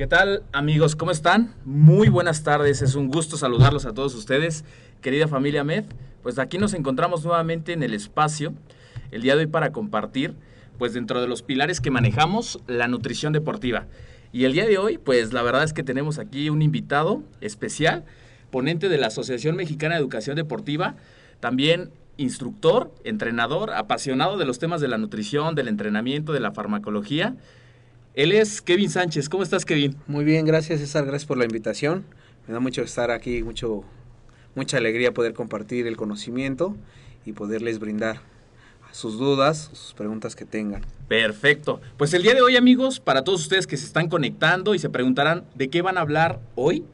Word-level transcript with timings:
¿Qué 0.00 0.06
tal 0.06 0.44
amigos? 0.52 0.96
¿Cómo 0.96 1.10
están? 1.10 1.52
Muy 1.66 2.08
buenas 2.08 2.42
tardes, 2.42 2.80
es 2.80 2.94
un 2.94 3.08
gusto 3.08 3.36
saludarlos 3.36 3.84
a 3.84 3.92
todos 3.92 4.14
ustedes, 4.14 4.64
querida 5.02 5.28
familia 5.28 5.62
Med. 5.62 5.84
Pues 6.22 6.38
aquí 6.38 6.56
nos 6.56 6.72
encontramos 6.72 7.22
nuevamente 7.22 7.74
en 7.74 7.82
el 7.82 7.92
espacio, 7.92 8.54
el 9.10 9.20
día 9.20 9.36
de 9.36 9.42
hoy 9.42 9.46
para 9.46 9.72
compartir, 9.72 10.32
pues 10.78 10.94
dentro 10.94 11.20
de 11.20 11.28
los 11.28 11.42
pilares 11.42 11.82
que 11.82 11.90
manejamos, 11.90 12.60
la 12.66 12.88
nutrición 12.88 13.34
deportiva. 13.34 13.88
Y 14.32 14.44
el 14.44 14.54
día 14.54 14.64
de 14.64 14.78
hoy, 14.78 14.96
pues 14.96 15.34
la 15.34 15.42
verdad 15.42 15.64
es 15.64 15.74
que 15.74 15.82
tenemos 15.82 16.18
aquí 16.18 16.48
un 16.48 16.62
invitado 16.62 17.22
especial, 17.42 18.06
ponente 18.50 18.88
de 18.88 18.96
la 18.96 19.08
Asociación 19.08 19.54
Mexicana 19.54 19.96
de 19.96 20.00
Educación 20.00 20.34
Deportiva, 20.34 20.94
también 21.40 21.90
instructor, 22.16 22.90
entrenador, 23.04 23.74
apasionado 23.74 24.38
de 24.38 24.46
los 24.46 24.58
temas 24.58 24.80
de 24.80 24.88
la 24.88 24.96
nutrición, 24.96 25.54
del 25.54 25.68
entrenamiento, 25.68 26.32
de 26.32 26.40
la 26.40 26.52
farmacología 26.52 27.36
él 28.14 28.32
es 28.32 28.60
Kevin 28.60 28.90
Sánchez. 28.90 29.28
¿Cómo 29.28 29.42
estás, 29.42 29.64
Kevin? 29.64 29.96
Muy 30.06 30.24
bien, 30.24 30.44
gracias 30.44 30.80
César, 30.80 31.06
gracias 31.06 31.26
por 31.26 31.38
la 31.38 31.44
invitación. 31.44 32.04
Me 32.48 32.54
da 32.54 32.60
mucho 32.60 32.82
estar 32.82 33.10
aquí, 33.10 33.42
mucho, 33.42 33.84
mucha 34.54 34.78
alegría 34.78 35.14
poder 35.14 35.32
compartir 35.32 35.86
el 35.86 35.96
conocimiento 35.96 36.76
y 37.24 37.32
poderles 37.32 37.78
brindar 37.78 38.20
sus 38.90 39.18
dudas, 39.18 39.70
sus 39.72 39.94
preguntas 39.94 40.34
que 40.34 40.44
tengan. 40.44 40.82
Perfecto. 41.06 41.80
Pues 41.96 42.12
el 42.12 42.22
día 42.22 42.34
de 42.34 42.42
hoy, 42.42 42.56
amigos, 42.56 42.98
para 42.98 43.22
todos 43.22 43.42
ustedes 43.42 43.68
que 43.68 43.76
se 43.76 43.86
están 43.86 44.08
conectando 44.08 44.74
y 44.74 44.80
se 44.80 44.90
preguntarán 44.90 45.44
de 45.54 45.68
qué 45.70 45.80
van 45.80 45.96
a 45.96 46.00
hablar 46.00 46.40
hoy, 46.56 46.84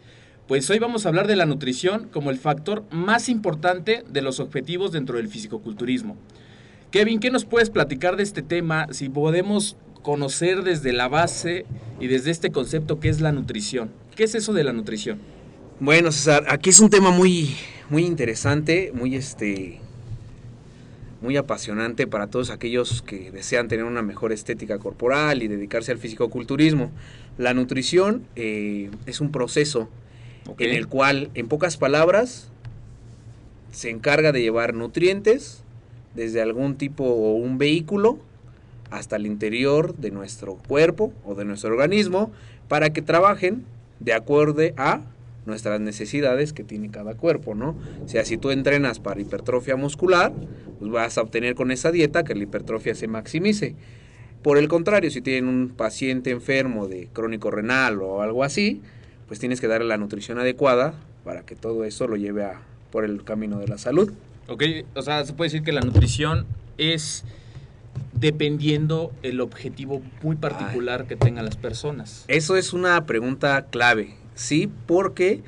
pues 0.46 0.68
hoy 0.68 0.78
vamos 0.78 1.06
a 1.06 1.08
hablar 1.08 1.26
de 1.26 1.36
la 1.36 1.46
nutrición 1.46 2.08
como 2.12 2.30
el 2.30 2.38
factor 2.38 2.84
más 2.90 3.30
importante 3.30 4.04
de 4.08 4.22
los 4.22 4.38
objetivos 4.38 4.92
dentro 4.92 5.16
del 5.16 5.28
fisicoculturismo. 5.28 6.16
Kevin, 6.90 7.20
¿qué 7.20 7.30
nos 7.30 7.44
puedes 7.44 7.70
platicar 7.70 8.16
de 8.16 8.22
este 8.22 8.42
tema? 8.42 8.86
Si 8.90 9.08
podemos 9.08 9.76
conocer 10.06 10.62
desde 10.62 10.92
la 10.92 11.08
base 11.08 11.66
y 11.98 12.06
desde 12.06 12.30
este 12.30 12.52
concepto 12.52 13.00
que 13.00 13.08
es 13.08 13.20
la 13.20 13.32
nutrición. 13.32 13.90
¿Qué 14.14 14.22
es 14.22 14.36
eso 14.36 14.52
de 14.52 14.62
la 14.62 14.72
nutrición? 14.72 15.18
Bueno, 15.80 16.12
César, 16.12 16.44
aquí 16.48 16.70
es 16.70 16.78
un 16.78 16.90
tema 16.90 17.10
muy, 17.10 17.56
muy 17.90 18.04
interesante, 18.04 18.92
muy 18.94 19.16
este 19.16 19.80
muy 21.20 21.36
apasionante 21.36 22.06
para 22.06 22.28
todos 22.28 22.50
aquellos 22.50 23.02
que 23.02 23.32
desean 23.32 23.66
tener 23.66 23.84
una 23.84 24.00
mejor 24.00 24.30
estética 24.30 24.78
corporal 24.78 25.42
y 25.42 25.48
dedicarse 25.48 25.90
al 25.90 25.98
fisicoculturismo. 25.98 26.92
La 27.36 27.52
nutrición 27.52 28.28
eh, 28.36 28.90
es 29.06 29.20
un 29.20 29.32
proceso 29.32 29.88
okay. 30.46 30.68
en 30.68 30.76
el 30.76 30.86
cual, 30.86 31.30
en 31.34 31.48
pocas 31.48 31.78
palabras, 31.78 32.48
se 33.72 33.90
encarga 33.90 34.30
de 34.30 34.40
llevar 34.40 34.72
nutrientes 34.72 35.64
desde 36.14 36.40
algún 36.40 36.76
tipo 36.76 37.02
o 37.02 37.32
un 37.32 37.58
vehículo 37.58 38.20
hasta 38.90 39.16
el 39.16 39.26
interior 39.26 39.94
de 39.96 40.10
nuestro 40.10 40.54
cuerpo 40.54 41.12
o 41.24 41.34
de 41.34 41.44
nuestro 41.44 41.70
organismo 41.70 42.30
para 42.68 42.90
que 42.90 43.02
trabajen 43.02 43.64
de 44.00 44.12
acuerdo 44.12 44.62
a 44.76 45.00
nuestras 45.46 45.80
necesidades 45.80 46.52
que 46.52 46.64
tiene 46.64 46.90
cada 46.90 47.14
cuerpo, 47.14 47.54
¿no? 47.54 47.76
O 48.04 48.08
sea, 48.08 48.24
si 48.24 48.36
tú 48.36 48.50
entrenas 48.50 48.98
para 48.98 49.20
hipertrofia 49.20 49.76
muscular, 49.76 50.32
pues 50.78 50.90
vas 50.90 51.18
a 51.18 51.22
obtener 51.22 51.54
con 51.54 51.70
esa 51.70 51.92
dieta 51.92 52.24
que 52.24 52.34
la 52.34 52.42
hipertrofia 52.42 52.94
se 52.94 53.06
maximice. 53.06 53.74
Por 54.42 54.58
el 54.58 54.68
contrario, 54.68 55.10
si 55.10 55.20
tienen 55.22 55.48
un 55.48 55.68
paciente 55.68 56.30
enfermo 56.30 56.88
de 56.88 57.08
crónico 57.12 57.50
renal 57.50 58.02
o 58.02 58.22
algo 58.22 58.44
así, 58.44 58.82
pues 59.28 59.40
tienes 59.40 59.60
que 59.60 59.68
darle 59.68 59.86
la 59.86 59.96
nutrición 59.96 60.38
adecuada 60.38 60.94
para 61.24 61.42
que 61.42 61.56
todo 61.56 61.84
eso 61.84 62.06
lo 62.06 62.16
lleve 62.16 62.44
a, 62.44 62.60
por 62.90 63.04
el 63.04 63.24
camino 63.24 63.58
de 63.58 63.68
la 63.68 63.78
salud. 63.78 64.12
Ok, 64.48 64.62
o 64.94 65.02
sea, 65.02 65.24
se 65.24 65.32
puede 65.32 65.50
decir 65.50 65.64
que 65.64 65.72
la 65.72 65.80
nutrición 65.80 66.46
es 66.78 67.24
dependiendo 68.18 69.12
el 69.22 69.40
objetivo 69.40 70.02
muy 70.22 70.36
particular 70.36 71.02
Ay. 71.02 71.06
que 71.08 71.16
tengan 71.16 71.44
las 71.44 71.56
personas. 71.56 72.24
Eso 72.28 72.56
es 72.56 72.72
una 72.72 73.04
pregunta 73.06 73.66
clave, 73.70 74.14
¿sí? 74.34 74.70
Porque 74.86 75.42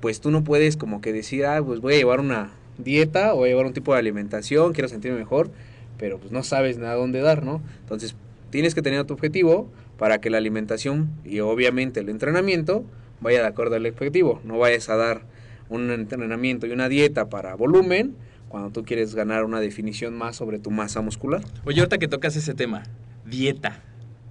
pues 0.00 0.20
tú 0.20 0.30
no 0.30 0.44
puedes 0.44 0.76
como 0.76 1.00
que 1.00 1.12
decir, 1.12 1.44
ah, 1.46 1.62
pues 1.64 1.80
voy 1.80 1.94
a 1.94 1.96
llevar 1.98 2.20
una 2.20 2.52
dieta 2.78 3.34
o 3.34 3.38
voy 3.38 3.48
a 3.48 3.52
llevar 3.52 3.66
un 3.66 3.72
tipo 3.72 3.92
de 3.92 3.98
alimentación, 3.98 4.72
quiero 4.72 4.88
sentirme 4.88 5.18
mejor, 5.18 5.50
pero 5.98 6.18
pues 6.18 6.32
no 6.32 6.42
sabes 6.42 6.78
nada 6.78 6.94
dónde 6.94 7.20
dar, 7.20 7.44
¿no? 7.44 7.62
Entonces 7.80 8.14
tienes 8.50 8.74
que 8.74 8.82
tener 8.82 9.04
tu 9.04 9.14
objetivo 9.14 9.70
para 9.98 10.20
que 10.20 10.30
la 10.30 10.38
alimentación 10.38 11.10
y 11.24 11.40
obviamente 11.40 12.00
el 12.00 12.08
entrenamiento 12.08 12.84
vaya 13.20 13.40
de 13.40 13.46
acuerdo 13.46 13.76
al 13.76 13.86
objetivo. 13.86 14.40
No 14.44 14.58
vayas 14.58 14.88
a 14.88 14.96
dar 14.96 15.22
un 15.68 15.90
entrenamiento 15.90 16.66
y 16.66 16.72
una 16.72 16.88
dieta 16.88 17.28
para 17.28 17.54
volumen, 17.54 18.16
cuando 18.50 18.70
tú 18.70 18.84
quieres 18.84 19.14
ganar 19.14 19.44
una 19.44 19.60
definición 19.60 20.18
más 20.18 20.34
sobre 20.34 20.58
tu 20.58 20.72
masa 20.72 21.00
muscular. 21.00 21.40
Oye, 21.64 21.78
ahorita 21.80 21.98
que 21.98 22.08
tocas 22.08 22.34
ese 22.34 22.52
tema, 22.52 22.82
dieta. 23.24 23.80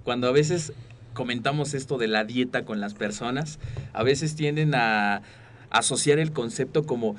Cuando 0.04 0.28
a 0.28 0.30
veces 0.30 0.74
comentamos 1.14 1.72
esto 1.72 1.96
de 1.96 2.06
la 2.06 2.24
dieta 2.24 2.66
con 2.66 2.80
las 2.80 2.92
personas, 2.92 3.58
a 3.94 4.02
veces 4.02 4.36
tienden 4.36 4.74
a 4.74 5.22
asociar 5.70 6.18
el 6.18 6.32
concepto 6.32 6.84
como, 6.84 7.16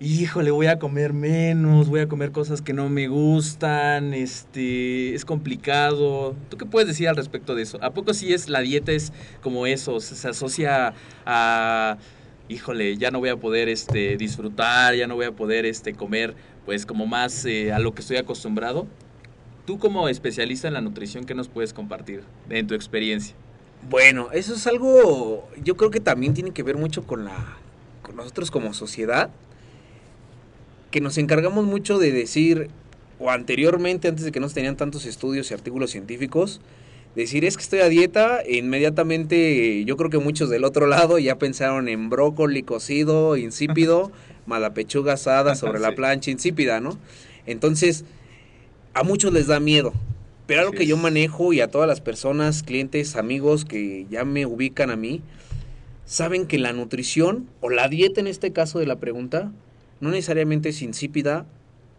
híjole, 0.00 0.50
voy 0.50 0.66
a 0.66 0.78
comer 0.78 1.14
menos, 1.14 1.88
voy 1.88 2.00
a 2.00 2.08
comer 2.08 2.30
cosas 2.30 2.60
que 2.60 2.74
no 2.74 2.90
me 2.90 3.08
gustan, 3.08 4.12
este, 4.12 5.14
es 5.14 5.24
complicado. 5.24 6.34
¿Tú 6.50 6.58
qué 6.58 6.66
puedes 6.66 6.88
decir 6.88 7.08
al 7.08 7.16
respecto 7.16 7.54
de 7.54 7.62
eso? 7.62 7.78
¿A 7.82 7.94
poco 7.94 8.12
sí 8.12 8.34
es 8.34 8.50
la 8.50 8.60
dieta 8.60 8.92
es 8.92 9.14
como 9.42 9.66
eso, 9.66 9.98
se 10.00 10.28
asocia 10.28 10.92
a 11.24 11.96
híjole, 12.48 12.96
ya 12.96 13.10
no 13.10 13.20
voy 13.20 13.30
a 13.30 13.36
poder 13.36 13.68
este, 13.68 14.16
disfrutar, 14.16 14.94
ya 14.94 15.06
no 15.06 15.14
voy 15.14 15.26
a 15.26 15.32
poder 15.32 15.66
este, 15.66 15.94
comer 15.94 16.34
pues 16.64 16.86
como 16.86 17.06
más 17.06 17.44
eh, 17.44 17.72
a 17.72 17.78
lo 17.78 17.94
que 17.94 18.00
estoy 18.00 18.16
acostumbrado. 18.16 18.86
Tú 19.66 19.78
como 19.78 20.08
especialista 20.08 20.68
en 20.68 20.74
la 20.74 20.80
nutrición, 20.80 21.24
¿qué 21.24 21.34
nos 21.34 21.48
puedes 21.48 21.72
compartir 21.72 22.22
en 22.50 22.66
tu 22.66 22.74
experiencia? 22.74 23.34
Bueno, 23.88 24.28
eso 24.32 24.54
es 24.54 24.66
algo, 24.66 25.48
yo 25.62 25.76
creo 25.76 25.90
que 25.90 26.00
también 26.00 26.34
tiene 26.34 26.52
que 26.52 26.62
ver 26.62 26.76
mucho 26.76 27.06
con 27.06 27.24
la, 27.24 27.56
con 28.02 28.16
nosotros 28.16 28.50
como 28.50 28.72
sociedad, 28.72 29.30
que 30.90 31.00
nos 31.00 31.18
encargamos 31.18 31.64
mucho 31.64 31.98
de 31.98 32.12
decir, 32.12 32.70
o 33.18 33.30
anteriormente, 33.30 34.08
antes 34.08 34.24
de 34.24 34.32
que 34.32 34.40
no 34.40 34.48
tenían 34.48 34.76
tantos 34.76 35.06
estudios 35.06 35.50
y 35.50 35.54
artículos 35.54 35.90
científicos, 35.90 36.60
decir 37.14 37.44
es 37.44 37.56
que 37.56 37.62
estoy 37.62 37.80
a 37.80 37.88
dieta, 37.88 38.42
inmediatamente 38.48 39.84
yo 39.84 39.96
creo 39.96 40.10
que 40.10 40.18
muchos 40.18 40.50
del 40.50 40.64
otro 40.64 40.86
lado 40.86 41.18
ya 41.18 41.38
pensaron 41.38 41.88
en 41.88 42.10
brócoli 42.10 42.62
cocido, 42.62 43.36
insípido, 43.36 44.10
mala 44.46 44.74
pechuga 44.74 45.14
asada 45.14 45.54
sobre 45.54 45.78
la 45.80 45.94
plancha 45.94 46.30
insípida, 46.30 46.80
¿no? 46.80 46.98
Entonces, 47.46 48.04
a 48.94 49.02
muchos 49.02 49.32
les 49.32 49.46
da 49.46 49.60
miedo. 49.60 49.92
Pero 50.46 50.60
algo 50.60 50.72
que 50.72 50.86
yo 50.86 50.96
manejo 50.96 51.52
y 51.52 51.60
a 51.60 51.68
todas 51.68 51.88
las 51.88 52.00
personas, 52.02 52.62
clientes, 52.62 53.16
amigos 53.16 53.64
que 53.64 54.06
ya 54.10 54.24
me 54.24 54.44
ubican 54.44 54.90
a 54.90 54.96
mí, 54.96 55.22
saben 56.04 56.46
que 56.46 56.58
la 56.58 56.72
nutrición 56.72 57.48
o 57.60 57.70
la 57.70 57.88
dieta 57.88 58.20
en 58.20 58.26
este 58.26 58.52
caso 58.52 58.78
de 58.78 58.86
la 58.86 58.96
pregunta 58.96 59.52
no 60.00 60.10
necesariamente 60.10 60.68
es 60.68 60.82
insípida, 60.82 61.46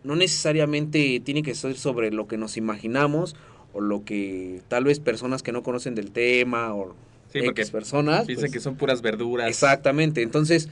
no 0.03 0.15
necesariamente 0.15 1.19
tiene 1.21 1.41
que 1.41 1.55
ser 1.55 1.75
sobre 1.75 2.11
lo 2.11 2.27
que 2.27 2.37
nos 2.37 2.57
imaginamos 2.57 3.35
o 3.75 3.81
lo 3.81 4.03
que 4.03 4.61
tal 4.67 4.85
vez 4.85 4.99
personas 4.99 5.43
que 5.43 5.51
no 5.51 5.61
conocen 5.61 5.93
del 5.93 6.11
tema 6.11 6.73
o 6.73 6.95
Sí, 7.31 7.39
X 7.39 7.69
personas 7.69 8.27
Dicen 8.27 8.43
pues, 8.43 8.53
que 8.53 8.59
son 8.61 8.75
puras 8.75 9.01
verduras. 9.01 9.49
Exactamente, 9.49 10.21
entonces 10.21 10.69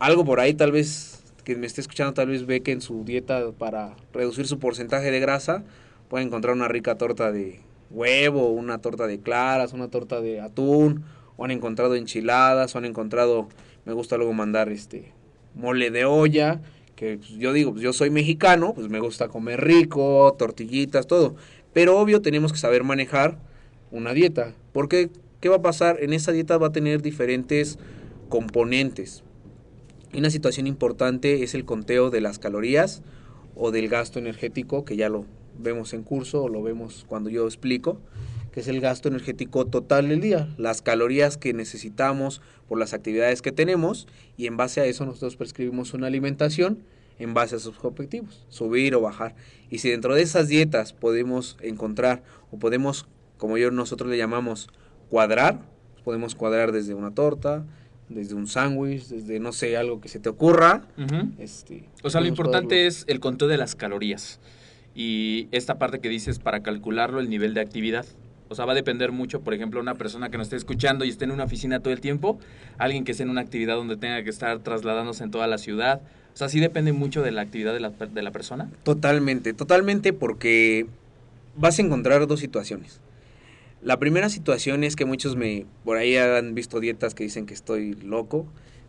algo 0.00 0.24
por 0.24 0.40
ahí 0.40 0.52
tal 0.54 0.72
vez 0.72 1.22
que 1.44 1.56
me 1.56 1.66
esté 1.66 1.80
escuchando 1.80 2.12
tal 2.14 2.28
vez 2.28 2.46
ve 2.46 2.62
que 2.62 2.72
en 2.72 2.80
su 2.80 3.04
dieta 3.04 3.52
para 3.52 3.94
reducir 4.12 4.46
su 4.46 4.58
porcentaje 4.58 5.10
de 5.10 5.20
grasa 5.20 5.62
puede 6.08 6.24
encontrar 6.24 6.54
una 6.54 6.68
rica 6.68 6.96
torta 6.96 7.30
de 7.30 7.60
huevo, 7.90 8.48
una 8.48 8.78
torta 8.78 9.06
de 9.06 9.20
claras, 9.20 9.72
una 9.72 9.88
torta 9.88 10.20
de 10.20 10.40
atún, 10.40 11.04
o 11.36 11.44
han 11.44 11.50
encontrado 11.50 11.94
enchiladas, 11.94 12.74
o 12.74 12.78
han 12.78 12.84
encontrado, 12.84 13.48
me 13.84 13.92
gusta 13.92 14.16
luego 14.16 14.32
mandar 14.32 14.68
este 14.70 15.12
mole 15.54 15.90
de 15.90 16.04
olla, 16.04 16.60
que 16.96 17.18
pues, 17.18 17.30
yo 17.30 17.52
digo, 17.52 17.72
pues 17.72 17.82
yo 17.82 17.92
soy 17.92 18.10
mexicano, 18.10 18.74
pues 18.74 18.88
me 18.88 19.00
gusta 19.00 19.28
comer 19.28 19.62
rico, 19.62 20.34
tortillitas, 20.38 21.06
todo, 21.06 21.36
pero 21.72 21.98
obvio 21.98 22.22
tenemos 22.22 22.52
que 22.52 22.58
saber 22.58 22.84
manejar 22.84 23.38
una 23.90 24.12
dieta, 24.12 24.54
porque 24.72 25.10
¿qué 25.40 25.48
va 25.48 25.56
a 25.56 25.62
pasar? 25.62 25.98
En 26.02 26.12
esa 26.12 26.32
dieta 26.32 26.58
va 26.58 26.68
a 26.68 26.72
tener 26.72 27.02
diferentes 27.02 27.78
componentes. 28.28 29.22
Una 30.14 30.30
situación 30.30 30.66
importante 30.66 31.42
es 31.42 31.54
el 31.54 31.64
conteo 31.64 32.10
de 32.10 32.20
las 32.20 32.38
calorías 32.38 33.02
o 33.54 33.70
del 33.70 33.88
gasto 33.88 34.18
energético, 34.18 34.84
que 34.84 34.96
ya 34.96 35.08
lo 35.08 35.26
vemos 35.58 35.92
en 35.92 36.02
curso 36.02 36.42
o 36.42 36.48
lo 36.48 36.62
vemos 36.62 37.04
cuando 37.08 37.30
yo 37.30 37.44
explico, 37.44 38.00
que 38.52 38.60
es 38.60 38.68
el 38.68 38.80
gasto 38.80 39.08
energético 39.08 39.66
total 39.66 40.08
del 40.08 40.20
día, 40.20 40.48
las 40.56 40.80
calorías 40.82 41.36
que 41.36 41.52
necesitamos 41.52 42.40
por 42.68 42.78
las 42.78 42.94
actividades 42.94 43.42
que 43.42 43.52
tenemos 43.52 44.06
y 44.36 44.46
en 44.46 44.56
base 44.56 44.80
a 44.80 44.86
eso 44.86 45.04
nosotros 45.04 45.36
prescribimos 45.36 45.94
una 45.94 46.06
alimentación 46.06 46.78
en 47.18 47.34
base 47.34 47.56
a 47.56 47.58
sus 47.58 47.76
objetivos, 47.82 48.46
subir 48.48 48.94
o 48.94 49.00
bajar. 49.00 49.34
Y 49.70 49.78
si 49.78 49.90
dentro 49.90 50.14
de 50.14 50.22
esas 50.22 50.48
dietas 50.48 50.92
podemos 50.92 51.56
encontrar 51.60 52.22
o 52.50 52.58
podemos, 52.58 53.06
como 53.36 53.58
yo 53.58 53.70
nosotros 53.70 54.10
le 54.10 54.16
llamamos, 54.16 54.68
cuadrar, 55.10 55.60
podemos 56.04 56.34
cuadrar 56.34 56.72
desde 56.72 56.94
una 56.94 57.12
torta, 57.12 57.64
desde 58.08 58.34
un 58.34 58.46
sándwich, 58.46 59.06
desde 59.08 59.40
no 59.40 59.52
sé, 59.52 59.76
algo 59.76 60.00
que 60.00 60.08
se 60.08 60.18
te 60.18 60.28
ocurra. 60.28 60.86
Este, 61.38 61.88
O 62.02 62.10
sea, 62.10 62.20
lo 62.20 62.26
importante 62.26 62.68
cuadrarlo. 62.68 62.88
es 62.88 63.04
el 63.08 63.20
conteo 63.20 63.48
de 63.48 63.56
las 63.58 63.74
calorías. 63.74 64.40
Y 64.94 65.48
esta 65.52 65.78
parte 65.78 66.00
que 66.00 66.08
dices 66.08 66.38
para 66.38 66.62
calcularlo, 66.62 67.20
el 67.20 67.28
nivel 67.28 67.54
de 67.54 67.60
actividad. 67.60 68.06
O 68.48 68.54
sea, 68.54 68.64
va 68.64 68.72
a 68.72 68.74
depender 68.74 69.12
mucho, 69.12 69.40
por 69.40 69.54
ejemplo, 69.54 69.80
una 69.80 69.94
persona 69.94 70.30
que 70.30 70.38
nos 70.38 70.46
esté 70.46 70.56
escuchando 70.56 71.04
y 71.04 71.10
esté 71.10 71.24
en 71.24 71.32
una 71.32 71.44
oficina 71.44 71.80
todo 71.80 71.92
el 71.92 72.00
tiempo, 72.00 72.38
alguien 72.78 73.04
que 73.04 73.12
esté 73.12 73.24
en 73.24 73.30
una 73.30 73.42
actividad 73.42 73.76
donde 73.76 73.96
tenga 73.96 74.22
que 74.22 74.30
estar 74.30 74.58
trasladándose 74.60 75.24
en 75.24 75.30
toda 75.30 75.46
la 75.46 75.58
ciudad. 75.58 76.00
O 76.34 76.36
sea, 76.36 76.48
sí 76.48 76.60
depende 76.60 76.92
mucho 76.92 77.22
de 77.22 77.30
la 77.30 77.42
actividad 77.42 77.72
de 77.74 77.80
la, 77.80 77.90
de 77.90 78.22
la 78.22 78.30
persona. 78.30 78.70
Totalmente, 78.84 79.52
totalmente 79.52 80.12
porque 80.12 80.86
vas 81.56 81.78
a 81.78 81.82
encontrar 81.82 82.26
dos 82.26 82.40
situaciones. 82.40 83.00
La 83.82 83.98
primera 83.98 84.28
situación 84.28 84.82
es 84.82 84.96
que 84.96 85.04
muchos 85.04 85.36
me 85.36 85.66
por 85.84 85.96
ahí 85.98 86.16
han 86.16 86.54
visto 86.54 86.80
dietas 86.80 87.14
que 87.14 87.24
dicen 87.24 87.46
que 87.46 87.54
estoy 87.54 87.94
loco 87.94 88.46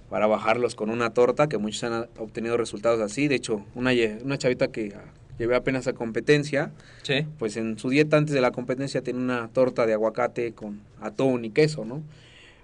para 0.10 0.26
bajarlos 0.26 0.74
con 0.74 0.90
una 0.90 1.12
torta, 1.12 1.48
que 1.48 1.58
muchos 1.58 1.84
han 1.84 2.08
obtenido 2.18 2.58
resultados 2.58 3.00
así. 3.00 3.28
De 3.28 3.36
hecho, 3.36 3.66
una, 3.76 3.92
una 4.24 4.38
chavita 4.38 4.70
que 4.70 4.94
llevé 5.40 5.56
apenas 5.56 5.88
a 5.88 5.94
competencia, 5.94 6.72
Sí. 7.02 7.26
pues 7.40 7.58
en 7.58 7.80
su 7.80 7.90
dieta 7.90 8.18
antes 8.18 8.36
de 8.36 8.42
la 8.42 8.52
competencia 8.52 9.02
tenía 9.02 9.22
una 9.22 9.48
torta 9.48 9.86
de 9.88 9.94
aguacate 9.94 10.52
con 10.54 10.82
atún 11.02 11.46
y 11.46 11.50
queso, 11.50 11.86
¿no? 11.86 12.04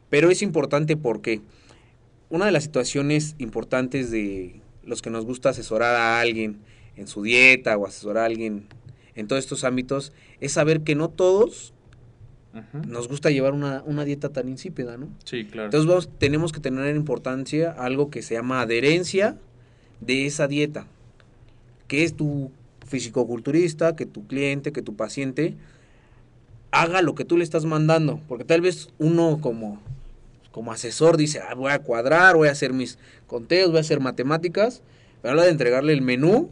Pero 0.09 0.29
es 0.29 0.41
importante 0.43 0.97
porque 0.97 1.41
una 2.29 2.45
de 2.45 2.51
las 2.51 2.63
situaciones 2.63 3.35
importantes 3.39 4.11
de 4.11 4.59
los 4.83 5.01
que 5.01 5.09
nos 5.09 5.25
gusta 5.25 5.49
asesorar 5.49 5.95
a 5.95 6.19
alguien 6.19 6.57
en 6.95 7.07
su 7.07 7.23
dieta 7.23 7.75
o 7.77 7.87
asesorar 7.87 8.23
a 8.23 8.25
alguien 8.27 8.67
en 9.15 9.27
todos 9.27 9.39
estos 9.43 9.63
ámbitos 9.63 10.11
es 10.41 10.51
saber 10.51 10.81
que 10.81 10.93
no 10.95 11.09
todos 11.09 11.71
nos 12.87 13.09
gusta 13.09 13.31
llevar 13.31 13.51
una, 13.53 13.83
una 13.85 14.05
dieta 14.05 14.29
tan 14.29 14.47
insípida, 14.47 14.95
¿no? 14.97 15.09
Sí, 15.25 15.43
claro. 15.43 15.65
Entonces 15.65 15.87
vamos, 15.89 16.09
tenemos 16.19 16.53
que 16.53 16.61
tener 16.61 16.85
en 16.85 16.95
importancia 16.95 17.71
algo 17.71 18.09
que 18.09 18.21
se 18.21 18.35
llama 18.35 18.61
adherencia 18.61 19.37
de 19.99 20.25
esa 20.25 20.47
dieta, 20.47 20.87
que 21.89 22.05
es 22.05 22.15
tu 22.15 22.51
fisicoculturista, 22.85 23.95
que 23.95 24.05
tu 24.05 24.25
cliente, 24.27 24.71
que 24.71 24.81
tu 24.81 24.95
paciente 24.95 25.55
haga 26.71 27.01
lo 27.01 27.15
que 27.15 27.25
tú 27.25 27.37
le 27.37 27.43
estás 27.43 27.65
mandando, 27.65 28.19
porque 28.27 28.43
tal 28.43 28.61
vez 28.61 28.89
uno 28.97 29.39
como, 29.41 29.81
como 30.51 30.71
asesor 30.71 31.17
dice, 31.17 31.39
"Ah, 31.39 31.53
voy 31.55 31.71
a 31.71 31.79
cuadrar, 31.79 32.35
voy 32.35 32.49
a 32.49 32.51
hacer 32.51 32.73
mis 32.73 32.97
conteos, 33.27 33.69
voy 33.69 33.77
a 33.77 33.81
hacer 33.81 33.99
matemáticas, 33.99 34.81
pero 35.21 35.31
a 35.31 35.35
la 35.35 35.41
hora 35.41 35.45
de 35.45 35.51
entregarle 35.51 35.93
el 35.93 36.01
menú, 36.01 36.49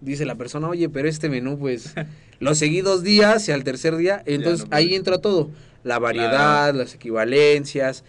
dice 0.00 0.26
la 0.26 0.34
persona, 0.34 0.68
oye, 0.68 0.88
pero 0.88 1.08
este 1.08 1.28
menú 1.28 1.58
pues 1.58 1.94
lo 2.40 2.54
seguí 2.54 2.80
dos 2.80 3.02
días 3.04 3.48
y 3.48 3.52
al 3.52 3.62
tercer 3.62 3.96
día, 3.96 4.22
entonces 4.26 4.68
no 4.68 4.76
ahí 4.76 4.86
puede. 4.86 4.96
entra 4.96 5.18
todo, 5.18 5.50
la 5.84 5.98
variedad, 5.98 6.74
las 6.74 6.94
equivalencias, 6.94 8.04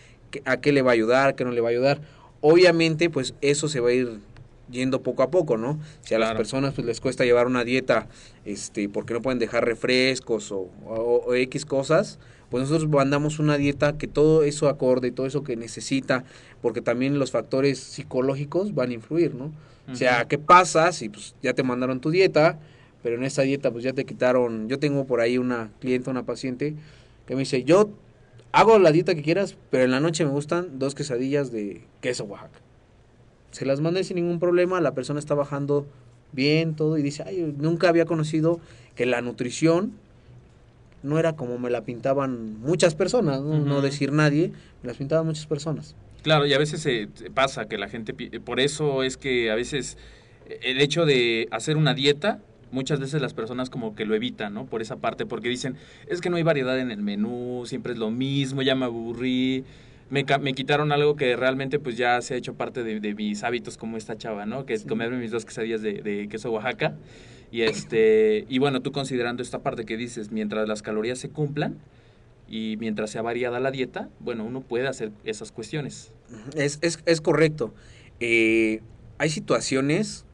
a 0.45 0.57
qué 0.57 0.71
le 0.71 0.81
va 0.81 0.91
a 0.91 0.93
ayudar, 0.93 1.35
qué 1.35 1.45
no 1.45 1.51
le 1.51 1.61
va 1.61 1.69
a 1.69 1.71
ayudar. 1.71 2.01
Obviamente, 2.41 3.09
pues 3.09 3.35
eso 3.41 3.67
se 3.67 3.79
va 3.79 3.89
a 3.89 3.93
ir 3.93 4.19
yendo 4.71 5.01
poco 5.03 5.23
a 5.23 5.29
poco, 5.31 5.57
¿no? 5.57 5.79
Si 6.01 6.13
a 6.15 6.19
las 6.19 6.29
personas 6.37 6.73
pues 6.73 6.87
les 6.87 7.01
cuesta 7.01 7.25
llevar 7.25 7.47
una 7.47 7.63
dieta, 7.63 8.07
este, 8.45 8.87
porque 8.89 9.13
no 9.13 9.21
pueden 9.21 9.39
dejar 9.39 9.65
refrescos 9.65 10.51
o, 10.51 10.69
o- 10.85 11.23
o 11.27 11.33
X 11.35 11.65
cosas, 11.65 12.19
pues 12.49 12.61
nosotros 12.69 12.89
mandamos 12.89 13.39
una 13.39 13.57
dieta 13.57 13.97
que 13.97 14.07
todo 14.07 14.43
eso 14.43 14.69
acorde, 14.69 15.11
todo 15.11 15.25
eso 15.25 15.43
que 15.43 15.55
necesita, 15.55 16.23
porque 16.61 16.81
también 16.81 17.19
los 17.19 17.31
factores 17.31 17.79
psicológicos 17.79 18.73
van 18.75 18.91
a 18.91 18.93
influir, 18.93 19.35
¿no? 19.35 19.51
O 19.91 19.95
sea. 19.95 20.25
¿qué 20.29 20.37
pasa 20.37 20.91
si 20.93 21.09
pues 21.09 21.35
ya 21.43 21.53
te 21.53 21.63
mandaron 21.63 21.99
tu 21.99 22.09
dieta, 22.09 22.57
pero 23.01 23.15
en 23.17 23.23
esa 23.25 23.41
dieta 23.41 23.69
pues 23.69 23.83
ya 23.83 23.91
te 23.91 24.05
quitaron, 24.05 24.69
yo 24.69 24.79
tengo 24.79 25.05
por 25.05 25.19
ahí 25.19 25.37
una 25.37 25.71
clienta, 25.81 26.09
una 26.09 26.23
paciente 26.23 26.73
que 27.27 27.33
me 27.35 27.39
dice, 27.41 27.63
yo 27.65 27.89
hago 28.53 28.79
la 28.79 28.91
dieta 28.93 29.13
que 29.13 29.21
quieras, 29.23 29.57
pero 29.71 29.83
en 29.83 29.91
la 29.91 29.99
noche 29.99 30.23
me 30.23 30.31
gustan 30.31 30.79
dos 30.79 30.95
quesadillas 30.95 31.51
de 31.51 31.81
queso 31.99 32.23
Oaxaca. 32.23 32.59
Se 33.53 33.65
las 33.65 33.79
mandé 33.79 34.03
sin 34.03 34.15
ningún 34.15 34.39
problema, 34.39 34.81
la 34.81 34.93
persona 34.93 35.19
está 35.19 35.35
bajando 35.35 35.87
bien 36.31 36.75
todo 36.75 36.97
y 36.97 37.03
dice, 37.03 37.23
ay, 37.25 37.55
nunca 37.57 37.87
había 37.87 38.05
conocido 38.05 38.59
que 38.95 39.05
la 39.05 39.21
nutrición 39.21 39.93
no 41.03 41.19
era 41.19 41.33
como 41.33 41.59
me 41.59 41.69
la 41.69 41.83
pintaban 41.83 42.59
muchas 42.59 42.95
personas, 42.95 43.41
no, 43.41 43.81
decir 43.81 44.11
nadie, 44.11 44.51
me 44.81 44.87
las 44.87 44.97
pintaban 44.97 45.25
muchas 45.25 45.45
personas. 45.45 45.95
Claro, 46.23 46.45
y 46.45 46.53
a 46.53 46.57
veces 46.57 46.81
se 46.81 47.09
pasa 47.33 47.67
que 47.67 47.77
la 47.77 47.89
gente, 47.89 48.13
por 48.39 48.59
eso 48.59 49.03
es 49.03 49.17
que 49.17 49.51
a 49.51 49.55
veces 49.55 49.97
eh, 50.47 50.59
el 50.63 50.81
hecho 50.81 51.05
de 51.05 51.47
hacer 51.51 51.77
una 51.77 51.93
dieta, 51.93 52.39
muchas 52.71 52.99
veces 52.99 53.21
las 53.21 53.33
personas 53.33 53.69
como 53.69 53.93
que 53.95 54.05
lo 54.05 54.15
evitan, 54.15 54.53
¿no? 54.53 54.65
Por 54.65 54.81
esa 54.81 54.95
parte, 54.95 55.25
porque 55.25 55.49
dicen, 55.49 55.75
es 56.07 56.21
que 56.21 56.29
no 56.29 56.37
hay 56.37 56.43
variedad 56.43 56.79
en 56.79 56.89
el 56.89 57.03
menú, 57.03 57.63
siempre 57.65 57.93
es 57.93 57.99
lo 57.99 58.09
mismo, 58.09 58.61
ya 58.61 58.73
me 58.73 58.85
aburrí, 58.85 59.63
me, 60.13 60.25
me 60.39 60.53
quitaron 60.53 60.91
algo 60.91 61.15
que 61.15 61.35
realmente 61.35 61.79
pues 61.79 61.97
ya 61.97 62.21
se 62.21 62.35
ha 62.35 62.37
hecho 62.37 62.53
parte 62.53 62.83
de, 62.83 62.99
de 62.99 63.15
mis 63.15 63.43
hábitos 63.43 63.77
como 63.77 63.97
esta 63.97 64.15
chava, 64.17 64.45
¿no? 64.45 64.65
Que 64.65 64.73
es 64.75 64.81
Sí. 64.83 64.87
comerme 64.87 65.17
mis 65.17 65.31
dos 65.31 65.43
quesadillas 65.45 65.81
de, 65.81 66.01
de 66.01 66.27
queso 66.29 66.51
Oaxaca. 66.51 66.95
Y, 67.51 67.61
este, 67.63 68.45
y 68.49 68.59
bueno, 68.59 68.81
tú 68.81 68.91
considerando 68.91 69.43
esta 69.43 69.59
parte 69.59 69.85
que 69.85 69.97
dices, 69.97 70.31
mientras 70.31 70.67
las 70.67 70.81
calorías 70.81 71.19
se 71.19 71.29
cumplan, 71.29 71.77
y 72.47 72.77
mientras 72.79 73.09
sea 73.09 73.21
variada 73.21 73.59
la 73.59 73.71
dieta, 73.71 74.09
bueno, 74.19 74.43
uno 74.43 74.61
puede 74.61 74.87
hacer 74.87 75.11
esas 75.23 75.51
cuestiones. 75.51 76.11
Es, 76.55 76.77
es, 76.81 76.99
es 77.05 77.21
correcto. 77.21 77.73
Eh, 78.19 78.81
hay 79.17 79.29
situaciones, 79.29 80.25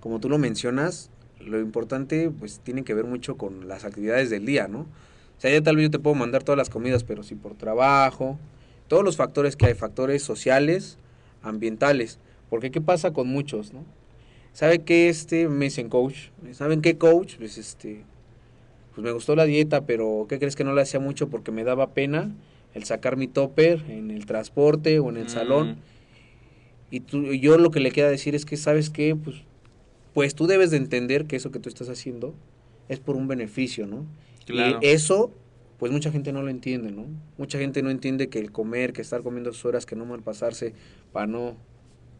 como 0.00 0.20
tú 0.20 0.28
lo 0.28 0.38
mencionas, 0.38 1.10
lo 1.40 1.58
importante 1.60 2.30
pues 2.30 2.60
tiene 2.60 2.84
que 2.84 2.94
ver 2.94 3.04
mucho 3.04 3.36
con 3.36 3.68
las 3.68 3.84
actividades 3.84 4.30
del 4.30 4.46
día, 4.46 4.68
¿no? 4.68 4.80
O 4.80 5.40
sea, 5.40 5.50
ya 5.50 5.62
tal 5.62 5.76
vez 5.76 5.84
yo 5.84 5.90
te 5.90 5.98
puedo 5.98 6.14
mandar 6.16 6.42
todas 6.42 6.56
las 6.58 6.70
comidas, 6.70 7.04
pero 7.04 7.22
si 7.22 7.34
por 7.34 7.54
trabajo, 7.54 8.38
todos 8.88 9.04
los 9.04 9.16
factores 9.16 9.56
que 9.56 9.66
hay, 9.66 9.74
factores 9.74 10.22
sociales, 10.22 10.98
ambientales. 11.42 12.18
Porque 12.50 12.70
¿qué 12.70 12.80
pasa 12.80 13.12
con 13.12 13.28
muchos, 13.28 13.72
no? 13.72 13.84
¿Sabe 14.52 14.80
qué 14.80 15.08
este 15.08 15.48
me 15.48 15.66
dicen 15.66 15.88
coach? 15.88 16.30
¿Saben 16.52 16.80
qué 16.80 16.98
coach? 16.98 17.36
Pues 17.36 17.58
este 17.58 18.04
pues 18.94 19.04
me 19.04 19.12
gustó 19.12 19.36
la 19.36 19.44
dieta, 19.44 19.86
pero 19.86 20.26
¿qué 20.28 20.40
crees 20.40 20.56
que 20.56 20.64
no 20.64 20.72
la 20.72 20.82
hacía 20.82 20.98
mucho 20.98 21.28
porque 21.28 21.52
me 21.52 21.62
daba 21.62 21.94
pena 21.94 22.34
el 22.74 22.82
sacar 22.82 23.16
mi 23.16 23.28
topper 23.28 23.84
en 23.88 24.10
el 24.10 24.26
transporte 24.26 24.98
o 24.98 25.10
en 25.10 25.18
el 25.18 25.26
Mm, 25.26 25.28
salón? 25.28 25.76
Y 26.90 27.00
tú, 27.00 27.32
yo 27.34 27.58
lo 27.58 27.70
que 27.70 27.80
le 27.80 27.92
queda 27.92 28.08
decir 28.10 28.34
es 28.34 28.44
que, 28.44 28.56
¿sabes 28.56 28.90
qué? 28.90 29.14
Pues, 29.14 29.36
pues 30.14 30.34
tú 30.34 30.46
debes 30.48 30.70
de 30.72 30.78
entender 30.78 31.26
que 31.26 31.36
eso 31.36 31.52
que 31.52 31.60
tú 31.60 31.68
estás 31.68 31.88
haciendo 31.90 32.34
es 32.88 32.98
por 32.98 33.14
un 33.14 33.28
beneficio, 33.28 33.86
¿no? 33.86 34.04
Claro. 34.46 34.80
Y 34.82 34.86
eso 34.86 35.30
pues 35.78 35.92
mucha 35.92 36.10
gente 36.10 36.32
no 36.32 36.42
lo 36.42 36.50
entiende, 36.50 36.90
¿no? 36.90 37.06
Mucha 37.36 37.58
gente 37.58 37.82
no 37.82 37.90
entiende 37.90 38.28
que 38.28 38.38
el 38.38 38.50
comer, 38.52 38.92
que 38.92 39.00
estar 39.02 39.22
comiendo 39.22 39.52
sus 39.52 39.64
horas, 39.64 39.86
que 39.86 39.96
no 39.96 40.04
malpasarse 40.04 40.74
para 41.12 41.26
no 41.26 41.56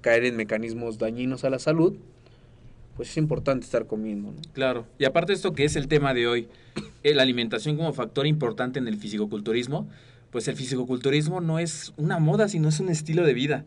caer 0.00 0.24
en 0.24 0.36
mecanismos 0.36 0.98
dañinos 0.98 1.44
a 1.44 1.50
la 1.50 1.58
salud, 1.58 1.96
pues 2.96 3.10
es 3.10 3.16
importante 3.16 3.64
estar 3.64 3.86
comiendo, 3.86 4.30
¿no? 4.32 4.36
Claro. 4.52 4.86
Y 4.98 5.04
aparte 5.04 5.32
de 5.32 5.36
esto 5.36 5.52
que 5.52 5.64
es 5.64 5.76
el 5.76 5.88
tema 5.88 6.14
de 6.14 6.26
hoy, 6.28 6.48
eh, 7.02 7.14
la 7.14 7.22
alimentación 7.22 7.76
como 7.76 7.92
factor 7.92 8.26
importante 8.26 8.78
en 8.78 8.88
el 8.88 8.96
fisicoculturismo, 8.96 9.88
pues 10.30 10.46
el 10.48 10.56
fisicoculturismo 10.56 11.40
no 11.40 11.58
es 11.58 11.92
una 11.96 12.18
moda, 12.18 12.48
sino 12.48 12.68
es 12.68 12.80
un 12.80 12.88
estilo 12.90 13.24
de 13.24 13.34
vida. 13.34 13.64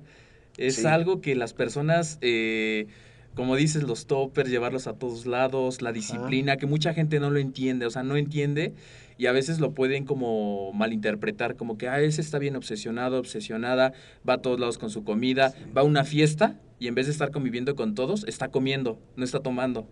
Es 0.57 0.75
Sí. 0.75 0.85
algo 0.87 1.21
que 1.21 1.35
las 1.35 1.53
personas, 1.53 2.17
eh, 2.21 2.87
como 3.35 3.55
dices, 3.55 3.83
los 3.83 4.07
toppers, 4.07 4.49
llevarlos 4.49 4.87
a 4.87 4.93
todos 4.93 5.25
lados, 5.25 5.81
la 5.81 5.91
disciplina, 5.91 6.57
que 6.57 6.65
mucha 6.65 6.93
gente 6.93 7.19
no 7.19 7.29
lo 7.29 7.39
entiende, 7.39 7.85
o 7.85 7.89
sea, 7.89 8.03
no 8.03 8.17
entiende 8.17 8.73
y 9.17 9.27
a 9.27 9.31
veces 9.31 9.59
lo 9.59 9.73
pueden 9.73 10.05
como 10.05 10.73
malinterpretar, 10.73 11.55
como 11.55 11.77
que, 11.77 11.87
ah, 11.87 12.01
ese 12.01 12.21
está 12.21 12.39
bien 12.39 12.55
obsesionado, 12.55 13.19
obsesionada, 13.19 13.93
va 14.27 14.33
a 14.33 14.37
todos 14.39 14.59
lados 14.59 14.77
con 14.77 14.89
su 14.89 15.03
comida, 15.03 15.53
va 15.75 15.81
a 15.81 15.83
una 15.83 16.03
fiesta 16.03 16.59
y 16.79 16.87
en 16.87 16.95
vez 16.95 17.05
de 17.05 17.11
estar 17.11 17.31
conviviendo 17.31 17.75
con 17.75 17.93
todos, 17.93 18.25
está 18.27 18.47
comiendo, 18.49 18.99
no 19.15 19.23
está 19.23 19.39
tomando 19.39 19.87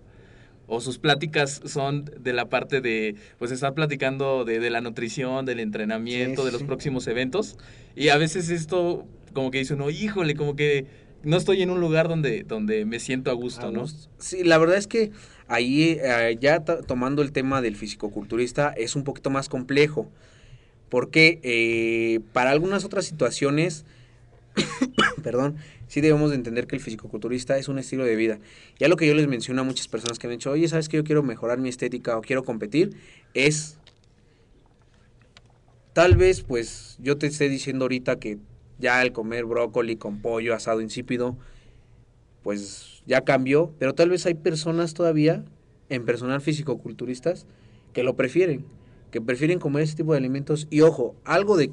o 0.69 0.81
sus 0.81 0.99
pláticas 0.99 1.61
son 1.65 2.05
de 2.19 2.31
la 2.31 2.47
parte 2.47 2.79
de, 2.79 3.15
pues 3.39 3.51
estar 3.51 3.73
platicando 3.73 4.45
de, 4.45 4.59
de 4.59 4.69
la 4.69 4.81
nutrición, 4.81 5.45
del 5.45 5.59
entrenamiento, 5.59 6.43
Sí, 6.43 6.45
de 6.45 6.51
los 6.51 6.63
próximos 6.63 7.07
eventos. 7.07 7.57
Y 7.95 8.09
a 8.09 8.17
veces 8.17 8.49
esto, 8.49 9.07
como 9.33 9.49
que 9.49 9.57
dice 9.57 9.73
uno, 9.73 9.89
híjole, 9.89 10.35
como 10.35 10.55
que 10.55 10.85
no 11.23 11.37
estoy 11.37 11.61
en 11.61 11.69
un 11.69 11.79
lugar 11.79 12.07
donde, 12.07 12.43
donde 12.43 12.85
me 12.85 12.99
siento 12.99 13.31
a 13.31 13.33
gusto, 13.33 13.67
A 13.67 13.71
¿no? 13.71 13.81
gusto. 13.81 14.09
Sí, 14.17 14.43
la 14.43 14.57
verdad 14.57 14.77
es 14.77 14.87
que 14.87 15.11
ahí 15.47 15.97
eh, 16.01 16.37
ya 16.39 16.63
tomando 16.63 17.21
el 17.21 17.31
tema 17.31 17.61
del 17.61 17.75
fisicoculturista 17.75 18.69
es 18.69 18.95
un 18.95 19.03
poquito 19.03 19.29
más 19.29 19.49
complejo. 19.49 20.09
Porque 20.89 21.39
eh, 21.43 22.19
para 22.33 22.49
algunas 22.49 22.83
otras 22.83 23.05
situaciones, 23.05 23.85
perdón, 25.23 25.57
sí 25.87 26.01
debemos 26.01 26.31
de 26.31 26.35
entender 26.35 26.65
que 26.65 26.75
el 26.75 26.81
fisicoculturista 26.81 27.57
es 27.57 27.67
un 27.67 27.77
estilo 27.77 28.05
de 28.05 28.15
vida. 28.15 28.39
Ya 28.79 28.87
lo 28.87 28.95
que 28.95 29.05
yo 29.05 29.13
les 29.13 29.27
menciono 29.27 29.61
a 29.61 29.63
muchas 29.63 29.87
personas 29.87 30.17
que 30.17 30.27
me 30.27 30.33
han 30.33 30.39
dicho, 30.39 30.51
oye, 30.51 30.67
¿sabes 30.67 30.89
que 30.89 30.97
yo 30.97 31.03
quiero 31.03 31.21
mejorar 31.21 31.59
mi 31.59 31.69
estética 31.69 32.17
o 32.17 32.21
quiero 32.21 32.43
competir? 32.43 32.95
Es 33.33 33.77
tal 35.93 36.15
vez, 36.15 36.41
pues, 36.41 36.97
yo 36.99 37.17
te 37.17 37.27
esté 37.27 37.49
diciendo 37.49 37.85
ahorita 37.85 38.19
que 38.19 38.39
ya 38.79 39.01
el 39.01 39.11
comer 39.11 39.45
brócoli 39.45 39.95
con 39.95 40.21
pollo 40.21 40.55
asado 40.55 40.81
insípido, 40.81 41.37
pues 42.43 43.03
ya 43.05 43.21
cambió, 43.21 43.73
pero 43.77 43.93
tal 43.93 44.09
vez 44.09 44.25
hay 44.25 44.33
personas 44.33 44.93
todavía 44.93 45.43
en 45.89 46.05
personal 46.05 46.41
físico-culturistas 46.41 47.45
que 47.93 48.03
lo 48.03 48.15
prefieren, 48.15 48.65
que 49.11 49.21
prefieren 49.21 49.59
comer 49.59 49.83
ese 49.83 49.95
tipo 49.95 50.13
de 50.13 50.19
alimentos. 50.19 50.67
Y 50.69 50.81
ojo, 50.81 51.15
algo 51.25 51.57
de 51.57 51.71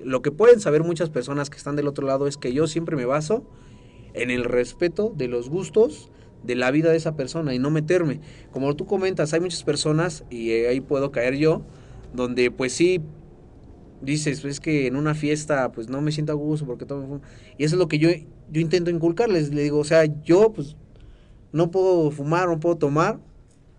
lo 0.00 0.22
que 0.22 0.30
pueden 0.30 0.60
saber 0.60 0.82
muchas 0.82 1.10
personas 1.10 1.50
que 1.50 1.56
están 1.56 1.76
del 1.76 1.86
otro 1.86 2.06
lado 2.06 2.26
es 2.26 2.36
que 2.36 2.52
yo 2.52 2.66
siempre 2.66 2.96
me 2.96 3.04
baso 3.04 3.44
en 4.14 4.30
el 4.30 4.44
respeto 4.44 5.12
de 5.16 5.28
los 5.28 5.48
gustos 5.48 6.10
de 6.42 6.54
la 6.54 6.70
vida 6.70 6.90
de 6.90 6.96
esa 6.96 7.16
persona 7.16 7.54
y 7.54 7.58
no 7.58 7.70
meterme. 7.70 8.20
Como 8.52 8.74
tú 8.76 8.86
comentas, 8.86 9.32
hay 9.34 9.40
muchas 9.40 9.64
personas, 9.64 10.24
y 10.30 10.50
eh, 10.52 10.68
ahí 10.68 10.80
puedo 10.80 11.10
caer 11.10 11.36
yo, 11.36 11.62
donde 12.14 12.50
pues 12.50 12.72
sí 12.72 13.00
dices, 14.00 14.44
es 14.44 14.60
que 14.60 14.86
en 14.86 14.96
una 14.96 15.14
fiesta 15.14 15.70
pues 15.72 15.88
no 15.88 16.00
me 16.00 16.12
siento 16.12 16.32
a 16.32 16.36
gusto 16.36 16.66
porque 16.66 16.86
todo 16.86 17.00
me 17.00 17.06
fu-". 17.06 17.20
Y 17.56 17.64
eso 17.64 17.76
es 17.76 17.78
lo 17.78 17.88
que 17.88 17.98
yo, 17.98 18.10
yo 18.50 18.60
intento 18.60 18.90
inculcarles. 18.90 19.52
Le 19.52 19.62
digo, 19.62 19.78
o 19.78 19.84
sea, 19.84 20.04
yo 20.24 20.52
pues 20.52 20.76
no 21.52 21.70
puedo 21.70 22.10
fumar, 22.10 22.48
no 22.48 22.60
puedo 22.60 22.76
tomar, 22.76 23.18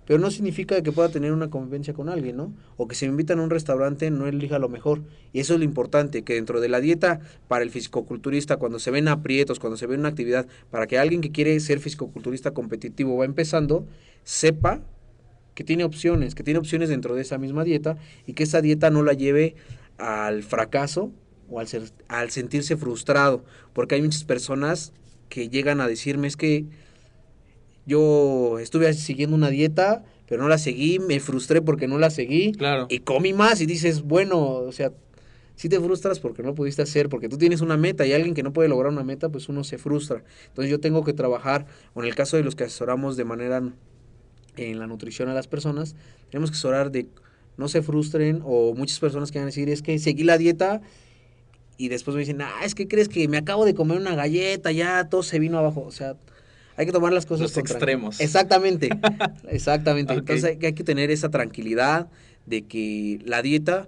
pero 0.06 0.18
no 0.20 0.32
significa 0.32 0.82
que 0.82 0.92
pueda 0.92 1.10
tener 1.10 1.32
una 1.32 1.52
convivencia 1.52 1.94
con 1.94 2.10
alguien, 2.10 2.36
¿no? 2.36 2.52
O 2.78 2.88
que 2.88 2.96
si 2.96 3.06
me 3.06 3.12
invitan 3.12 3.40
a 3.40 3.44
un 3.44 3.52
restaurante 3.52 4.10
no 4.10 4.26
elija 4.26 4.58
lo 4.58 4.68
mejor. 4.68 5.04
Y 5.34 5.40
eso 5.40 5.54
es 5.54 5.60
lo 5.60 5.66
importante, 5.66 6.24
que 6.24 6.34
dentro 6.34 6.62
de 6.62 6.68
la 6.68 6.80
dieta 6.80 7.20
para 7.48 7.64
el 7.64 7.70
fisicoculturista, 7.70 8.58
cuando 8.58 8.80
se 8.80 8.90
ven 8.90 9.08
aprietos, 9.08 9.60
cuando 9.60 9.78
se 9.78 9.86
ve 9.86 9.96
una 9.96 10.10
actividad, 10.10 10.48
para 10.72 10.88
que 10.88 10.98
alguien 10.98 11.22
que 11.22 11.32
quiere 11.32 11.60
ser 11.60 11.80
fisicoculturista 11.80 12.56
competitivo 12.56 13.18
va 13.18 13.26
empezando, 13.26 13.86
sepa 14.24 14.82
que 15.54 15.64
tiene 15.64 15.84
opciones, 15.84 16.34
que 16.34 16.42
tiene 16.42 16.58
opciones 16.58 16.90
dentro 16.90 17.14
de 17.14 17.22
esa 17.22 17.38
misma 17.38 17.64
dieta 17.64 17.98
y 18.26 18.34
que 18.34 18.44
esa 18.44 18.62
dieta 18.62 18.90
no 18.90 19.04
la 19.04 19.14
lleve 19.14 19.56
al 20.00 20.44
fracaso 20.44 21.12
o 21.50 21.60
al, 21.60 21.68
ser- 21.68 21.92
al 22.08 22.32
sentirse 22.32 22.78
frustrado, 22.78 23.44
porque 23.74 23.96
hay 23.96 24.02
muchas 24.02 24.24
personas 24.24 24.94
que 25.30 25.50
llegan 25.50 25.80
a 25.82 25.88
decirme 25.88 26.28
es 26.28 26.38
que 26.38 26.66
yo 27.86 28.60
estuve 28.60 28.92
siguiendo 28.94 29.36
una 29.36 29.50
dieta, 29.50 30.04
pero 30.28 30.42
no 30.44 30.48
la 30.50 30.58
seguí, 30.58 31.00
me 31.00 31.20
frustré 31.20 31.62
porque 31.62 31.88
no 31.88 31.98
la 31.98 32.10
seguí 32.10 32.52
Claro. 32.52 32.86
y 32.90 33.00
comí 33.00 33.34
más 33.34 33.62
y 33.62 33.66
dices, 33.66 34.04
bueno, 34.04 34.40
o 34.40 34.72
sea, 34.72 34.92
si 35.56 35.70
te 35.70 35.80
frustras 35.80 36.20
porque 36.20 36.44
no 36.44 36.54
pudiste 36.56 36.82
hacer, 36.84 37.10
porque 37.10 37.28
tú 37.30 37.38
tienes 37.38 37.62
una 37.62 37.78
meta 37.78 38.06
y 38.06 38.14
alguien 38.14 38.34
que 38.36 38.44
no 38.44 38.54
puede 38.54 38.70
lograr 38.70 38.92
una 38.94 39.04
meta, 39.04 39.30
pues 39.30 39.50
uno 39.50 39.64
se 39.64 39.78
frustra. 39.78 40.24
Entonces 40.48 40.70
yo 40.72 40.80
tengo 40.80 41.04
que 41.04 41.14
trabajar, 41.14 41.66
o 41.94 42.02
en 42.02 42.08
el 42.08 42.16
caso 42.16 42.38
de 42.38 42.44
los 42.44 42.56
que 42.56 42.64
asesoramos 42.66 43.18
de 43.18 43.26
manera 43.26 43.62
en 44.56 44.80
la 44.80 44.88
nutrición 44.88 45.30
a 45.30 45.34
las 45.34 45.48
personas, 45.48 45.96
tenemos 46.30 46.52
que 46.52 46.56
asesorar 46.56 46.92
de 46.92 47.08
no 47.60 47.68
se 47.68 47.82
frustren 47.84 48.42
o 48.44 48.74
muchas 48.74 49.00
personas 49.00 49.32
que 49.32 49.38
van 49.38 49.44
a 49.44 49.48
decir, 49.48 49.70
es 49.70 49.82
que 49.82 50.00
seguí 50.00 50.24
la 50.24 50.38
dieta 50.38 50.82
y 51.78 51.90
después 51.90 52.16
me 52.16 52.22
dicen, 52.22 52.42
ah, 52.42 52.52
es 52.64 52.74
que 52.76 52.88
crees 52.88 53.08
que 53.10 53.28
me 53.28 53.38
acabo 53.38 53.66
de 53.66 53.74
comer 53.76 53.98
una 54.00 54.16
galleta, 54.16 54.72
ya 54.72 55.08
todo 55.10 55.24
se 55.24 55.40
vino 55.40 55.58
abajo, 55.60 55.82
o 55.86 55.92
sea, 55.92 56.16
hay 56.78 56.86
que 56.86 56.92
tomar 56.92 57.12
las 57.14 57.26
cosas 57.26 57.42
Los 57.44 57.58
extremos. 57.58 58.20
Exactamente, 58.22 58.90
exactamente. 59.50 60.14
Entonces 60.14 60.44
hay, 60.46 60.58
que- 60.58 60.68
hay 60.68 60.74
que 60.74 60.84
tener 60.84 61.12
esa 61.12 61.30
tranquilidad 61.30 62.08
de 62.46 62.64
que 62.64 63.20
la 63.26 63.42
dieta 63.42 63.88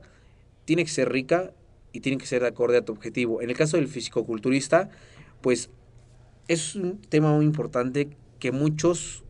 tiene 0.66 0.84
que 0.84 0.92
ser 0.92 1.10
rica 1.12 1.52
y 1.94 2.02
tiene 2.02 2.18
que 2.18 2.26
ser 2.26 2.42
de 2.42 2.48
acorde 2.50 2.78
a 2.78 2.82
tu 2.86 2.92
objetivo. 2.94 3.42
En 3.42 3.50
el 3.50 3.58
caso 3.58 3.78
del 3.78 3.88
fisicoculturista, 3.88 4.90
pues 5.42 5.70
es 6.48 6.76
un 6.76 6.98
tema 7.00 7.34
muy 7.34 7.46
importante 7.46 8.10
que 8.40 8.52
muchos 8.52 9.24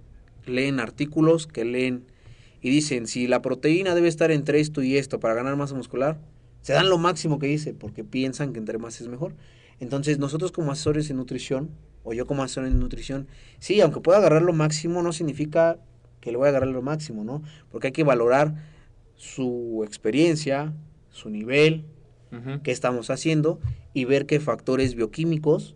leen 0.46 0.80
artículos, 0.80 1.46
que 1.48 1.66
leen 1.66 2.06
y 2.62 2.70
dicen, 2.70 3.08
si 3.08 3.28
la 3.28 3.42
proteína 3.42 3.96
debe 3.96 4.08
estar 4.08 4.32
entre 4.32 4.60
esto 4.60 4.84
y 4.84 4.98
esto 4.98 5.20
para 5.20 5.34
ganar 5.34 5.56
masa 5.56 5.76
muscular, 5.76 6.20
se 6.62 6.74
dan 6.74 6.90
lo 6.90 6.98
máximo 6.98 7.40
que 7.40 7.48
dice, 7.48 7.74
porque 7.74 8.04
piensan 8.04 8.54
que 8.54 8.60
entre 8.60 8.78
más 8.78 9.02
es 9.02 9.08
mejor. 9.08 9.34
Entonces, 9.80 10.20
nosotros 10.20 10.52
como 10.52 10.72
asesores 10.72 11.10
en 11.10 11.18
nutrición, 11.18 11.72
o 12.04 12.14
yo 12.14 12.28
como 12.28 12.44
asesor 12.44 12.66
en 12.66 12.80
nutrición, 12.80 13.28
sí, 13.60 13.82
aunque 13.82 14.00
pueda 14.00 14.20
agarrar 14.20 14.44
lo 14.44 14.54
máximo, 14.54 15.02
no 15.02 15.12
significa 15.12 15.80
que 16.20 16.32
le 16.32 16.38
voy 16.38 16.46
a 16.46 16.50
agarrar 16.50 16.70
lo 16.70 16.84
máximo, 16.84 17.24
¿no? 17.24 17.42
Porque 17.72 17.88
hay 17.88 17.94
que 17.94 18.04
valorar 18.04 18.54
su 19.16 19.84
experiencia, 19.86 20.74
su 21.10 21.30
nivel, 21.30 21.86
qué 22.64 22.72
estamos 22.72 23.10
haciendo 23.10 23.60
y 23.94 24.06
ver 24.06 24.26
qué 24.26 24.40
factores 24.40 24.96
bioquímicos 24.96 25.76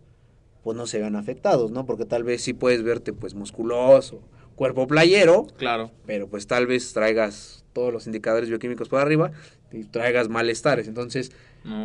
pues 0.64 0.76
no 0.76 0.86
se 0.86 0.98
vean 0.98 1.14
afectados, 1.14 1.70
¿no? 1.70 1.86
Porque 1.86 2.06
tal 2.06 2.24
vez 2.24 2.42
sí 2.42 2.52
puedes 2.52 2.82
verte 2.82 3.12
pues 3.12 3.34
musculoso, 3.34 4.20
cuerpo 4.56 4.86
playero, 4.88 5.46
Claro. 5.58 5.92
pero 6.06 6.26
pues 6.28 6.46
tal 6.48 6.66
vez 6.66 6.92
traigas 6.92 7.64
todos 7.72 7.92
los 7.92 8.06
indicadores 8.06 8.48
bioquímicos 8.48 8.88
por 8.88 9.00
arriba 9.00 9.30
y 9.72 9.84
traigas 9.84 10.28
malestares. 10.28 10.88
Entonces, 10.88 11.30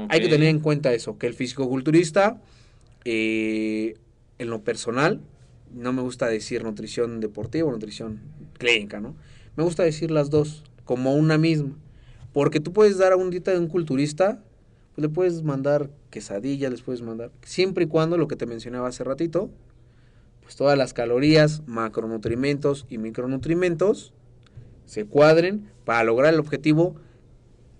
hay 0.09 0.21
que 0.21 0.27
tener 0.29 0.47
en 0.49 0.59
cuenta 0.59 0.93
eso, 0.93 1.17
que 1.17 1.27
el 1.27 1.33
fisicoculturista, 1.33 2.39
eh, 3.05 3.95
en 4.39 4.49
lo 4.49 4.61
personal, 4.61 5.19
no 5.73 5.93
me 5.93 6.01
gusta 6.01 6.27
decir 6.27 6.63
nutrición 6.63 7.19
deportiva 7.19 7.67
o 7.67 7.71
nutrición 7.71 8.19
clínica, 8.57 8.99
¿no? 8.99 9.15
Me 9.55 9.63
gusta 9.63 9.83
decir 9.83 10.11
las 10.11 10.29
dos, 10.29 10.63
como 10.85 11.13
una 11.15 11.37
misma. 11.37 11.75
Porque 12.33 12.59
tú 12.59 12.71
puedes 12.73 12.97
dar 12.97 13.11
a 13.11 13.15
un 13.17 13.29
dieta 13.29 13.51
de 13.51 13.59
un 13.59 13.67
culturista, 13.67 14.39
pues 14.95 15.03
le 15.03 15.09
puedes 15.09 15.43
mandar 15.43 15.89
quesadillas, 16.09 16.71
les 16.71 16.81
puedes 16.81 17.01
mandar, 17.01 17.31
siempre 17.43 17.85
y 17.85 17.87
cuando 17.87 18.17
lo 18.17 18.27
que 18.27 18.35
te 18.35 18.45
mencionaba 18.45 18.87
hace 18.87 19.03
ratito, 19.03 19.49
pues 20.41 20.55
todas 20.55 20.77
las 20.77 20.93
calorías, 20.93 21.63
macronutrimentos 21.67 22.85
y 22.89 22.97
micronutrimentos 22.97 24.13
se 24.85 25.05
cuadren 25.05 25.69
para 25.85 26.03
lograr 26.03 26.33
el 26.33 26.39
objetivo 26.39 26.95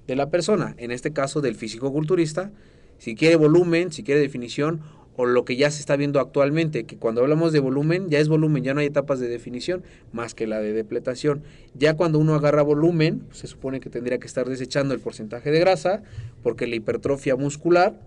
de 0.08 0.16
la 0.16 0.30
persona, 0.30 0.76
en 0.78 0.92
este 0.92 1.12
caso 1.12 1.42
del 1.42 1.56
físico-culturista, 1.56 2.52
si 2.98 3.16
quiere 3.16 3.36
volumen, 3.36 3.92
si 3.92 4.04
quiere 4.04 4.22
definición, 4.22 4.82
o 5.16 5.26
lo 5.26 5.44
que 5.44 5.56
ya 5.56 5.70
se 5.70 5.80
está 5.80 5.96
viendo 5.98 6.20
actualmente, 6.20 6.86
que 6.86 6.98
cuando 6.98 7.22
hablamos 7.22 7.52
de 7.52 7.60
volumen, 7.60 8.10
ya 8.10 8.20
es 8.20 8.30
volumen, 8.30 8.64
ya 8.64 8.74
no 8.74 8.80
hay 8.80 8.88
etapas 8.88 9.20
de 9.20 9.28
definición 9.28 9.84
más 10.12 10.34
que 10.34 10.48
la 10.48 10.60
de 10.60 10.74
depletación. 10.74 11.44
Ya 11.74 11.96
cuando 11.96 12.18
uno 12.18 12.34
agarra 12.34 12.62
volumen, 12.62 13.24
se 13.32 13.48
supone 13.48 13.80
que 13.80 13.90
tendría 13.90 14.20
que 14.20 14.28
estar 14.28 14.48
desechando 14.48 14.94
el 14.94 15.00
porcentaje 15.00 15.52
de 15.52 15.60
grasa, 15.60 16.04
porque 16.44 16.66
la 16.66 16.76
hipertrofia 16.76 17.36
muscular, 17.36 18.00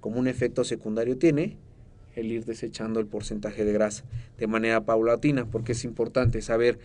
como 0.00 0.18
un 0.18 0.26
efecto 0.26 0.64
secundario 0.64 1.16
tiene, 1.16 1.56
el 2.16 2.30
ir 2.32 2.44
desechando 2.44 3.00
el 3.00 3.06
porcentaje 3.06 3.64
de 3.64 3.72
grasa 3.72 4.04
de 4.38 4.46
manera 4.46 4.84
paulatina, 4.84 5.46
porque 5.46 5.72
es 5.72 5.84
importante 5.84 6.40
saber, 6.42 6.78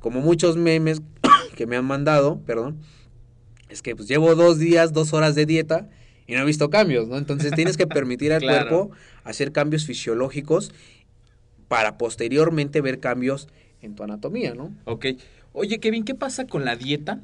como 0.00 0.20
muchos 0.20 0.56
memes 0.56 1.02
que 1.56 1.66
me 1.66 1.76
han 1.76 1.84
mandado, 1.84 2.40
perdón, 2.40 2.78
es 3.68 3.82
que 3.82 3.94
pues 3.96 4.08
llevo 4.08 4.34
dos 4.34 4.58
días, 4.58 4.92
dos 4.92 5.12
horas 5.12 5.34
de 5.34 5.46
dieta 5.46 5.88
y 6.26 6.34
no 6.34 6.42
he 6.42 6.44
visto 6.44 6.70
cambios, 6.70 7.08
¿no? 7.08 7.16
Entonces 7.18 7.52
tienes 7.54 7.76
que 7.76 7.86
permitir 7.88 8.32
al 8.32 8.40
Claro. 8.40 8.68
cuerpo 8.68 8.90
hacer 9.24 9.52
cambios 9.52 9.84
fisiológicos 9.84 10.72
para 11.68 11.98
posteriormente 11.98 12.80
ver 12.80 12.98
cambios 12.98 13.48
en 13.82 13.94
tu 13.94 14.02
anatomía, 14.02 14.54
¿no? 14.54 14.72
Ok. 14.84 15.06
Oye, 15.52 15.80
Kevin, 15.80 16.04
¿qué 16.04 16.14
pasa 16.14 16.46
con 16.46 16.64
la 16.64 16.76
dieta? 16.76 17.20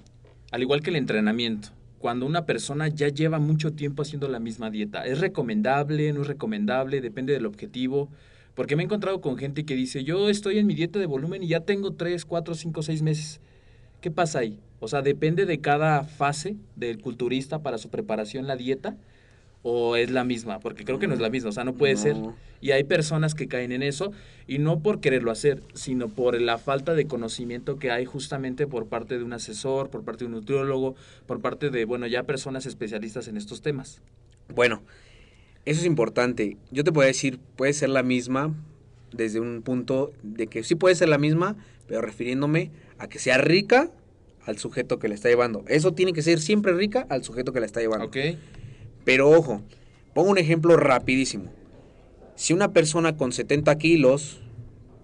Al 0.51 0.63
igual 0.63 0.83
que 0.83 0.91
el 0.91 0.97
entrenamiento. 0.97 1.69
Cuando 2.05 2.27
una 2.27 2.45
persona 2.45 2.89
ya 2.89 3.09
lleva 3.09 3.39
mucho 3.39 3.73
tiempo 3.73 4.03
haciendo 4.03 4.29
la 4.29 4.39
misma 4.39 4.71
dieta. 4.71 5.07
¿Es 5.07 5.21
recomendable, 5.21 6.13
no 6.13 6.21
es 6.21 6.27
recomendable? 6.27 7.01
Depende 7.01 7.33
del 7.33 7.47
objetivo. 7.47 8.11
Porque 8.55 8.77
me 8.77 8.83
he 8.83 8.85
encontrado 8.85 9.23
con 9.23 9.39
gente 9.39 9.65
que 9.65 9.75
dice, 9.75 10.05
yo 10.05 10.29
estoy 10.29 10.59
en 10.59 10.67
mi 10.67 10.75
dieta 10.75 10.99
de 10.99 11.07
volumen 11.07 11.43
y 11.43 11.49
ya 11.49 11.61
tengo 11.61 11.95
3, 11.95 12.27
4, 12.27 12.55
5, 12.57 12.83
6 12.83 13.01
meses. 13.01 13.41
¿Qué 14.03 14.11
pasa 14.11 14.41
ahí? 14.41 14.61
O 14.81 14.89
sea, 14.89 15.01
depende 15.01 15.47
de 15.47 15.63
cada 15.63 16.03
fase 16.05 16.57
del 16.77 17.01
culturista 17.01 17.63
para 17.63 17.79
su 17.79 17.89
preparación 17.89 18.47
la 18.47 18.57
dieta 18.57 18.99
o 19.67 19.97
es 19.97 20.11
la 20.11 20.25
misma, 20.25 20.61
porque 20.61 20.85
creo 20.85 20.99
que 20.99 21.07
no 21.07 21.15
es 21.15 21.21
la 21.21 21.31
misma, 21.31 21.49
o 21.49 21.53
sea, 21.53 21.65
no 21.65 21.73
puede 21.73 21.97
ser. 21.97 22.17
Y 22.61 22.73
hay 22.73 22.85
personas 22.85 23.35
que 23.35 23.49
caen 23.49 23.73
en 23.73 23.83
eso 23.83 24.13
y 24.47 24.59
no 24.59 24.81
por 24.81 25.01
quererlo 25.01 25.31
hacer, 25.31 25.63
sino 25.73 26.09
por 26.09 26.39
la 26.39 26.59
falta 26.59 26.95
de 26.95 27.07
conocimiento 27.07 27.79
que 27.79 27.91
hay 27.91 28.05
justamente 28.05 28.67
por 28.67 28.87
parte 28.87 29.17
de 29.17 29.25
un 29.25 29.33
asesor, 29.33 29.89
por 29.89 30.05
parte 30.05 30.25
de 30.25 30.27
un 30.27 30.33
nutriólogo, 30.33 30.97
por 31.27 31.41
parte 31.41 31.71
de, 31.71 31.87
bueno, 31.87 32.07
ya 32.07 32.25
personas 32.25 32.67
especialistas 32.67 33.27
en 33.27 33.39
estos 33.39 33.63
temas. 33.63 34.03
Bueno, 34.55 34.83
eso 35.65 35.81
es 35.81 35.87
importante. 35.87 36.59
Yo 36.71 36.85
te 36.85 36.93
puedo 36.93 37.07
decir, 37.07 37.41
puede 37.57 37.73
ser 37.73 37.89
la 37.89 38.03
misma 38.03 38.55
desde 39.13 39.41
un 39.41 39.63
punto 39.63 40.13
de 40.23 40.47
que 40.47 40.63
sí 40.63 40.75
puede 40.75 40.95
ser 40.95 41.09
la 41.09 41.19
misma, 41.19 41.57
pero 41.87 42.03
refiriéndome 42.03 42.71
a 42.99 43.09
que 43.09 43.19
sea 43.19 43.39
rica 43.39 43.91
al 44.45 44.59
sujeto 44.59 44.99
que 44.99 45.09
la 45.09 45.15
está 45.15 45.31
llevando. 45.31 45.65
Eso 45.69 45.95
tiene 45.95 46.13
que 46.13 46.21
ser 46.21 46.39
siempre 46.39 46.75
rica 46.75 47.07
al 47.09 47.25
sujeto 47.25 47.55
que 47.55 47.61
la 47.61 47.67
está 47.67 47.81
llevando. 47.81 48.11
Pero 49.05 49.31
ojo, 49.31 49.63
pongo 50.15 50.31
un 50.31 50.39
ejemplo 50.39 50.77
rapidísimo. 50.77 51.51
Si 52.37 52.53
una 52.53 52.73
persona 52.73 53.17
con 53.17 53.33
70 53.33 53.77
kilos, 53.79 54.41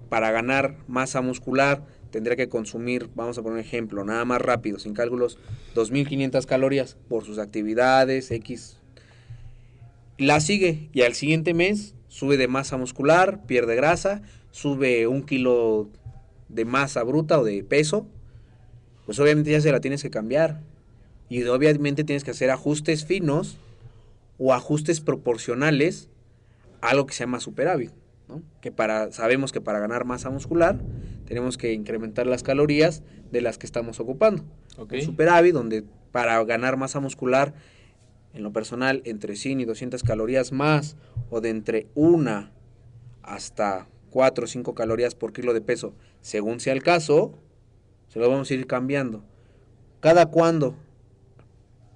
para 0.09 0.33
ganar 0.33 0.77
masa 0.89 1.23
muscular, 1.23 1.83
tendría 2.11 2.37
que 2.37 2.49
consumir, 2.49 3.09
vamos 3.15 3.39
a 3.39 3.43
poner 3.43 3.55
un 3.55 3.61
ejemplo, 3.61 4.05
nada 4.05 4.25
más 4.25 4.43
rápido, 4.43 4.79
sin 4.79 4.95
cálculos, 4.95 5.39
2.500 5.75 6.45
calorías 6.47 6.97
por 7.09 7.25
sus 7.25 7.39
actividades, 7.39 8.31
X. 8.31 8.79
La 10.19 10.41
sigue 10.41 10.91
y 10.93 11.03
al 11.03 11.15
siguiente 11.15 11.55
mes 11.55 11.95
sube 12.09 12.37
de 12.37 12.49
masa 12.49 12.77
muscular, 12.77 13.47
pierde 13.47 13.77
grasa, 13.77 14.23
sube 14.51 15.07
un 15.07 15.23
kilo 15.23 15.89
de 16.49 16.65
masa 16.65 17.05
bruta 17.05 17.39
o 17.39 17.45
de 17.45 17.63
peso, 17.63 18.07
pues 19.07 19.19
obviamente 19.21 19.53
ya 19.53 19.61
se 19.61 19.71
la 19.73 19.81
tienes 19.81 20.03
que 20.03 20.11
cambiar. 20.11 20.61
Y 21.29 21.45
obviamente 21.45 22.03
tienes 22.03 22.25
que 22.25 22.33
hacer 22.33 22.51
ajustes 22.51 23.07
finos 23.07 23.57
o 24.41 24.55
ajustes 24.55 25.01
proporcionales 25.01 26.09
a 26.81 26.89
algo 26.89 27.07
que 27.07 27.13
se 27.13 27.21
llama 27.21 27.41
superávit. 27.41 27.93
¿no? 28.27 28.43
Que 28.63 28.73
para, 28.73 29.13
sabemos 29.13 29.53
que 29.53 29.61
para 29.61 29.81
ganar 29.81 30.07
masa 30.07 30.31
muscular 30.31 30.81
tenemos 31.27 31.59
que 31.59 31.75
incrementar 31.75 32.27
las 32.27 32.43
calorías 32.43 33.03
de 33.31 33.43
las 33.43 33.59
que 33.59 33.67
estamos 33.67 34.01
ocupando. 34.01 34.43
Ok. 34.79 34.95
Un 34.95 35.03
superávit 35.03 35.53
donde 35.53 35.85
para 36.11 36.43
ganar 36.45 36.79
masa 36.79 37.01
muscular, 37.01 37.53
en 38.33 38.43
lo 38.43 38.53
personal, 38.53 39.03
entre 39.05 39.37
100 39.37 39.61
y 39.61 39.65
200 39.67 40.03
calorías 40.03 40.53
más 40.53 40.97
o 41.29 41.41
de 41.41 41.51
entre 41.51 41.89
1 41.95 42.51
hasta 43.23 43.89
4 44.11 44.45
o 44.45 44.47
5 44.47 44.75
calorías 44.75 45.15
por 45.15 45.35
kilo 45.35 45.53
de 45.53 45.61
peso, 45.61 45.95
según 46.23 46.61
sea 46.61 46.73
el 46.73 46.83
caso, 46.83 47.39
se 48.09 48.19
lo 48.19 48.29
vamos 48.31 48.51
a 48.51 48.55
ir 48.55 48.67
cambiando. 48.67 49.23
¿Cada 50.01 50.27
cuándo? 50.27 50.77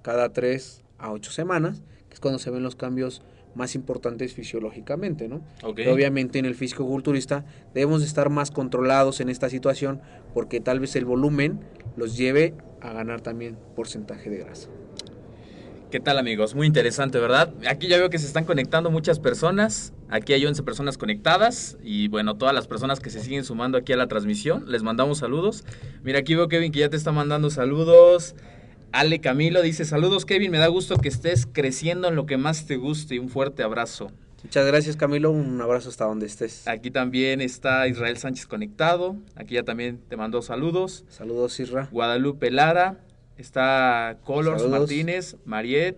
Cada 0.03 0.31
3 0.31 0.83
a 0.99 1.11
8 1.11 1.31
semanas, 1.31 1.81
es 2.15 2.21
cuando 2.21 2.39
se 2.39 2.49
ven 2.49 2.63
los 2.63 2.77
cambios 2.77 3.21
más 3.55 3.75
importantes 3.75 4.33
fisiológicamente, 4.33 5.27
¿no? 5.27 5.41
Ok. 5.63 5.79
Y 5.79 5.87
Obviamente 5.87 6.39
en 6.39 6.45
el 6.45 6.55
físico-culturista 6.55 7.43
debemos 7.73 7.99
de 7.99 8.07
estar 8.07 8.29
más 8.29 8.51
controlados 8.51 9.19
en 9.19 9.27
esta 9.27 9.49
situación 9.49 10.01
porque 10.33 10.61
tal 10.61 10.79
vez 10.79 10.95
el 10.95 11.03
volumen 11.03 11.59
los 11.97 12.15
lleve 12.15 12.53
a 12.79 12.93
ganar 12.93 13.19
también 13.19 13.57
porcentaje 13.75 14.29
de 14.29 14.37
grasa. 14.37 14.69
¿Qué 15.91 15.99
tal 15.99 16.17
amigos? 16.17 16.55
Muy 16.55 16.67
interesante, 16.67 17.19
¿verdad? 17.19 17.53
Aquí 17.67 17.87
ya 17.87 17.97
veo 17.97 18.09
que 18.09 18.17
se 18.17 18.27
están 18.27 18.45
conectando 18.45 18.89
muchas 18.91 19.19
personas. 19.19 19.93
Aquí 20.09 20.31
hay 20.31 20.45
11 20.45 20.63
personas 20.63 20.97
conectadas 20.97 21.77
y 21.83 22.07
bueno, 22.07 22.37
todas 22.37 22.55
las 22.55 22.65
personas 22.65 23.01
que 23.01 23.09
se 23.09 23.19
siguen 23.19 23.43
sumando 23.43 23.77
aquí 23.77 23.91
a 23.91 23.97
la 23.97 24.07
transmisión, 24.07 24.71
les 24.71 24.83
mandamos 24.83 25.17
saludos. 25.17 25.65
Mira, 26.01 26.19
aquí 26.19 26.33
veo 26.33 26.47
Kevin 26.47 26.71
que 26.71 26.79
ya 26.79 26.89
te 26.89 26.95
está 26.95 27.11
mandando 27.11 27.49
saludos. 27.49 28.35
Ale 28.95 29.19
Camilo 29.19 29.61
dice, 29.61 29.83
saludos 29.83 30.25
Kevin, 30.25 30.51
me 30.51 30.57
da 30.57 30.67
gusto 30.67 30.95
que 30.95 31.09
estés 31.09 31.45
creciendo 31.51 32.07
en 32.07 32.15
lo 32.15 32.25
que 32.25 32.37
más 32.37 32.65
te 32.65 32.77
guste 32.77 33.15
y 33.15 33.19
un 33.19 33.27
fuerte 33.27 33.61
abrazo. 33.61 34.09
Muchas 34.41 34.65
gracias 34.65 34.95
Camilo, 34.95 35.31
un 35.31 35.59
abrazo 35.59 35.89
hasta 35.89 36.05
donde 36.05 36.25
estés. 36.25 36.65
Aquí 36.65 36.91
también 36.91 37.41
está 37.41 37.89
Israel 37.89 38.15
Sánchez 38.15 38.47
conectado. 38.47 39.17
Aquí 39.35 39.55
ya 39.55 39.63
también 39.63 39.99
te 40.07 40.15
mandó 40.15 40.41
saludos. 40.41 41.03
Saludos 41.09 41.59
Isra. 41.59 41.89
Guadalupe 41.91 42.49
Lara, 42.51 42.99
está 43.37 44.17
Colors 44.23 44.61
Saludos. 44.61 44.79
Martínez, 44.79 45.35
Mariet, 45.43 45.97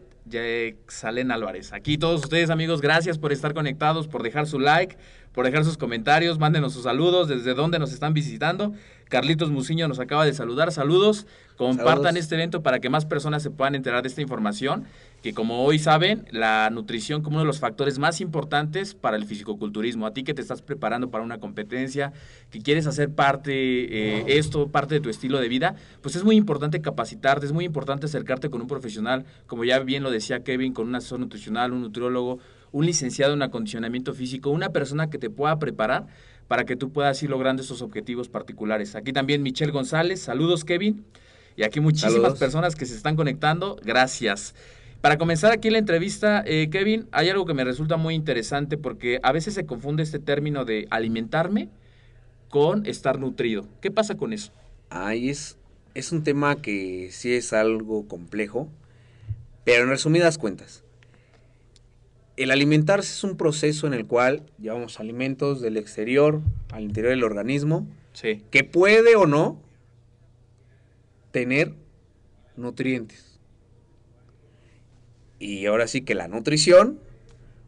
Salen 0.87 1.29
Álvarez. 1.29 1.73
Aquí 1.73 1.99
todos 1.99 2.23
ustedes 2.23 2.49
amigos, 2.49 2.81
gracias 2.81 3.19
por 3.19 3.31
estar 3.31 3.53
conectados, 3.53 4.07
por 4.07 4.23
dejar 4.23 4.47
su 4.47 4.59
like, 4.59 4.97
por 5.33 5.45
dejar 5.45 5.63
sus 5.63 5.77
comentarios, 5.77 6.39
mándenos 6.39 6.73
sus 6.73 6.83
saludos, 6.83 7.27
desde 7.27 7.53
dónde 7.53 7.77
nos 7.77 7.93
están 7.93 8.15
visitando. 8.15 8.73
Carlitos 9.09 9.51
Muciño 9.51 9.87
nos 9.87 9.99
acaba 9.99 10.25
de 10.25 10.33
saludar, 10.33 10.71
saludos, 10.71 11.27
compartan 11.55 12.03
Saludos. 12.03 12.15
este 12.17 12.35
evento 12.35 12.61
para 12.61 12.79
que 12.79 12.89
más 12.89 13.05
personas 13.05 13.41
se 13.41 13.49
puedan 13.49 13.75
enterar 13.75 14.03
de 14.03 14.09
esta 14.09 14.21
información, 14.21 14.85
que 15.23 15.33
como 15.33 15.63
hoy 15.63 15.79
saben, 15.79 16.25
la 16.31 16.69
nutrición 16.69 17.21
como 17.21 17.35
uno 17.35 17.41
de 17.41 17.47
los 17.47 17.59
factores 17.59 17.99
más 17.99 18.21
importantes 18.21 18.93
para 18.93 19.17
el 19.17 19.25
fisicoculturismo. 19.25 20.05
A 20.05 20.13
ti 20.13 20.23
que 20.23 20.33
te 20.33 20.41
estás 20.41 20.61
preparando 20.61 21.09
para 21.09 21.23
una 21.23 21.39
competencia, 21.39 22.13
que 22.51 22.61
quieres 22.61 22.85
hacer 22.85 23.09
parte, 23.09 23.51
eh, 23.53 24.25
esto, 24.27 24.67
parte 24.67 24.95
de 24.95 25.01
tu 25.01 25.09
estilo 25.09 25.39
de 25.39 25.47
vida, 25.47 25.75
pues 26.01 26.15
es 26.15 26.23
muy 26.23 26.35
importante 26.35 26.81
capacitarte, 26.81 27.45
es 27.45 27.53
muy 27.53 27.65
importante 27.65 28.05
acercarte 28.05 28.49
con 28.49 28.61
un 28.61 28.67
profesional, 28.67 29.25
como 29.47 29.63
ya 29.63 29.79
bien 29.79 30.03
lo 30.03 30.11
decía 30.11 30.43
Kevin, 30.43 30.73
con 30.73 30.87
un 30.87 30.95
asesor 30.95 31.19
nutricional, 31.19 31.71
un 31.71 31.81
nutriólogo, 31.81 32.39
un 32.71 32.85
licenciado 32.85 33.33
en 33.33 33.41
acondicionamiento 33.41 34.13
físico, 34.13 34.49
una 34.49 34.69
persona 34.69 35.09
que 35.09 35.17
te 35.17 35.29
pueda 35.29 35.57
preparar 35.57 36.07
para 36.47 36.65
que 36.65 36.75
tú 36.75 36.91
puedas 36.91 37.21
ir 37.23 37.29
logrando 37.29 37.61
esos 37.61 37.81
objetivos 37.81 38.29
particulares. 38.29 38.95
Aquí 38.95 39.13
también 39.13 39.43
Michelle 39.43 39.71
González, 39.71 40.21
saludos 40.21 40.63
Kevin, 40.63 41.05
y 41.55 41.63
aquí 41.63 41.79
muchísimas 41.79 42.13
Saludos. 42.13 42.39
personas 42.39 42.75
que 42.75 42.85
se 42.85 42.95
están 42.95 43.15
conectando, 43.15 43.77
gracias. 43.83 44.53
Para 45.01 45.17
comenzar 45.17 45.51
aquí 45.51 45.69
la 45.69 45.77
entrevista, 45.77 46.43
eh, 46.45 46.69
Kevin, 46.71 47.07
hay 47.11 47.29
algo 47.29 47.45
que 47.45 47.53
me 47.53 47.63
resulta 47.63 47.97
muy 47.97 48.15
interesante 48.15 48.77
porque 48.77 49.19
a 49.23 49.31
veces 49.31 49.53
se 49.53 49.65
confunde 49.65 50.03
este 50.03 50.19
término 50.19 50.65
de 50.65 50.87
alimentarme 50.89 51.69
con 52.49 52.85
estar 52.85 53.19
nutrido. 53.19 53.67
¿Qué 53.81 53.91
pasa 53.91 54.15
con 54.15 54.33
eso? 54.33 54.51
Ahí 54.89 55.29
es, 55.29 55.57
es 55.93 56.11
un 56.11 56.23
tema 56.23 56.55
que 56.55 57.09
sí 57.11 57.33
es 57.33 57.53
algo 57.53 58.07
complejo, 58.07 58.69
pero 59.63 59.83
en 59.83 59.89
resumidas 59.89 60.37
cuentas, 60.37 60.83
el 62.37 62.51
alimentarse 62.51 63.11
es 63.11 63.23
un 63.23 63.35
proceso 63.37 63.87
en 63.87 63.93
el 63.93 64.05
cual 64.05 64.43
llevamos 64.59 64.99
alimentos 64.99 65.59
del 65.61 65.75
exterior 65.77 66.41
al 66.71 66.83
interior 66.83 67.11
del 67.11 67.23
organismo 67.23 67.87
Sí. 68.13 68.41
que 68.51 68.63
puede 68.63 69.15
o 69.15 69.25
no 69.27 69.61
tener 71.31 71.73
nutrientes. 72.55 73.39
Y 75.39 75.65
ahora 75.67 75.87
sí 75.87 76.01
que 76.01 76.15
la 76.15 76.27
nutrición, 76.27 76.99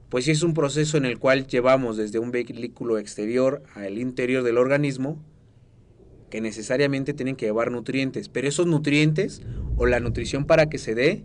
pues 0.10 0.26
sí 0.26 0.32
es 0.32 0.42
un 0.42 0.54
proceso 0.56 0.98
en 0.98 1.06
el 1.06 1.20
cual 1.20 1.46
llevamos 1.46 1.98
desde 1.98 2.18
un 2.20 2.32
vehículo 2.32 2.98
exterior 2.98 3.62
al 3.76 4.00
interior 4.00 4.44
del 4.44 4.58
organismo 4.58 5.24
que 6.32 6.42
necesariamente 6.42 7.14
tienen 7.14 7.36
que 7.36 7.46
llevar 7.48 7.72
nutrientes, 7.72 8.30
pero 8.30 8.48
esos 8.48 8.66
nutrientes 8.68 9.42
o 9.78 9.86
la 9.86 10.00
nutrición 10.00 10.46
para 10.46 10.70
que 10.70 10.78
se 10.78 10.96
dé 10.96 11.24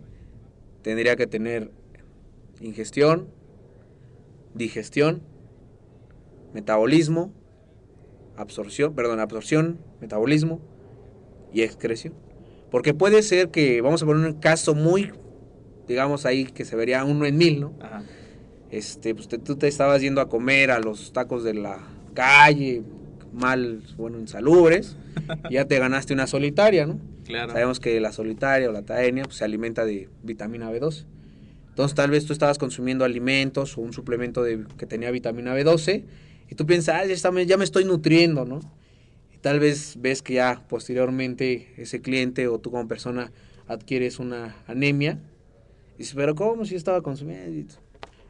tendría 0.83 1.15
que 1.15 1.25
tener 1.27 1.71
ingestión, 2.61 3.27
digestión, 4.53 5.21
metabolismo, 6.53 7.33
absorción, 8.37 8.93
perdón, 8.95 9.19
absorción, 9.19 9.79
metabolismo 10.01 10.59
y 11.53 11.61
excreción. 11.61 12.13
Porque 12.71 12.93
puede 12.93 13.21
ser 13.23 13.49
que, 13.49 13.81
vamos 13.81 14.03
a 14.03 14.05
poner 14.05 14.25
un 14.25 14.39
caso 14.39 14.75
muy, 14.75 15.11
digamos 15.87 16.25
ahí, 16.25 16.45
que 16.45 16.65
se 16.65 16.75
vería 16.75 17.03
uno 17.03 17.25
en 17.25 17.37
mil, 17.37 17.61
¿no? 17.61 17.73
Ajá. 17.81 18.03
Este, 18.71 19.13
pues 19.15 19.27
te- 19.27 19.37
tú 19.37 19.55
te 19.55 19.67
estabas 19.67 20.01
yendo 20.01 20.19
a 20.21 20.27
comer 20.27 20.71
a 20.71 20.79
los 20.79 21.13
tacos 21.13 21.43
de 21.43 21.53
la 21.53 21.79
calle, 22.13 22.81
mal, 23.31 23.81
bueno, 23.97 24.19
insalubres, 24.19 24.97
y 25.49 25.53
ya 25.53 25.65
te 25.65 25.77
ganaste 25.79 26.13
una 26.13 26.27
solitaria, 26.27 26.85
¿no? 26.85 26.99
Claro. 27.25 27.51
Sabemos 27.53 27.79
que 27.79 27.99
la 27.99 28.11
solitaria 28.11 28.69
o 28.69 28.71
la 28.71 28.81
taenia 28.83 29.23
pues, 29.23 29.37
se 29.37 29.45
alimenta 29.45 29.85
de 29.85 30.09
vitamina 30.23 30.71
B12. 30.71 31.05
Entonces 31.75 31.93
tal 31.93 32.09
vez 32.09 32.25
tú 32.25 32.31
estabas 32.31 32.57
consumiendo 32.57 33.03
alimentos 33.03 33.77
o 33.77 33.81
un 33.81 33.91
suplemento 33.91 34.41
de, 34.43 34.63
que 34.77 34.85
tenía 34.85 35.11
vitamina 35.11 35.53
B12 35.53 36.05
y 36.49 36.55
tú 36.55 36.65
piensas, 36.65 36.95
ah, 37.01 37.05
ya, 37.05 37.13
está- 37.13 37.43
ya 37.43 37.57
me 37.57 37.65
estoy 37.65 37.83
nutriendo, 37.83 38.45
¿no? 38.45 38.61
Y 39.33 39.39
tal 39.39 39.59
vez 39.59 39.97
ves 39.99 40.21
que 40.21 40.35
ya 40.35 40.63
posteriormente 40.69 41.73
ese 41.75 41.99
cliente 42.01 42.47
o 42.47 42.59
tú 42.59 42.71
como 42.71 42.87
persona 42.87 43.33
adquieres 43.67 44.19
una 44.19 44.55
anemia. 44.67 45.19
Y 45.95 45.99
dices, 45.99 46.13
pero 46.15 46.33
¿cómo 46.33 46.63
si 46.63 46.71
yo 46.71 46.77
estaba 46.77 47.01
consumiendo? 47.01 47.73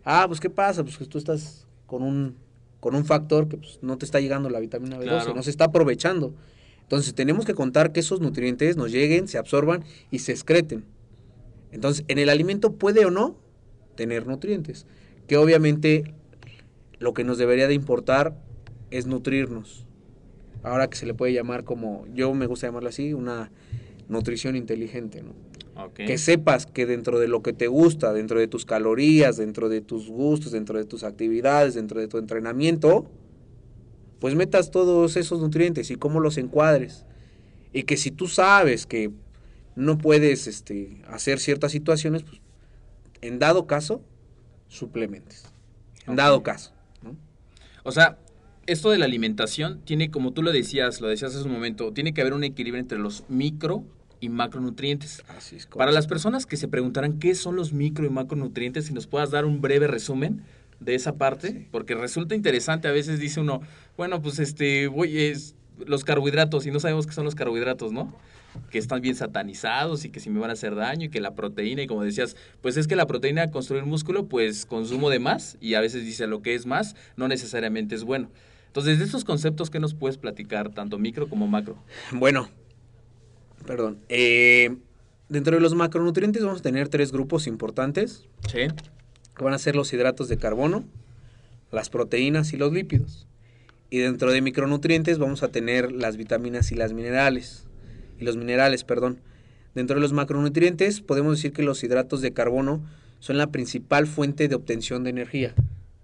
Ah, 0.03 0.25
pues 0.27 0.39
¿qué 0.39 0.49
pasa? 0.49 0.83
Pues 0.83 0.97
que 0.97 1.05
tú 1.05 1.19
estás 1.19 1.67
con 1.85 2.01
un, 2.01 2.35
con 2.79 2.95
un 2.95 3.05
factor 3.05 3.47
que 3.47 3.57
pues, 3.57 3.77
no 3.83 3.95
te 3.99 4.05
está 4.05 4.19
llegando 4.19 4.49
la 4.49 4.59
vitamina 4.59 4.97
B12, 4.97 5.03
Claro. 5.03 5.35
no 5.35 5.43
se 5.43 5.51
está 5.51 5.65
aprovechando. 5.65 6.33
Entonces 6.81 7.13
tenemos 7.13 7.45
que 7.45 7.53
contar 7.53 7.91
que 7.91 7.99
esos 7.99 8.21
nutrientes 8.21 8.75
nos 8.75 8.91
lleguen, 8.91 9.27
se 9.27 9.37
absorban 9.37 9.83
y 10.09 10.17
se 10.19 10.31
excreten. 10.31 10.83
Entonces, 11.75 12.05
en 12.07 12.19
el 12.19 12.29
alimento 12.29 12.71
puede 12.71 13.05
o 13.05 13.11
no 13.11 13.35
tener 13.95 14.25
nutrientes, 14.25 14.85
que 15.27 15.35
obviamente 15.35 16.15
lo 16.99 17.13
que 17.13 17.25
nos 17.25 17.37
debería 17.37 17.67
de 17.67 17.73
importar 17.73 18.41
es 18.91 19.07
nutrirnos. 19.07 19.85
Ahora 20.63 20.89
que 20.89 20.97
se 20.97 21.05
le 21.05 21.13
puede 21.13 21.33
llamar 21.33 21.65
como, 21.65 22.05
yo 22.13 22.33
me 22.33 22.47
gusta 22.47 22.67
llamarlo 22.67 22.89
así, 22.89 23.13
una 23.13 23.51
nutrición 24.07 24.55
inteligente. 24.55 25.21
Que 25.93 26.17
sepas 26.17 26.65
que 26.65 26.85
dentro 26.85 27.19
de 27.19 27.27
lo 27.27 27.43
que 27.43 27.51
te 27.51 27.67
gusta, 27.67 28.13
dentro 28.13 28.39
de 28.39 28.47
tus 28.47 28.65
calorías, 28.65 29.35
dentro 29.35 29.67
de 29.67 29.81
tus 29.81 30.07
gustos, 30.09 30.53
dentro 30.53 30.79
de 30.79 30.85
tus 30.85 31.03
actividades, 31.03 31.73
dentro 31.73 31.99
de 31.99 32.07
tu 32.07 32.17
entrenamiento, 32.17 33.05
pues 34.19 34.33
metas 34.33 34.71
todos 34.71 35.17
esos 35.17 35.41
nutrientes 35.41 35.91
y 35.91 35.97
cómo 35.97 36.21
los 36.21 36.37
encuadres. 36.37 37.05
Y 37.73 37.83
que 37.83 37.97
si 37.97 38.11
tú 38.11 38.27
sabes 38.27 38.85
que 38.85 39.11
no 39.75 39.97
puedes 39.97 40.47
este, 40.47 41.01
hacer 41.07 41.39
ciertas 41.39 41.71
situaciones, 41.71 42.23
pues 42.23 42.41
en 43.21 43.39
dado 43.39 43.67
caso, 43.67 44.01
suplementes. 44.67 45.45
En 46.07 46.15
dado 46.15 46.43
caso. 46.43 46.71
¿no? 47.01 47.15
O 47.83 47.91
sea, 47.91 48.17
esto 48.67 48.89
de 48.89 48.97
la 48.97 49.05
alimentación 49.05 49.81
tiene, 49.85 50.11
como 50.11 50.31
tú 50.31 50.41
lo 50.41 50.51
decías, 50.51 51.01
lo 51.01 51.07
decías 51.07 51.35
hace 51.35 51.45
un 51.45 51.53
momento, 51.53 51.91
tiene 51.91 52.13
que 52.13 52.21
haber 52.21 52.33
un 52.33 52.43
equilibrio 52.43 52.81
entre 52.81 52.97
los 52.99 53.23
micro 53.29 53.83
y 54.19 54.29
macronutrientes. 54.29 55.23
Así 55.27 55.57
es. 55.57 55.65
Para 55.67 55.91
las 55.91 56.07
personas 56.07 56.45
que 56.45 56.57
se 56.57 56.67
preguntarán 56.67 57.19
qué 57.19 57.35
son 57.35 57.55
los 57.55 57.73
micro 57.73 58.05
y 58.05 58.09
macronutrientes, 58.09 58.85
si 58.85 58.93
nos 58.93 59.07
puedas 59.07 59.31
dar 59.31 59.45
un 59.45 59.61
breve 59.61 59.87
resumen 59.87 60.41
de 60.79 60.95
esa 60.95 61.15
parte, 61.15 61.51
Sí. 61.51 61.67
porque 61.71 61.95
resulta 61.95 62.35
interesante, 62.35 62.87
a 62.87 62.91
veces 62.91 63.19
dice 63.19 63.39
uno, 63.39 63.61
bueno, 63.97 64.21
pues 64.21 64.39
este, 64.39 64.87
voy, 64.87 65.17
es 65.17 65.55
los 65.85 66.03
carbohidratos, 66.03 66.65
y 66.65 66.71
no 66.71 66.79
sabemos 66.79 67.07
qué 67.07 67.13
son 67.13 67.25
los 67.25 67.35
carbohidratos, 67.35 67.91
¿no? 67.91 68.13
Que 68.71 68.77
están 68.77 69.01
bien 69.01 69.15
satanizados 69.15 70.05
y 70.05 70.09
que 70.09 70.19
si 70.19 70.29
me 70.29 70.39
van 70.39 70.49
a 70.49 70.53
hacer 70.53 70.75
daño 70.75 71.05
y 71.05 71.09
que 71.09 71.21
la 71.21 71.35
proteína, 71.35 71.81
y 71.83 71.87
como 71.87 72.03
decías, 72.03 72.35
pues 72.61 72.77
es 72.77 72.87
que 72.87 72.95
la 72.95 73.07
proteína 73.07 73.51
construir 73.51 73.85
músculo, 73.85 74.27
pues 74.27 74.65
consumo 74.65 75.09
de 75.09 75.19
más, 75.19 75.57
y 75.61 75.73
a 75.75 75.81
veces 75.81 76.03
dice 76.05 76.27
lo 76.27 76.41
que 76.41 76.55
es 76.55 76.65
más, 76.65 76.95
no 77.15 77.27
necesariamente 77.27 77.95
es 77.95 78.03
bueno. 78.03 78.29
Entonces, 78.67 78.99
de 78.99 79.05
estos 79.05 79.23
conceptos, 79.23 79.69
¿qué 79.69 79.79
nos 79.79 79.93
puedes 79.93 80.17
platicar, 80.17 80.73
tanto 80.73 80.97
micro 80.97 81.29
como 81.29 81.47
macro? 81.47 81.77
Bueno, 82.11 82.49
perdón. 83.65 83.99
eh, 84.09 84.75
dentro 85.29 85.55
de 85.55 85.61
los 85.61 85.73
macronutrientes 85.75 86.43
vamos 86.43 86.59
a 86.59 86.63
tener 86.63 86.89
tres 86.89 87.11
grupos 87.11 87.47
importantes. 87.47 88.27
Sí. 88.49 88.67
que 89.37 89.43
van 89.43 89.53
a 89.53 89.57
ser 89.59 89.75
los 89.75 89.91
hidratos 89.93 90.27
de 90.27 90.37
carbono, 90.37 90.85
las 91.71 91.89
proteínas 91.89 92.53
y 92.53 92.57
los 92.57 92.71
lípidos. 92.71 93.27
Y 93.89 93.99
dentro 93.99 94.31
de 94.31 94.41
micronutrientes 94.41 95.19
vamos 95.19 95.43
a 95.43 95.49
tener 95.49 95.91
las 95.91 96.17
vitaminas 96.17 96.71
y 96.71 96.75
las 96.75 96.93
minerales. 96.93 97.64
Y 98.19 98.23
los 98.23 98.37
minerales, 98.37 98.83
perdón. 98.83 99.19
Dentro 99.73 99.95
de 99.95 100.01
los 100.01 100.13
macronutrientes 100.13 101.01
podemos 101.01 101.37
decir 101.37 101.51
que 101.51 101.63
los 101.63 101.83
hidratos 101.83 102.21
de 102.21 102.31
carbono 102.33 102.81
son 103.19 103.37
la 103.37 103.47
principal 103.47 104.07
fuente 104.07 104.47
de 104.47 104.55
obtención 104.55 105.03
de 105.03 105.09
energía 105.09 105.53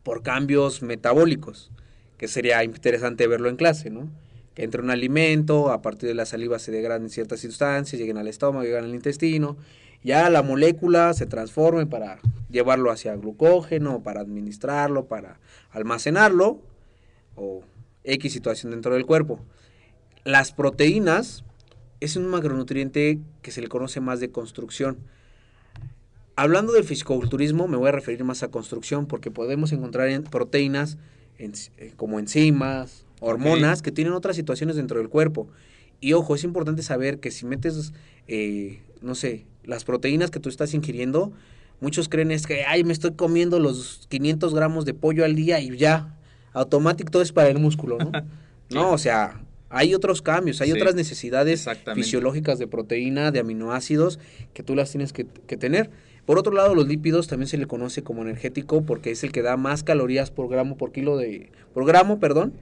por 0.04 0.24
cambios 0.24 0.82
metabólicos, 0.82 1.72
que 2.18 2.28
sería 2.28 2.64
interesante 2.64 3.28
verlo 3.28 3.50
en 3.50 3.56
clase, 3.56 3.90
¿no? 3.90 4.10
Que 4.56 4.64
entre 4.64 4.82
un 4.82 4.90
alimento, 4.90 5.72
a 5.72 5.82
partir 5.82 6.10
de 6.10 6.16
la 6.16 6.26
saliva 6.26 6.60
se 6.60 6.72
degraden 6.72 7.10
ciertas 7.10 7.40
sustancias, 7.40 8.00
lleguen 8.00 8.18
al 8.18 8.28
estómago, 8.28 8.66
llegan 8.66 8.86
al 8.86 8.96
intestino, 8.96 9.56
ya 10.04 10.30
la 10.30 10.42
molécula 10.42 11.14
se 11.14 11.26
transforme 11.26 11.86
para 11.86 12.20
llevarlo 12.50 12.92
hacia 12.92 13.16
glucógeno, 13.16 14.02
para 14.02 14.22
administrarlo, 14.22 15.06
para 15.06 15.40
almacenarlo, 15.70 16.60
o 17.36 17.62
X 18.04 18.34
situación 18.34 18.72
dentro 18.72 18.96
del 18.96 19.06
cuerpo. 19.06 19.40
Las 20.24 20.52
proteínas 20.52 21.44
es 22.02 22.18
un 22.18 22.28
macronutriente 22.28 23.20
que 23.42 23.52
se 23.52 23.62
le 23.62 23.68
conoce 23.70 24.02
más 24.02 24.20
de 24.20 24.30
construcción. 24.32 24.98
Hablando 26.36 26.74
del 26.74 26.84
fisicoculturismo, 26.84 27.68
me 27.68 27.78
voy 27.78 27.90
a 27.90 27.92
referir 27.92 28.24
más 28.24 28.42
a 28.44 28.50
construcción 28.50 29.06
porque 29.06 29.32
podemos 29.32 29.72
encontrar 29.72 30.08
en 30.10 30.24
proteínas 30.24 30.98
en- 31.38 31.54
eh, 31.78 31.94
como 31.96 32.20
enzimas, 32.20 33.06
hormonas 33.20 33.82
que 33.82 33.92
tienen 33.92 34.14
otras 34.14 34.36
situaciones 34.36 34.76
dentro 34.76 34.98
del 35.00 35.10
cuerpo. 35.10 35.48
Y 36.00 36.14
ojo, 36.14 36.34
es 36.36 36.44
importante 36.44 36.82
saber 36.84 37.20
que 37.20 37.30
si 37.32 37.46
metes, 37.46 37.94
eh, 38.28 38.82
no 39.02 39.14
sé, 39.16 39.46
las 39.64 39.84
proteínas 39.84 40.32
que 40.32 40.40
tú 40.40 40.50
estás 40.50 40.74
ingiriendo, 40.74 41.32
muchos 41.80 42.10
creen 42.10 42.32
es 42.32 42.48
que, 42.48 42.64
ay, 42.66 42.84
me 42.84 42.94
estoy 42.94 43.12
comiendo 43.12 43.60
los 43.60 44.08
500 44.10 44.56
gramos 44.56 44.86
de 44.86 44.94
pollo 44.96 45.24
al 45.26 45.36
día 45.36 45.60
y 45.60 45.78
ya, 45.78 46.18
automático 46.54 47.12
todo 47.12 47.22
es 47.22 47.32
para 47.32 47.50
el 47.50 47.60
músculo, 47.60 47.98
¿no? 48.00 48.12
No, 48.72 48.92
o 48.94 48.98
sea, 48.98 49.42
hay 49.72 49.96
otros 49.96 50.22
cambios, 50.22 50.62
hay 50.62 50.72
Sí, 50.72 50.78
otras 50.78 50.96
necesidades 50.96 51.68
fisiológicas 51.96 52.60
de 52.60 52.68
proteína, 52.68 53.32
de 53.32 53.40
aminoácidos 53.40 54.20
que 54.54 54.64
tú 54.64 54.76
las 54.76 54.92
tienes 54.92 55.14
que, 55.14 55.26
que 55.48 55.58
tener. 55.58 55.90
Por 56.26 56.38
otro 56.38 56.54
lado, 56.54 56.76
los 56.76 56.88
lípidos 56.88 57.28
también 57.28 57.48
se 57.48 57.58
le 57.58 57.66
conoce 57.66 58.04
como 58.04 58.22
energético 58.22 58.84
porque 58.84 59.12
es 59.12 59.24
el 59.24 59.32
que 59.32 59.42
da 59.42 59.58
más 59.58 59.84
calorías 59.84 60.30
por 60.30 60.50
gramo 60.50 60.78
por 60.78 60.92
kilo 60.92 61.18
de 61.18 61.52
por 61.74 61.86
gramo, 61.86 62.20
perdón, 62.20 62.54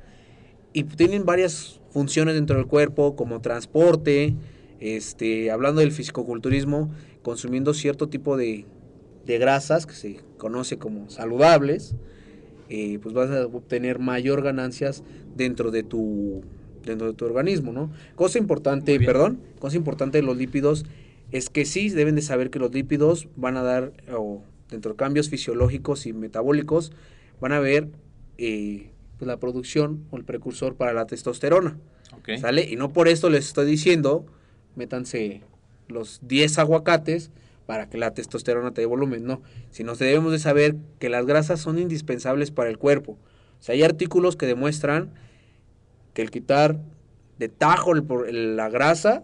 y 0.71 0.83
tienen 0.83 1.25
varias 1.25 1.81
funciones 1.91 2.35
dentro 2.35 2.55
del 2.55 2.67
cuerpo 2.67 3.15
como 3.15 3.41
transporte, 3.41 4.35
este, 4.79 5.51
hablando 5.51 5.81
del 5.81 5.91
fisicoculturismo, 5.91 6.89
consumiendo 7.21 7.73
cierto 7.73 8.07
tipo 8.07 8.37
de, 8.37 8.65
de 9.25 9.37
grasas 9.39 9.85
que 9.85 9.93
se 9.93 10.19
conoce 10.37 10.77
como 10.77 11.09
saludables, 11.09 11.95
eh, 12.69 12.99
pues 13.01 13.13
vas 13.13 13.29
a 13.31 13.45
obtener 13.47 13.99
mayor 13.99 14.41
ganancias 14.43 15.03
dentro 15.35 15.71
de 15.71 15.83
tu 15.83 16.43
dentro 16.85 17.07
de 17.07 17.13
tu 17.13 17.25
organismo, 17.25 17.71
¿no? 17.71 17.91
Cosa 18.15 18.37
importante, 18.37 18.99
perdón, 18.99 19.39
cosa 19.59 19.75
importante 19.77 20.19
de 20.19 20.23
los 20.23 20.37
lípidos 20.37 20.85
es 21.31 21.49
que 21.49 21.65
sí 21.65 21.89
deben 21.89 22.15
de 22.15 22.21
saber 22.21 22.49
que 22.49 22.59
los 22.59 22.73
lípidos 22.73 23.27
van 23.35 23.57
a 23.57 23.63
dar, 23.63 23.93
o 24.11 24.43
dentro 24.69 24.91
de 24.91 24.97
cambios 24.97 25.29
fisiológicos 25.29 26.05
y 26.05 26.13
metabólicos, 26.13 26.91
van 27.39 27.51
a 27.51 27.59
ver 27.59 27.89
eh, 28.37 28.91
pues, 29.17 29.27
la 29.27 29.37
producción 29.37 30.05
o 30.11 30.17
el 30.17 30.23
precursor 30.23 30.75
para 30.75 30.93
la 30.93 31.05
testosterona. 31.05 31.77
¿Sale? 32.39 32.69
Y 32.69 32.75
no 32.75 32.93
por 32.93 33.07
esto 33.07 33.29
les 33.29 33.47
estoy 33.47 33.65
diciendo, 33.65 34.25
métanse 34.75 35.41
los 35.87 36.19
10 36.23 36.59
aguacates 36.59 37.31
para 37.65 37.89
que 37.89 37.97
la 37.97 38.13
testosterona 38.13 38.71
te 38.71 38.81
dé 38.81 38.87
volumen, 38.87 39.25
no, 39.25 39.41
sino 39.71 39.95
debemos 39.95 40.31
de 40.31 40.39
saber 40.39 40.75
que 40.99 41.09
las 41.09 41.25
grasas 41.25 41.59
son 41.59 41.79
indispensables 41.79 42.51
para 42.51 42.69
el 42.69 42.77
cuerpo. 42.77 43.17
O 43.59 43.63
sea, 43.63 43.73
hay 43.73 43.83
artículos 43.83 44.35
que 44.35 44.45
demuestran 44.45 45.11
que 46.13 46.21
el 46.21 46.31
quitar 46.31 46.79
de 47.37 47.49
tajo 47.49 47.93
el 47.93 48.03
por- 48.03 48.27
el- 48.29 48.55
la 48.57 48.69
grasa, 48.69 49.23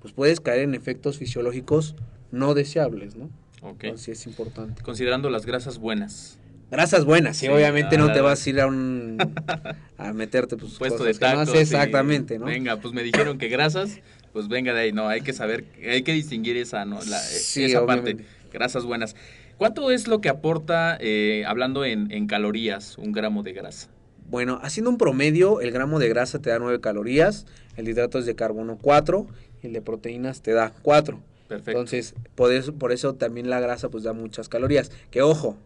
pues 0.00 0.12
puedes 0.12 0.40
caer 0.40 0.60
en 0.62 0.74
efectos 0.74 1.18
fisiológicos 1.18 1.96
no 2.30 2.54
deseables, 2.54 3.16
¿no? 3.16 3.30
Ok. 3.62 3.84
Entonces 3.84 4.20
es 4.20 4.26
importante. 4.26 4.82
Considerando 4.82 5.30
las 5.30 5.46
grasas 5.46 5.78
buenas. 5.78 6.38
Grasas 6.70 7.04
buenas, 7.04 7.36
sí, 7.36 7.46
Sí, 7.46 7.52
obviamente 7.52 7.96
no 7.96 8.12
te 8.12 8.20
vas 8.20 8.44
a 8.44 8.50
ir 8.50 8.60
a 8.60 8.66
un 8.66 9.18
a 9.98 10.12
meterte 10.12 10.56
pues 10.56 10.74
Puesto 10.74 10.98
cosas 10.98 11.18
de 11.18 11.26
que 11.26 11.34
no 11.34 11.54
y 11.54 11.58
exactamente, 11.62 12.38
¿no? 12.38 12.46
Venga, 12.46 12.76
pues 12.80 12.92
me 12.92 13.02
dijeron 13.02 13.38
que 13.38 13.48
grasas, 13.48 14.00
pues 14.32 14.48
venga 14.48 14.74
de 14.74 14.80
ahí. 14.80 14.92
No, 14.92 15.08
hay 15.08 15.20
que 15.20 15.32
saber, 15.32 15.64
hay 15.88 16.02
que 16.02 16.12
distinguir 16.12 16.56
esa, 16.56 16.84
¿no? 16.84 16.96
La- 17.04 17.20
Sí, 17.20 17.64
esa 17.64 17.82
obviamente. 17.82 18.24
parte. 18.24 18.30
Grasas 18.52 18.84
buenas. 18.84 19.14
¿Cuánto 19.56 19.90
es 19.90 20.06
lo 20.08 20.20
que 20.20 20.28
aporta, 20.28 20.98
eh, 21.00 21.44
hablando 21.46 21.84
en, 21.84 22.10
en 22.10 22.26
calorías, 22.26 22.98
un 22.98 23.12
gramo 23.12 23.42
de 23.42 23.52
grasa? 23.52 23.88
Bueno, 24.28 24.58
haciendo 24.62 24.90
un 24.90 24.98
promedio, 24.98 25.60
el 25.60 25.70
gramo 25.70 25.98
de 25.98 26.08
grasa 26.08 26.40
te 26.40 26.50
da 26.50 26.58
9 26.58 26.80
calorías, 26.80 27.46
el 27.76 27.84
de 27.84 27.92
hidratos 27.92 28.26
de 28.26 28.34
carbono 28.34 28.78
4 28.80 29.26
y 29.62 29.66
el 29.68 29.72
de 29.72 29.82
proteínas 29.82 30.42
te 30.42 30.52
da 30.52 30.72
4. 30.82 31.20
Perfecto. 31.48 31.70
Entonces, 31.70 32.14
por 32.34 32.52
eso, 32.52 32.74
por 32.74 32.90
eso 32.92 33.14
también 33.14 33.48
la 33.48 33.60
grasa 33.60 33.88
pues 33.88 34.02
da 34.04 34.12
muchas 34.12 34.48
calorías. 34.48 34.90
Que 35.10 35.22
ojo, 35.22 35.56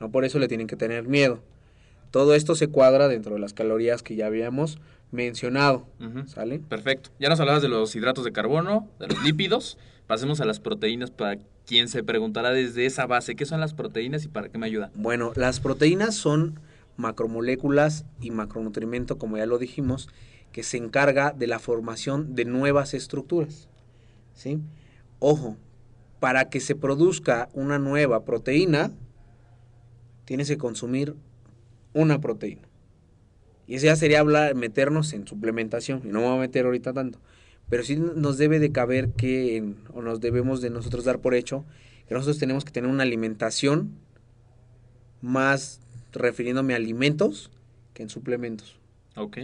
no 0.00 0.10
por 0.10 0.24
eso 0.24 0.38
le 0.38 0.48
tienen 0.48 0.66
que 0.66 0.76
tener 0.76 1.06
miedo. 1.06 1.40
Todo 2.10 2.34
esto 2.34 2.54
se 2.54 2.68
cuadra 2.68 3.08
dentro 3.08 3.34
de 3.34 3.40
las 3.40 3.52
calorías 3.52 4.02
que 4.02 4.16
ya 4.16 4.26
habíamos 4.26 4.78
mencionado, 5.12 5.86
Ujú. 6.00 6.26
¿sale? 6.26 6.58
Perfecto. 6.58 7.10
Ya 7.20 7.28
nos 7.28 7.38
hablabas 7.38 7.62
de 7.62 7.68
los 7.68 7.94
hidratos 7.94 8.24
de 8.24 8.32
carbono, 8.32 8.88
de 8.98 9.06
los 9.08 9.22
lípidos. 9.22 9.78
Pasemos 10.06 10.40
a 10.40 10.44
las 10.44 10.58
proteínas 10.58 11.10
para 11.10 11.38
quien 11.66 11.88
se 11.88 12.02
preguntará 12.02 12.50
desde 12.52 12.86
esa 12.86 13.06
base, 13.06 13.36
¿qué 13.36 13.44
son 13.44 13.60
las 13.60 13.74
proteínas 13.74 14.24
y 14.24 14.28
para 14.28 14.48
qué 14.48 14.58
me 14.58 14.66
ayudan? 14.66 14.90
Bueno, 14.94 15.32
las 15.34 15.60
proteínas 15.60 16.14
son 16.14 16.60
macromoléculas 16.96 18.04
y 18.20 18.30
macronutrimento, 18.30 19.18
como 19.18 19.36
ya 19.36 19.46
lo 19.46 19.58
dijimos, 19.58 20.08
que 20.52 20.62
se 20.62 20.78
encarga 20.78 21.32
de 21.32 21.46
la 21.46 21.58
formación 21.58 22.34
de 22.34 22.44
nuevas 22.44 22.94
estructuras. 22.94 23.68
¿sí? 24.34 24.60
Ojo, 25.18 25.56
para 26.20 26.48
que 26.48 26.60
se 26.60 26.74
produzca 26.74 27.48
una 27.52 27.78
nueva 27.78 28.24
proteína, 28.24 28.92
tienes 30.24 30.48
que 30.48 30.58
consumir 30.58 31.14
una 31.92 32.20
proteína. 32.20 32.68
Y 33.66 33.74
eso 33.74 33.86
ya 33.86 33.96
sería 33.96 34.20
hablar, 34.20 34.54
meternos 34.54 35.12
en 35.12 35.26
suplementación, 35.26 36.02
y 36.04 36.08
no 36.08 36.20
me 36.20 36.26
voy 36.26 36.36
a 36.36 36.40
meter 36.40 36.66
ahorita 36.66 36.92
tanto. 36.92 37.20
Pero 37.68 37.82
sí 37.82 37.96
nos 37.96 38.38
debe 38.38 38.60
de 38.60 38.70
caber 38.70 39.10
que, 39.10 39.74
o 39.92 40.02
nos 40.02 40.20
debemos 40.20 40.60
de 40.60 40.70
nosotros 40.70 41.04
dar 41.04 41.20
por 41.20 41.34
hecho, 41.34 41.64
que 42.06 42.14
nosotros 42.14 42.38
tenemos 42.38 42.64
que 42.64 42.70
tener 42.70 42.88
una 42.88 43.02
alimentación 43.02 43.98
más 45.20 45.80
refiriéndome 46.12 46.72
a 46.74 46.76
alimentos 46.76 47.50
que 47.94 48.02
en 48.02 48.08
suplementos. 48.08 48.78
Ok. 49.16 49.38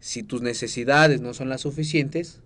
Si 0.00 0.22
tus 0.22 0.42
necesidades 0.42 1.20
no 1.20 1.34
son 1.34 1.48
las 1.48 1.62
suficientes, 1.62 2.40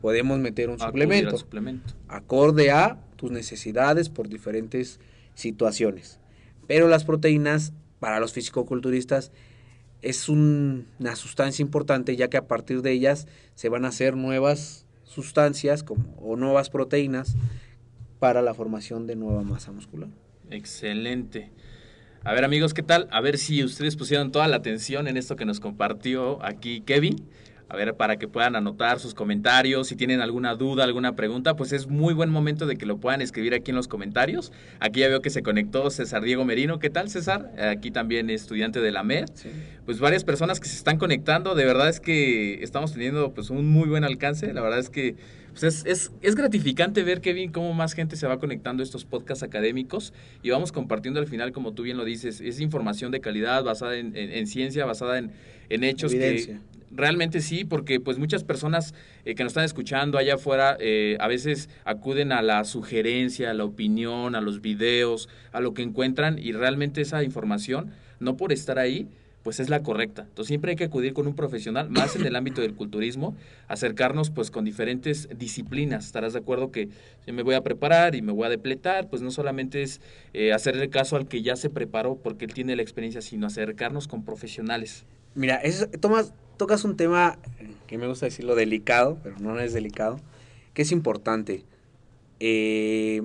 podemos 0.00 0.38
meter 0.38 0.68
un 0.68 0.80
al 0.80 0.88
suplemento 0.88 1.36
suplemento. 1.38 1.94
acorde 2.08 2.70
a 2.70 2.98
tus 3.16 3.30
necesidades 3.30 4.08
por 4.08 4.28
diferentes 4.28 5.00
situaciones. 5.34 6.20
Pero 6.66 6.88
las 6.88 7.04
proteínas 7.04 7.72
para 8.00 8.20
los 8.20 8.32
fisicoculturistas 8.32 9.32
es 10.02 10.28
un- 10.28 10.86
una 11.00 11.16
sustancia 11.16 11.62
importante 11.62 12.14
ya 12.16 12.28
que 12.28 12.36
a 12.36 12.46
partir 12.46 12.82
de 12.82 12.92
ellas 12.92 13.26
se 13.54 13.68
van 13.68 13.84
a 13.84 13.88
hacer 13.88 14.16
nuevas 14.16 14.86
sustancias 15.04 15.82
como, 15.82 16.14
o 16.20 16.36
nuevas 16.36 16.70
proteínas 16.70 17.34
para 18.20 18.42
la 18.42 18.54
formación 18.54 19.06
de 19.06 19.16
nueva 19.16 19.42
masa 19.42 19.72
muscular. 19.72 20.08
Excelente. 20.50 21.50
A 22.24 22.32
ver 22.32 22.44
amigos, 22.44 22.74
¿qué 22.74 22.82
tal? 22.82 23.06
A 23.12 23.20
ver 23.20 23.38
si 23.38 23.62
ustedes 23.62 23.96
pusieron 23.96 24.32
toda 24.32 24.48
la 24.48 24.56
atención 24.56 25.06
en 25.06 25.16
esto 25.16 25.36
que 25.36 25.44
nos 25.44 25.60
compartió 25.60 26.44
aquí 26.44 26.80
Kevin. 26.80 27.16
A 27.70 27.76
ver, 27.76 27.94
para 27.94 28.16
que 28.16 28.26
puedan 28.26 28.56
anotar 28.56 28.98
sus 28.98 29.14
comentarios, 29.14 29.88
si 29.88 29.94
tienen 29.94 30.20
alguna 30.20 30.54
duda, 30.54 30.84
alguna 30.84 31.14
pregunta, 31.14 31.54
pues 31.54 31.72
es 31.72 31.86
muy 31.86 32.14
buen 32.14 32.30
momento 32.30 32.66
de 32.66 32.76
que 32.76 32.86
lo 32.86 32.96
puedan 32.96 33.20
escribir 33.20 33.54
aquí 33.54 33.70
en 33.70 33.76
los 33.76 33.88
comentarios. 33.88 34.52
Aquí 34.80 35.00
ya 35.00 35.08
veo 35.08 35.20
que 35.20 35.30
se 35.30 35.42
conectó 35.42 35.90
César 35.90 36.22
Diego 36.22 36.44
Merino. 36.44 36.78
¿Qué 36.78 36.90
tal, 36.90 37.08
César? 37.08 37.52
Aquí 37.58 37.90
también 37.90 38.30
estudiante 38.30 38.80
de 38.80 38.90
la 38.90 39.04
MED. 39.04 39.26
Pues 39.84 40.00
varias 40.00 40.24
personas 40.24 40.60
que 40.60 40.68
se 40.68 40.76
están 40.76 40.96
conectando. 40.98 41.54
De 41.54 41.66
verdad 41.66 41.88
es 41.88 42.00
que 42.00 42.62
estamos 42.64 42.92
teniendo 42.92 43.32
pues 43.32 43.50
un 43.50 43.70
muy 43.70 43.88
buen 43.88 44.04
alcance. 44.04 44.52
La 44.52 44.62
verdad 44.62 44.78
es 44.78 44.90
que 44.90 45.16
pues 45.60 45.84
es, 45.84 45.84
es, 45.86 46.12
es 46.22 46.34
gratificante 46.34 47.02
ver, 47.02 47.20
Kevin, 47.20 47.50
cómo 47.52 47.72
más 47.74 47.92
gente 47.94 48.16
se 48.16 48.26
va 48.26 48.38
conectando 48.38 48.82
a 48.82 48.84
estos 48.84 49.04
podcasts 49.04 49.42
académicos 49.42 50.12
y 50.42 50.50
vamos 50.50 50.72
compartiendo 50.72 51.20
al 51.20 51.26
final, 51.26 51.52
como 51.52 51.72
tú 51.72 51.82
bien 51.82 51.96
lo 51.96 52.04
dices, 52.04 52.40
es 52.40 52.60
información 52.60 53.10
de 53.12 53.20
calidad 53.20 53.64
basada 53.64 53.96
en, 53.96 54.16
en- 54.16 54.30
en 54.32 54.46
ciencia, 54.46 54.84
basada 54.84 55.18
en, 55.18 55.32
en 55.68 55.84
hechos 55.84 56.12
Evidencia. 56.12 56.60
que 56.60 56.78
realmente 56.94 57.40
sí, 57.40 57.64
porque 57.64 58.00
pues 58.00 58.18
muchas 58.18 58.44
personas 58.44 58.94
eh, 59.24 59.34
que 59.34 59.42
nos 59.42 59.50
están 59.50 59.64
escuchando 59.64 60.16
allá 60.16 60.34
afuera 60.34 60.76
eh, 60.80 61.16
a 61.20 61.28
veces 61.28 61.68
acuden 61.84 62.32
a 62.32 62.40
la 62.40 62.64
sugerencia, 62.64 63.50
a 63.50 63.54
la 63.54 63.64
opinión, 63.64 64.34
a 64.34 64.40
los 64.40 64.60
videos, 64.62 65.28
a 65.52 65.60
lo 65.60 65.74
que 65.74 65.82
encuentran 65.82 66.38
y 66.38 66.52
realmente 66.52 67.00
esa 67.02 67.22
información, 67.24 67.90
no 68.20 68.36
por 68.36 68.52
estar 68.52 68.78
ahí, 68.78 69.08
pues 69.42 69.60
es 69.60 69.70
la 69.70 69.82
correcta. 69.82 70.22
Entonces 70.22 70.48
siempre 70.48 70.72
hay 70.72 70.76
que 70.76 70.84
acudir 70.84 71.12
con 71.12 71.26
un 71.26 71.34
profesional, 71.34 71.90
más 71.90 72.16
en 72.16 72.26
el 72.26 72.36
ámbito 72.36 72.60
del 72.60 72.74
culturismo, 72.74 73.36
acercarnos 73.68 74.30
pues 74.30 74.50
con 74.50 74.64
diferentes 74.64 75.28
disciplinas. 75.36 76.06
Estarás 76.06 76.32
de 76.32 76.40
acuerdo 76.40 76.70
que 76.70 76.88
si 77.24 77.32
me 77.32 77.42
voy 77.42 77.54
a 77.54 77.62
preparar 77.62 78.14
y 78.14 78.22
me 78.22 78.32
voy 78.32 78.46
a 78.46 78.50
depletar, 78.50 79.08
pues 79.08 79.22
no 79.22 79.30
solamente 79.30 79.82
es 79.82 80.00
eh, 80.34 80.52
hacerle 80.52 80.90
caso 80.90 81.16
al 81.16 81.28
que 81.28 81.42
ya 81.42 81.56
se 81.56 81.70
preparó 81.70 82.16
porque 82.16 82.44
él 82.44 82.54
tiene 82.54 82.76
la 82.76 82.82
experiencia, 82.82 83.22
sino 83.22 83.46
acercarnos 83.46 84.08
con 84.08 84.24
profesionales. 84.24 85.04
Mira, 85.34 85.56
es, 85.56 85.88
tomas, 86.00 86.32
tocas 86.56 86.84
un 86.84 86.96
tema 86.96 87.38
que 87.86 87.98
me 87.98 88.06
gusta 88.06 88.26
decirlo 88.26 88.54
delicado, 88.54 89.18
pero 89.22 89.36
no 89.38 89.58
es 89.60 89.72
delicado, 89.72 90.20
que 90.74 90.82
es 90.82 90.92
importante. 90.92 91.64
Eh, 92.40 93.22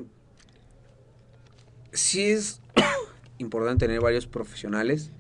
sí 1.91 2.23
es 2.23 2.61
importante 3.39 3.87
tener 3.87 4.01
varios 4.01 4.27
profesionales. 4.27 5.11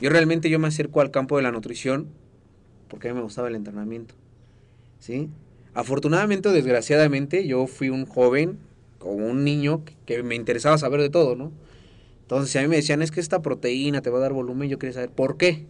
Yo 0.00 0.10
realmente 0.10 0.50
yo 0.50 0.58
me 0.58 0.68
acerco 0.68 1.00
al 1.00 1.10
campo 1.10 1.36
de 1.36 1.42
la 1.42 1.52
nutrición 1.52 2.08
porque 2.88 3.08
a 3.08 3.12
mí 3.12 3.16
me 3.16 3.22
gustaba 3.24 3.48
el 3.48 3.56
entrenamiento. 3.56 4.14
¿Sí? 4.98 5.28
Afortunadamente 5.74 6.48
o 6.48 6.52
desgraciadamente 6.52 7.46
yo 7.46 7.66
fui 7.66 7.88
un 7.88 8.06
joven 8.06 8.58
como 8.98 9.26
un 9.26 9.44
niño 9.44 9.82
que, 10.06 10.22
me 10.22 10.34
interesaba 10.34 10.78
saber 10.78 11.00
de 11.00 11.10
todo, 11.10 11.36
¿no? 11.36 11.52
Entonces, 12.22 12.50
si 12.50 12.58
a 12.58 12.62
mí 12.62 12.68
me 12.68 12.76
decían, 12.76 13.02
es 13.02 13.10
que 13.10 13.20
esta 13.20 13.42
proteína 13.42 14.00
te 14.00 14.08
va 14.08 14.18
a 14.18 14.20
dar 14.22 14.32
volumen, 14.32 14.70
yo 14.70 14.78
quería 14.78 14.94
saber 14.94 15.10
por 15.10 15.36
qué. 15.36 15.66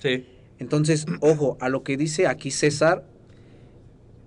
Sí. 0.00 0.24
Entonces, 0.58 1.04
ojo, 1.20 1.58
a 1.60 1.68
lo 1.68 1.82
que 1.82 1.96
dice 1.96 2.26
aquí 2.26 2.50
César, 2.50 3.04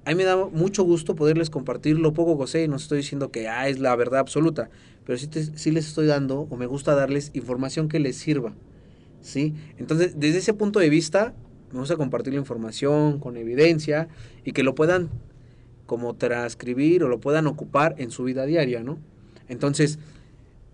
a 0.06 0.10
mí 0.10 0.16
me 0.16 0.24
da 0.24 0.36
mucho 0.36 0.84
gusto 0.84 1.16
poderles 1.16 1.50
compartir 1.50 1.98
lo 1.98 2.14
poco 2.14 2.38
que 2.40 2.48
sé 2.52 2.64
y 2.64 2.68
no 2.68 2.76
estoy 2.76 3.00
diciendo 3.00 3.32
que 3.32 3.48
ah, 3.48 3.68
es 3.68 3.80
la 3.80 3.96
verdad 3.96 4.20
absoluta, 4.20 4.70
pero 5.06 5.18
sí, 5.18 5.28
te- 5.28 5.58
sí 5.58 5.72
les 5.72 5.88
estoy 5.88 6.06
dando 6.08 6.42
o 6.50 6.56
me 6.56 6.66
gusta 6.66 6.96
darles 6.96 7.32
información 7.34 7.88
que 7.88 8.00
les 8.00 8.18
sirva, 8.18 8.54
¿sí? 9.22 9.54
Entonces, 9.78 10.20
desde 10.20 10.40
ese 10.40 10.54
punto 10.54 10.80
de 10.80 10.90
vista, 10.90 11.34
me 11.72 11.80
gusta 11.80 11.96
compartir 11.96 12.34
la 12.34 12.40
información 12.40 13.20
con 13.20 13.38
evidencia 13.38 14.08
y 14.44 14.52
que 14.52 14.64
lo 14.64 14.76
puedan 14.76 15.10
como 15.86 16.16
transcribir 16.16 17.04
o 17.04 17.10
lo 17.10 17.20
puedan 17.20 17.48
ocupar 17.48 17.96
en 17.98 18.12
su 18.12 18.24
vida 18.24 18.46
diaria, 18.46 18.84
¿no? 18.84 18.98
Entonces, 19.48 20.00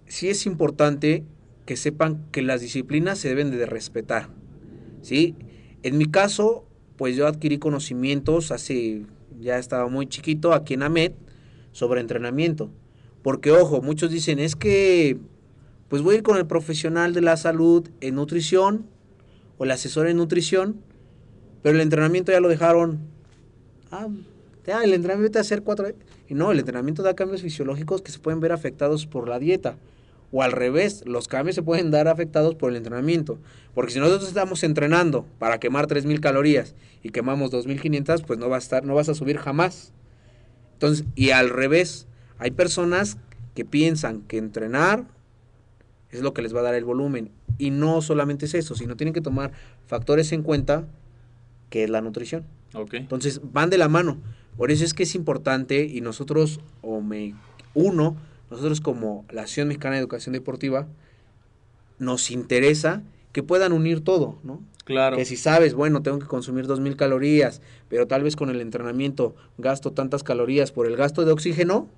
sí 0.05 0.29
es 0.29 0.45
importante 0.45 1.23
que 1.65 1.75
sepan 1.75 2.25
que 2.31 2.41
las 2.41 2.61
disciplinas 2.61 3.19
se 3.19 3.29
deben 3.29 3.51
de 3.51 3.65
respetar, 3.65 4.29
¿sí? 5.01 5.35
En 5.83 5.97
mi 5.97 6.05
caso, 6.05 6.65
pues 6.97 7.15
yo 7.15 7.27
adquirí 7.27 7.59
conocimientos 7.59 8.51
hace, 8.51 9.05
ya 9.39 9.57
estaba 9.57 9.87
muy 9.87 10.07
chiquito, 10.07 10.53
aquí 10.53 10.73
en 10.73 10.83
AMED, 10.83 11.11
sobre 11.71 12.01
entrenamiento. 12.01 12.71
Porque, 13.21 13.51
ojo, 13.51 13.81
muchos 13.81 14.11
dicen, 14.11 14.39
es 14.39 14.55
que, 14.55 15.17
pues 15.89 16.01
voy 16.01 16.15
a 16.15 16.17
ir 16.17 16.23
con 16.23 16.37
el 16.37 16.47
profesional 16.47 17.13
de 17.13 17.21
la 17.21 17.37
salud 17.37 17.87
en 18.01 18.15
nutrición, 18.15 18.85
o 19.57 19.63
el 19.63 19.71
asesor 19.71 20.07
en 20.07 20.17
nutrición, 20.17 20.81
pero 21.63 21.75
el 21.75 21.81
entrenamiento 21.81 22.31
ya 22.31 22.39
lo 22.39 22.49
dejaron, 22.49 22.99
ah, 23.91 24.07
el 24.83 24.93
entrenamiento 24.93 25.39
de 25.39 25.41
hacer 25.41 25.63
cuatro, 25.63 25.87
y 26.27 26.33
no, 26.33 26.51
el 26.51 26.59
entrenamiento 26.59 27.03
da 27.03 27.15
cambios 27.15 27.41
fisiológicos 27.41 28.01
que 28.01 28.11
se 28.11 28.19
pueden 28.19 28.39
ver 28.39 28.51
afectados 28.51 29.05
por 29.05 29.29
la 29.29 29.39
dieta. 29.39 29.77
O 30.31 30.43
al 30.43 30.51
revés, 30.51 31.03
los 31.05 31.29
cambios 31.29 31.55
se 31.55 31.63
pueden 31.63 31.89
dar 31.89 32.09
afectados 32.09 32.55
por 32.55 32.69
el 32.69 32.75
entrenamiento. 32.75 33.39
Porque 33.73 33.93
si 33.93 33.99
nosotros 33.99 34.27
estamos 34.27 34.61
entrenando 34.63 35.25
para 35.39 35.57
quemar 35.59 35.87
3000 35.87 36.19
calorías 36.19 36.75
y 37.01 37.11
quemamos 37.11 37.49
2500, 37.51 38.23
pues 38.23 38.37
no 38.37 38.49
va 38.49 38.57
a 38.57 38.59
estar, 38.59 38.83
no 38.83 38.93
vas 38.93 39.07
a 39.07 39.15
subir 39.15 39.37
jamás. 39.37 39.93
Entonces, 40.73 41.05
y 41.15 41.29
al 41.29 41.49
revés, 41.49 42.07
hay 42.39 42.51
personas 42.51 43.17
que 43.55 43.63
piensan 43.63 44.21
que 44.23 44.37
entrenar 44.37 45.05
es 46.11 46.21
lo 46.21 46.33
que 46.33 46.41
les 46.41 46.55
va 46.55 46.59
a 46.61 46.63
dar 46.63 46.75
el 46.75 46.85
volumen. 46.85 47.31
Y 47.57 47.71
no 47.71 48.01
solamente 48.01 48.45
es 48.45 48.53
eso, 48.53 48.75
sino 48.75 48.95
tienen 48.95 49.13
que 49.13 49.21
tomar 49.21 49.51
factores 49.85 50.31
en 50.31 50.43
cuenta 50.43 50.85
que 51.69 51.83
es 51.83 51.89
la 51.89 52.01
nutrición. 52.01 52.45
Ok. 52.73 52.93
Entonces 52.95 53.41
van 53.43 53.69
de 53.69 53.77
la 53.77 53.89
mano. 53.89 54.17
Por 54.57 54.71
eso 54.71 54.83
es 54.83 54.93
que 54.93 55.03
es 55.03 55.15
importante 55.15 55.85
y 55.85 56.01
nosotros, 56.01 56.59
o 56.81 57.01
me 57.01 57.35
uno, 57.73 58.17
nosotros 58.49 58.81
como 58.81 59.25
la 59.29 59.41
Asociación 59.41 59.67
Mexicana 59.67 59.95
de 59.95 60.01
Educación 60.01 60.33
Deportiva, 60.33 60.87
nos 61.99 62.31
interesa 62.31 63.03
que 63.31 63.43
puedan 63.43 63.73
unir 63.73 64.03
todo, 64.03 64.39
¿no? 64.43 64.61
Claro. 64.83 65.17
Que 65.17 65.25
si 65.25 65.35
sabes, 65.35 65.73
bueno, 65.73 66.01
tengo 66.01 66.17
que 66.17 66.27
consumir 66.27 66.65
2.000 66.65 66.95
calorías, 66.95 67.61
pero 67.89 68.07
tal 68.07 68.23
vez 68.23 68.35
con 68.35 68.49
el 68.49 68.61
entrenamiento 68.61 69.35
gasto 69.57 69.91
tantas 69.91 70.23
calorías 70.23 70.71
por 70.71 70.87
el 70.87 70.95
gasto 70.95 71.25
de 71.25 71.33
oxígeno, 71.33 71.89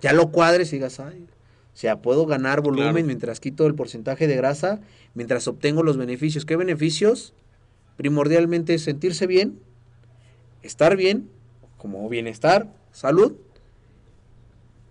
ya 0.00 0.12
lo 0.12 0.30
cuadres 0.30 0.72
y 0.72 0.76
digas, 0.76 1.00
ay, 1.00 1.26
sea, 1.80 2.02
puedo 2.02 2.26
ganar 2.26 2.60
volumen 2.60 2.92
Claro. 2.92 3.06
mientras 3.06 3.40
quito 3.40 3.66
el 3.66 3.74
porcentaje 3.74 4.26
de 4.26 4.36
grasa, 4.36 4.80
mientras 5.14 5.48
obtengo 5.48 5.82
los 5.82 5.96
beneficios. 5.96 6.44
¿Qué 6.44 6.56
beneficios? 6.56 7.32
Primordialmente 7.96 8.74
es 8.74 8.82
sentirse 8.82 9.26
bien, 9.26 9.58
estar 10.62 10.96
bien, 10.96 11.30
como 11.78 12.08
bienestar, 12.08 12.72
salud. 12.92 13.36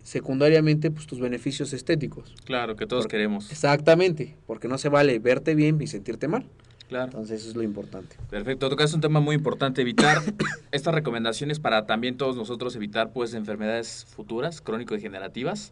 Secundariamente, 0.03 0.89
pues 0.89 1.05
tus 1.05 1.19
beneficios 1.19 1.73
estéticos. 1.73 2.33
Claro, 2.45 2.75
que 2.75 2.87
todos 2.87 3.05
queremos. 3.05 3.51
Exactamente, 3.51 4.35
porque 4.47 4.67
no 4.67 4.77
se 4.79 4.89
vale 4.89 5.19
verte 5.19 5.53
bien 5.53 5.79
y 5.81 5.87
sentirte 5.87 6.27
mal. 6.27 6.47
Claro. 6.87 7.05
Entonces 7.05 7.41
eso 7.41 7.49
es 7.49 7.55
lo 7.55 7.61
importante. 7.61 8.15
Perfecto, 8.31 8.67
tocas 8.69 8.91
un 8.95 9.01
tema 9.01 9.19
muy 9.19 9.35
importante, 9.35 9.81
evitar 9.81 10.17
estas 10.71 10.95
recomendaciones 10.95 11.59
para 11.59 11.85
también 11.85 12.17
todos 12.17 12.35
nosotros 12.35 12.75
evitar 12.75 13.13
pues 13.13 13.35
enfermedades 13.35 14.07
futuras, 14.09 14.61
crónico-degenerativas, 14.61 15.71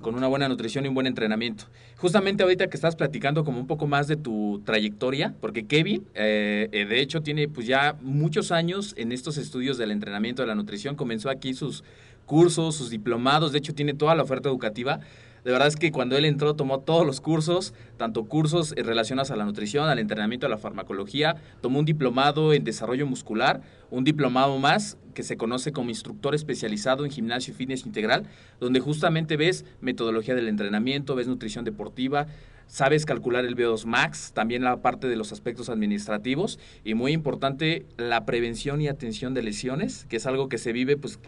Con 0.00 0.14
una 0.14 0.28
buena 0.28 0.48
nutrición 0.48 0.84
y 0.84 0.88
un 0.88 0.94
buen 0.94 1.06
entrenamiento. 1.06 1.64
Justamente 1.96 2.42
ahorita 2.42 2.68
que 2.68 2.76
estás 2.76 2.94
platicando 2.94 3.44
como 3.44 3.58
un 3.58 3.66
poco 3.66 3.86
más 3.86 4.06
de 4.06 4.16
tu 4.16 4.62
trayectoria, 4.64 5.34
porque 5.40 5.64
Kevin, 5.66 6.06
eh, 6.14 6.68
eh, 6.72 6.84
de 6.84 7.00
hecho, 7.00 7.22
tiene 7.22 7.48
pues 7.48 7.66
ya 7.66 7.96
muchos 8.00 8.52
años 8.52 8.94
en 8.96 9.12
estos 9.12 9.38
estudios 9.38 9.78
del 9.78 9.90
entrenamiento 9.90 10.42
de 10.42 10.48
la 10.48 10.54
nutrición, 10.54 10.94
comenzó 10.94 11.30
aquí 11.30 11.54
sus 11.54 11.82
cursos, 12.26 12.76
sus 12.76 12.90
diplomados, 12.90 13.52
de 13.52 13.58
hecho 13.58 13.74
tiene 13.74 13.94
toda 13.94 14.14
la 14.14 14.22
oferta 14.22 14.48
educativa. 14.48 15.00
De 15.46 15.52
verdad 15.52 15.68
es 15.68 15.76
que 15.76 15.92
cuando 15.92 16.16
él 16.16 16.24
entró 16.24 16.56
tomó 16.56 16.80
todos 16.80 17.06
los 17.06 17.20
cursos, 17.20 17.72
tanto 17.98 18.24
cursos 18.24 18.74
relacionados 18.76 19.30
a 19.30 19.36
la 19.36 19.44
nutrición, 19.44 19.88
al 19.88 20.00
entrenamiento, 20.00 20.46
a 20.46 20.48
la 20.48 20.58
farmacología, 20.58 21.36
tomó 21.60 21.78
un 21.78 21.84
diplomado 21.84 22.52
en 22.52 22.64
desarrollo 22.64 23.06
muscular, 23.06 23.60
un 23.92 24.02
diplomado 24.02 24.58
más 24.58 24.98
que 25.14 25.22
se 25.22 25.36
conoce 25.36 25.70
como 25.70 25.90
instructor 25.90 26.34
especializado 26.34 27.04
en 27.04 27.12
gimnasio 27.12 27.54
y 27.54 27.56
fitness 27.56 27.86
integral, 27.86 28.24
donde 28.58 28.80
justamente 28.80 29.36
ves 29.36 29.64
metodología 29.80 30.34
del 30.34 30.48
entrenamiento, 30.48 31.14
ves 31.14 31.28
nutrición 31.28 31.64
deportiva, 31.64 32.26
sabes 32.66 33.06
calcular 33.06 33.44
el 33.44 33.54
VO2 33.54 33.84
max, 33.84 34.32
también 34.34 34.64
la 34.64 34.82
parte 34.82 35.06
de 35.06 35.14
los 35.14 35.30
aspectos 35.30 35.68
administrativos 35.68 36.58
y 36.82 36.94
muy 36.94 37.12
importante 37.12 37.86
la 37.98 38.26
prevención 38.26 38.80
y 38.80 38.88
atención 38.88 39.32
de 39.32 39.44
lesiones, 39.44 40.06
que 40.06 40.16
es 40.16 40.26
algo 40.26 40.48
que 40.48 40.58
se 40.58 40.72
vive 40.72 40.96
pues 40.96 41.20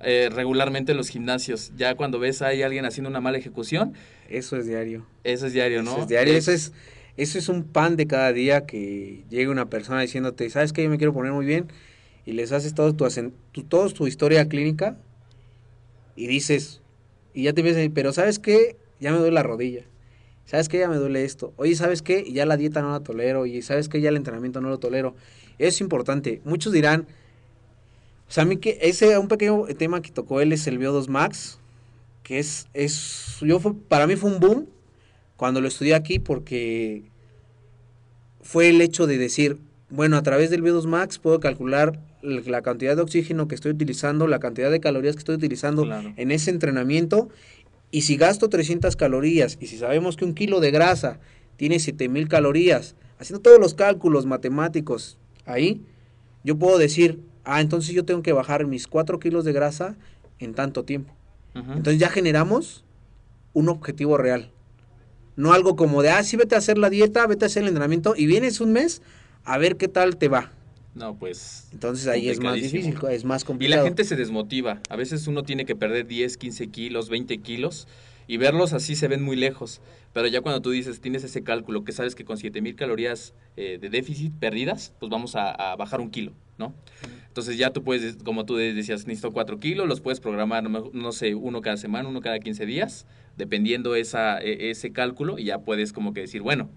eh, 0.00 0.28
regularmente 0.32 0.92
en 0.92 0.98
los 0.98 1.08
gimnasios. 1.08 1.72
Ya 1.76 1.94
cuando 1.94 2.18
ves 2.18 2.42
a 2.42 2.48
alguien 2.48 2.84
haciendo 2.84 3.10
una 3.10 3.20
mala 3.20 3.38
ejecución, 3.38 3.94
Eso 4.28 4.56
es 4.56 4.66
diario. 4.66 5.06
eso 5.24 5.46
es 5.46 5.52
diario, 5.52 5.82
¿no? 5.82 5.92
Eso 5.92 6.02
es 6.02 6.08
diario. 6.08 6.34
Eso 6.34 6.52
es, 6.52 6.72
eso 7.16 7.38
es 7.38 7.48
un 7.48 7.64
pan 7.64 7.96
de 7.96 8.06
cada 8.06 8.32
día 8.32 8.66
que 8.66 9.24
llegue 9.30 9.48
una 9.48 9.70
persona 9.70 10.00
diciéndote, 10.02 10.48
¿sabes 10.50 10.72
qué? 10.72 10.82
Yo 10.84 10.90
me 10.90 10.98
quiero 10.98 11.12
poner 11.14 11.32
muy 11.32 11.46
bien. 11.46 11.68
y 12.26 12.32
les 12.32 12.50
haces 12.52 12.74
todo 12.74 12.92
tu, 12.94 13.06
tu, 13.52 13.62
todo 13.62 13.88
tu 13.90 14.06
historia 14.06 14.48
clínica 14.48 14.96
y 16.16 16.26
dices, 16.26 16.80
y 17.34 17.44
ya 17.44 17.52
te 17.52 17.62
ves, 17.62 17.76
ahí, 17.76 17.88
pero 17.88 18.12
¿sabes 18.12 18.38
qué? 18.38 18.76
Ya 19.00 19.12
me 19.12 19.18
duele 19.18 19.32
la 19.34 19.42
rodilla. 19.42 19.82
¿Sabes 20.46 20.68
qué? 20.68 20.78
Ya 20.78 20.88
me 20.88 20.96
duele 20.96 21.24
esto. 21.24 21.52
Oye, 21.56 21.74
¿sabes 21.74 22.02
qué? 22.02 22.30
Ya 22.32 22.46
la 22.46 22.56
dieta 22.56 22.80
no 22.80 22.90
la 22.92 23.00
tolero. 23.00 23.46
Y 23.46 23.62
¿sabes 23.62 23.88
qué? 23.88 24.00
Ya 24.00 24.08
el 24.10 24.16
entrenamiento 24.16 24.60
no 24.60 24.68
lo 24.68 24.78
tolero. 24.78 25.14
Es 25.58 25.80
importante. 25.80 26.40
Muchos 26.44 26.72
dirán, 26.72 27.06
o 28.28 28.32
sea, 28.32 28.42
a 28.42 28.46
mí 28.46 28.56
que 28.56 28.78
ese 28.82 29.16
un 29.18 29.28
pequeño 29.28 29.64
tema 29.78 30.02
que 30.02 30.10
tocó 30.10 30.40
él 30.40 30.52
es 30.52 30.66
el 30.66 30.78
VO2 30.80 31.08
Max, 31.08 31.58
que 32.22 32.38
es, 32.38 32.66
es 32.74 33.36
yo 33.40 33.60
fue, 33.60 33.74
para 33.74 34.06
mí 34.06 34.16
fue 34.16 34.30
un 34.30 34.40
boom 34.40 34.66
cuando 35.36 35.60
lo 35.60 35.68
estudié 35.68 35.94
aquí 35.94 36.18
porque 36.18 37.04
fue 38.40 38.68
el 38.68 38.80
hecho 38.80 39.06
de 39.06 39.18
decir, 39.18 39.58
bueno, 39.90 40.16
a 40.16 40.22
través 40.22 40.50
del 40.50 40.62
VO2 40.62 40.86
Max 40.86 41.18
puedo 41.18 41.40
calcular 41.40 42.00
la 42.22 42.62
cantidad 42.62 42.96
de 42.96 43.02
oxígeno 43.02 43.46
que 43.46 43.54
estoy 43.54 43.72
utilizando, 43.72 44.26
la 44.26 44.40
cantidad 44.40 44.70
de 44.70 44.80
calorías 44.80 45.14
que 45.14 45.20
estoy 45.20 45.36
utilizando 45.36 45.84
Claro. 45.84 46.12
en 46.16 46.30
ese 46.32 46.50
entrenamiento. 46.50 47.28
Y 47.92 48.02
si 48.02 48.16
gasto 48.16 48.48
300 48.48 48.96
calorías 48.96 49.58
y 49.60 49.68
si 49.68 49.78
sabemos 49.78 50.16
que 50.16 50.24
un 50.24 50.34
kilo 50.34 50.58
de 50.58 50.72
grasa 50.72 51.20
tiene 51.56 51.78
7000 51.78 52.26
calorías, 52.28 52.96
haciendo 53.18 53.40
todos 53.40 53.60
los 53.60 53.74
cálculos 53.74 54.26
matemáticos 54.26 55.18
ahí, 55.44 55.80
yo 56.42 56.56
puedo 56.58 56.78
decir, 56.78 57.20
ah, 57.46 57.60
entonces 57.62 57.94
yo 57.94 58.04
tengo 58.04 58.22
que 58.22 58.32
bajar 58.34 58.66
mis 58.66 58.86
4 58.86 59.18
kilos 59.18 59.44
de 59.46 59.52
grasa 59.52 59.96
en 60.38 60.52
tanto 60.54 60.84
tiempo. 60.84 61.14
Entonces 61.54 61.98
ya 61.98 62.10
generamos 62.10 62.84
un 63.54 63.70
objetivo 63.70 64.18
real. 64.18 64.50
No 65.36 65.54
algo 65.54 65.74
como 65.74 66.02
de, 66.02 66.10
ah, 66.10 66.22
sí, 66.22 66.36
vete 66.36 66.54
a 66.54 66.58
hacer 66.58 66.76
la 66.76 66.90
dieta, 66.90 67.26
vete 67.26 67.44
a 67.44 67.46
hacer 67.46 67.62
el 67.62 67.68
entrenamiento 67.68 68.14
y 68.14 68.26
vienes 68.26 68.60
un 68.60 68.72
mes 68.72 69.00
a 69.44 69.56
ver 69.56 69.76
qué 69.76 69.88
tal 69.88 70.16
te 70.18 70.28
va. 70.28 70.52
no, 70.94 71.14
pues. 71.18 71.68
Entonces 71.72 72.06
ahí 72.08 72.28
es 72.28 72.40
más 72.40 72.54
difícil, 72.56 72.98
es 73.10 73.24
más 73.24 73.42
Y 73.42 73.46
complicado. 73.46 73.82
la 73.82 73.88
gente 73.88 74.04
se 74.04 74.16
desmotiva. 74.16 74.80
A 74.90 74.96
veces 74.96 75.26
uno 75.28 75.44
tiene 75.44 75.64
que 75.64 75.74
perder 75.76 76.06
10, 76.06 76.36
15 76.36 76.66
kilos, 76.68 77.08
20 77.08 77.38
kilos 77.38 77.88
y 78.26 78.36
verlos 78.38 78.72
así 78.74 78.94
se 78.96 79.08
ven 79.08 79.22
muy 79.22 79.36
lejos. 79.36 79.80
Pero 80.12 80.26
ya 80.26 80.40
cuando 80.42 80.60
tú 80.62 80.70
dices, 80.70 81.00
tienes 81.00 81.24
ese 81.24 81.42
cálculo 81.42 81.84
que 81.84 81.92
sabes 81.92 82.14
que 82.14 82.24
con 82.24 82.36
7000 82.38 82.74
calorías 82.76 83.32
eh, 83.56 83.78
de 83.80 83.88
déficit 83.90 84.32
perdidas, 84.38 84.92
pues 84.98 85.08
vamos 85.10 85.36
a, 85.36 85.50
a 85.72 85.76
bajar 85.76 86.00
un 86.00 86.10
kilo, 86.10 86.32
¿no? 86.58 86.74
Entonces 87.36 87.58
ya 87.58 87.70
tú 87.70 87.84
puedes, 87.84 88.16
como 88.24 88.46
tú 88.46 88.56
decías, 88.56 89.06
necesito 89.06 89.30
4 89.30 89.60
kilos, 89.60 89.86
los 89.86 90.00
puedes 90.00 90.20
programar, 90.20 90.70
no, 90.70 90.88
no 90.94 91.12
sé, 91.12 91.34
uno 91.34 91.60
cada 91.60 91.76
semana, 91.76 92.08
uno 92.08 92.22
cada 92.22 92.38
15 92.38 92.64
días, 92.64 93.04
dependiendo 93.36 93.94
esa, 93.94 94.38
e- 94.40 94.70
ese 94.70 94.90
cálculo, 94.90 95.38
y 95.38 95.44
ya 95.44 95.58
puedes 95.58 95.92
como 95.92 96.14
que 96.14 96.20
decir, 96.22 96.40
bueno, 96.40 96.70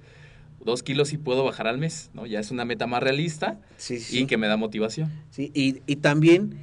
dos 0.60 0.84
kilos 0.84 1.08
sí 1.08 1.18
puedo 1.18 1.46
bajar 1.46 1.68
al 1.68 1.78
mes, 1.78 2.12
¿no? 2.14 2.26
Ya 2.26 2.42
es 2.42 2.52
una 2.52 2.66
meta 2.66 2.88
más 2.88 3.02
realista 3.02 3.62
Sí, 3.78 4.02
sí. 4.02 4.24
y 4.24 4.26
que 4.26 4.36
me 4.36 4.48
da 4.48 4.58
motivación. 4.58 5.10
Sí, 5.30 5.50
y, 5.54 5.82
y 5.86 5.96
también 5.96 6.58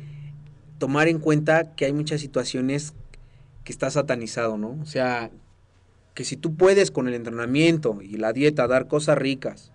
tomar 0.77 1.09
en 1.09 1.19
cuenta 1.19 1.75
que 1.75 1.87
hay 1.87 1.95
muchas 1.95 2.21
situaciones 2.21 2.93
que 3.65 3.73
está 3.73 3.89
satanizado, 3.89 4.59
¿no? 4.59 4.77
O 4.83 4.85
sea, 4.85 5.31
que 6.13 6.25
si 6.25 6.37
tú 6.37 6.55
puedes 6.55 6.91
con 6.91 7.09
el 7.09 7.15
entrenamiento 7.15 8.03
y 8.03 8.19
la 8.19 8.35
dieta 8.35 8.67
dar 8.69 8.89
cosas 8.89 9.17
ricas 9.17 9.73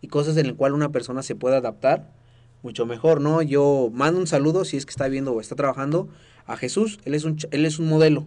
y 0.00 0.06
cosas 0.06 0.36
en 0.36 0.46
las 0.46 0.54
cuales 0.54 0.76
una 0.76 0.92
persona 0.92 1.24
se 1.24 1.34
pueda 1.34 1.56
adaptar, 1.56 2.16
mucho 2.62 2.86
mejor, 2.86 3.20
¿no? 3.20 3.42
Yo 3.42 3.90
mando 3.92 4.20
un 4.20 4.26
saludo, 4.26 4.64
si 4.64 4.76
es 4.76 4.84
que 4.86 4.90
está 4.90 5.08
viendo 5.08 5.32
o 5.32 5.40
está 5.40 5.54
trabajando, 5.54 6.08
a 6.46 6.56
Jesús, 6.56 6.98
él 7.04 7.14
es 7.14 7.24
un, 7.24 7.36
él 7.50 7.64
es 7.66 7.78
un 7.78 7.88
modelo, 7.88 8.24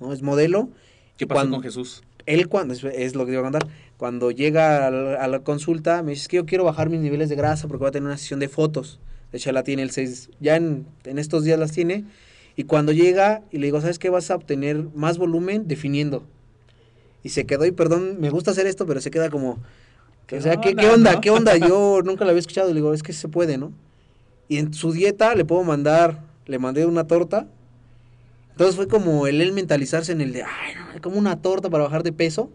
¿no? 0.00 0.12
Es 0.12 0.22
modelo. 0.22 0.68
¿Qué 1.16 1.26
pasó 1.26 1.36
cuando- 1.40 1.56
con 1.58 1.62
Jesús? 1.64 2.02
él 2.26 2.48
cuando, 2.48 2.72
es, 2.74 2.84
es 2.84 3.14
lo 3.16 3.24
que 3.24 3.32
te 3.32 3.38
iba 3.38 3.40
a 3.40 3.50
contar, 3.50 3.68
cuando 3.96 4.30
llega 4.30 4.86
a 4.86 4.90
la, 4.90 5.14
a 5.22 5.26
la 5.28 5.40
consulta, 5.40 6.02
me 6.02 6.10
dice 6.12 6.22
"Es 6.22 6.28
que 6.28 6.36
yo 6.36 6.46
quiero 6.46 6.62
bajar 6.64 6.88
mis 6.88 7.00
niveles 7.00 7.28
de 7.28 7.34
grasa 7.36 7.66
porque 7.68 7.80
voy 7.82 7.88
a 7.88 7.92
tener 7.92 8.06
una 8.06 8.16
sesión 8.16 8.38
de 8.40 8.48
fotos. 8.48 9.00
De 9.32 9.38
hecho, 9.38 9.50
la 9.52 9.62
tiene 9.64 9.82
el 9.82 9.90
6, 9.90 10.30
ya 10.40 10.56
en, 10.56 10.86
en 11.04 11.18
estos 11.18 11.42
días 11.44 11.58
las 11.58 11.72
tiene. 11.72 12.04
Y 12.54 12.64
cuando 12.64 12.92
llega 12.92 13.42
y 13.50 13.58
le 13.58 13.66
digo, 13.66 13.80
¿sabes 13.80 13.98
qué? 13.98 14.10
Vas 14.10 14.30
a 14.30 14.36
obtener 14.36 14.84
más 14.94 15.18
volumen 15.18 15.66
definiendo. 15.66 16.24
Y 17.24 17.30
se 17.30 17.46
quedó, 17.46 17.64
y 17.64 17.70
perdón, 17.72 18.20
me 18.20 18.30
gusta 18.30 18.50
hacer 18.50 18.66
esto, 18.66 18.86
pero 18.86 19.00
se 19.00 19.10
queda 19.10 19.30
como, 19.30 19.54
¿Qué 19.56 19.60
o 20.30 20.40
sea, 20.40 20.56
¿qué, 20.60 20.70
onda, 20.70 20.82
qué 20.82 20.88
onda? 20.88 21.12
no? 21.12 21.20
¿Qué 21.20 21.30
onda? 21.30 21.56
Yo 21.68 22.00
nunca 22.02 22.24
lo 22.24 22.30
había 22.30 22.40
escuchado. 22.40 22.68
Le 22.68 22.74
digo, 22.74 22.94
es 22.94 23.02
que 23.02 23.12
se 23.12 23.28
puede, 23.28 23.58
¿no? 23.58 23.72
Y 24.48 24.58
en 24.58 24.74
su 24.74 24.92
dieta 24.92 25.34
le 25.34 25.44
puedo 25.44 25.62
mandar, 25.62 26.22
le 26.46 26.58
mandé 26.58 26.86
una 26.86 27.06
torta. 27.06 27.46
Entonces 28.50 28.76
fue 28.76 28.88
como 28.88 29.26
el 29.26 29.40
él 29.40 29.52
mentalizarse 29.52 30.12
en 30.12 30.20
el 30.20 30.32
de, 30.32 30.42
ay, 30.42 30.74
no, 30.74 31.00
como 31.00 31.16
una 31.16 31.40
torta 31.40 31.70
para 31.70 31.84
bajar 31.84 32.02
de 32.02 32.12
peso. 32.12 32.50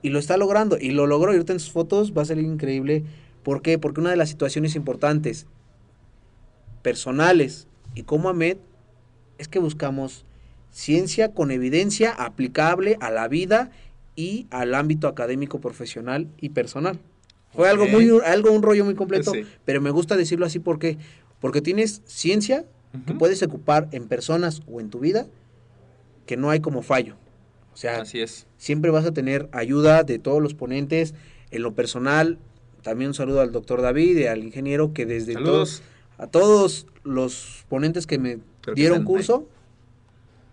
Y 0.00 0.10
lo 0.10 0.18
está 0.18 0.36
logrando. 0.36 0.78
Y 0.80 0.90
lo 0.90 1.06
logró. 1.06 1.32
Y 1.32 1.36
ahorita 1.36 1.52
en 1.52 1.60
sus 1.60 1.72
fotos 1.72 2.12
va 2.16 2.22
a 2.22 2.26
ser 2.26 2.38
increíble. 2.38 3.04
¿Por 3.42 3.62
qué? 3.62 3.78
Porque 3.78 4.00
una 4.00 4.10
de 4.10 4.16
las 4.16 4.28
situaciones 4.28 4.74
importantes, 4.74 5.46
personales 6.82 7.66
y 7.94 8.02
como 8.02 8.28
AMED, 8.28 8.58
es 9.38 9.48
que 9.48 9.58
buscamos 9.58 10.24
ciencia 10.70 11.32
con 11.32 11.50
evidencia 11.50 12.10
aplicable 12.10 12.96
a 13.00 13.10
la 13.10 13.28
vida 13.28 13.70
y 14.22 14.46
al 14.50 14.74
ámbito 14.74 15.08
académico, 15.08 15.60
profesional 15.60 16.28
y 16.40 16.50
personal. 16.50 16.98
Fue 17.54 17.68
algo 17.68 17.86
muy, 17.86 18.08
algo, 18.24 18.50
un 18.52 18.62
rollo 18.62 18.84
muy 18.84 18.94
completo, 18.94 19.32
Sí. 19.32 19.44
pero 19.64 19.80
me 19.80 19.90
gusta 19.90 20.16
decirlo 20.16 20.46
así 20.46 20.58
porque, 20.58 20.96
porque 21.40 21.60
tienes 21.60 22.00
ciencia 22.06 22.64
que 23.06 23.14
puedes 23.14 23.42
ocupar 23.42 23.88
en 23.92 24.06
personas 24.08 24.62
o 24.70 24.80
en 24.80 24.90
tu 24.90 25.00
vida 25.00 25.26
que 26.26 26.36
no 26.36 26.50
hay 26.50 26.60
como 26.60 26.82
fallo. 26.82 27.16
O 27.72 27.76
sea, 27.76 28.02
Así 28.02 28.20
es. 28.20 28.46
siempre 28.58 28.90
vas 28.90 29.04
a 29.06 29.12
tener 29.12 29.48
ayuda 29.52 30.02
de 30.04 30.18
todos 30.18 30.42
los 30.42 30.54
ponentes. 30.54 31.14
En 31.50 31.62
lo 31.62 31.74
personal, 31.74 32.38
también 32.82 33.08
un 33.08 33.14
saludo 33.14 33.40
al 33.40 33.50
doctor 33.52 33.80
David 33.82 34.18
y 34.18 34.26
al 34.26 34.44
ingeniero 34.44 34.92
que 34.92 35.04
desde 35.06 35.32
Saludos. 35.34 35.80
todos, 35.80 35.82
a 36.18 36.26
todos 36.26 36.86
los 37.02 37.64
ponentes 37.68 38.06
que 38.06 38.18
me 38.18 38.38
Creo 38.60 38.74
dieron 38.74 39.04
curso, 39.04 39.48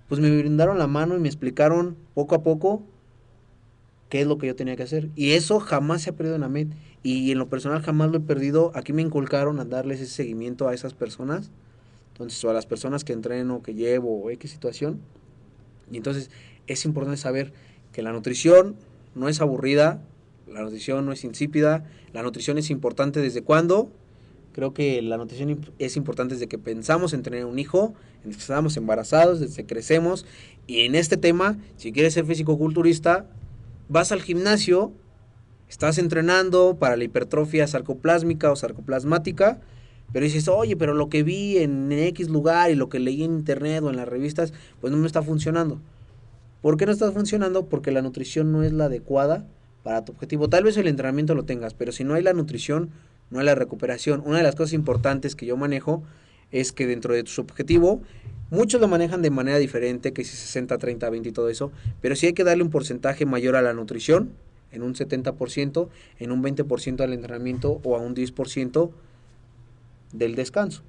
pues 0.07 0.19
me 0.21 0.35
brindaron 0.37 0.77
la 0.79 0.87
mano 0.87 1.15
y 1.15 1.19
me 1.19 1.27
explicaron 1.27 1.95
poco 2.13 2.35
a 2.35 2.41
poco 2.43 2.83
qué 4.09 4.21
es 4.21 4.27
lo 4.27 4.37
que 4.37 4.47
yo 4.47 4.55
tenía 4.55 4.75
que 4.75 4.83
hacer. 4.83 5.09
Y 5.15 5.31
eso 5.31 5.59
jamás 5.59 6.01
se 6.01 6.09
ha 6.09 6.13
perdido 6.13 6.35
en 6.35 6.41
la 6.41 6.49
MED. 6.49 6.67
Y 7.01 7.31
en 7.31 7.37
lo 7.37 7.47
personal 7.47 7.81
jamás 7.81 8.11
lo 8.11 8.17
he 8.17 8.21
perdido. 8.21 8.71
Aquí 8.75 8.91
me 8.91 9.01
inculcaron 9.01 9.59
a 9.59 9.65
darles 9.65 10.01
ese 10.01 10.13
seguimiento 10.13 10.67
a 10.67 10.73
esas 10.73 10.93
personas. 10.93 11.51
Entonces, 12.13 12.43
o 12.43 12.49
a 12.49 12.53
las 12.53 12.65
personas 12.65 13.03
que 13.03 13.13
entreno, 13.13 13.63
que 13.63 13.75
llevo, 13.75 14.21
o 14.21 14.29
X 14.31 14.51
situación. 14.51 14.99
Y 15.91 15.97
entonces 15.97 16.29
es 16.67 16.83
importante 16.85 17.17
saber 17.17 17.53
que 17.93 18.01
la 18.01 18.11
nutrición 18.11 18.75
no 19.15 19.29
es 19.29 19.41
aburrida, 19.41 20.01
la 20.47 20.61
nutrición 20.61 21.05
no 21.05 21.11
es 21.11 21.23
insípida, 21.23 21.85
la 22.11 22.23
nutrición 22.23 22.57
es 22.57 22.69
importante 22.69 23.21
desde 23.21 23.41
cuándo. 23.41 23.89
Creo 24.51 24.73
que 24.73 25.01
la 25.01 25.17
nutrición 25.17 25.59
es 25.77 25.95
importante 25.95 26.33
desde 26.33 26.47
que 26.47 26.57
pensamos 26.57 27.13
en 27.13 27.21
tener 27.21 27.45
un 27.45 27.59
hijo, 27.59 27.93
desde 28.23 28.37
que 28.37 28.41
estamos 28.41 28.75
embarazados, 28.77 29.39
desde 29.39 29.55
que 29.55 29.65
crecemos. 29.65 30.25
Y 30.67 30.81
en 30.81 30.95
este 30.95 31.17
tema, 31.17 31.57
si 31.77 31.91
quieres 31.91 32.13
ser 32.13 32.25
físico-culturista, 32.25 33.27
vas 33.89 34.11
al 34.11 34.21
gimnasio, 34.21 34.93
estás 35.67 35.97
entrenando 35.97 36.77
para 36.79 36.95
la 36.95 37.03
hipertrofia 37.03 37.67
sarcoplásmica 37.67 38.51
o 38.51 38.55
sarcoplasmática, 38.55 39.59
pero 40.13 40.23
dices, 40.23 40.47
oye, 40.47 40.77
pero 40.77 40.93
lo 40.93 41.09
que 41.09 41.23
vi 41.23 41.57
en 41.57 41.91
X 41.91 42.29
lugar 42.29 42.71
y 42.71 42.75
lo 42.75 42.89
que 42.89 42.99
leí 42.99 43.23
en 43.23 43.33
internet 43.33 43.83
o 43.83 43.89
en 43.89 43.97
las 43.97 44.07
revistas, 44.07 44.53
pues 44.79 44.91
no 44.91 44.97
me 44.97 45.07
está 45.07 45.21
funcionando. 45.21 45.81
¿Por 46.61 46.77
qué 46.77 46.85
no 46.85 46.91
está 46.91 47.11
funcionando? 47.11 47.65
Porque 47.67 47.91
la 47.91 48.01
nutrición 48.01 48.51
no 48.51 48.63
es 48.63 48.73
la 48.73 48.85
adecuada 48.85 49.45
para 49.83 50.05
tu 50.05 50.11
objetivo. 50.11 50.49
Tal 50.49 50.63
vez 50.63 50.77
el 50.77 50.87
entrenamiento 50.87 51.35
lo 51.35 51.45
tengas, 51.45 51.73
pero 51.73 51.91
si 51.91 52.03
no 52.03 52.15
hay 52.15 52.23
la 52.23 52.33
nutrición, 52.33 52.89
no 53.29 53.39
hay 53.39 53.45
la 53.45 53.55
recuperación. 53.55 54.21
Una 54.25 54.37
de 54.37 54.43
las 54.43 54.55
cosas 54.55 54.73
importantes 54.73 55.35
que 55.35 55.45
yo 55.45 55.57
manejo 55.57 56.03
es 56.51 56.71
que 56.71 56.87
dentro 56.87 57.13
de 57.13 57.23
tu 57.23 57.41
objetivo, 57.41 58.01
muchos 58.49 58.81
lo 58.81 58.87
manejan 58.87 59.21
de 59.21 59.29
manera 59.29 59.57
diferente, 59.57 60.13
que 60.13 60.23
si 60.23 60.35
60, 60.35 60.77
30, 60.77 61.09
20 61.09 61.29
y 61.29 61.31
todo 61.31 61.49
eso, 61.49 61.71
pero 62.01 62.15
sí 62.15 62.27
hay 62.27 62.33
que 62.33 62.43
darle 62.43 62.63
un 62.63 62.69
porcentaje 62.69 63.25
mayor 63.25 63.55
a 63.55 63.61
la 63.61 63.73
nutrición, 63.73 64.31
en 64.71 64.83
un 64.83 64.93
70%, 64.93 65.89
en 66.19 66.31
un 66.31 66.43
20% 66.43 67.01
al 67.01 67.13
entrenamiento 67.13 67.81
o 67.83 67.95
a 67.95 67.99
un 67.99 68.13
10% 68.15 68.91
del 70.13 70.35
descanso. 70.35 70.83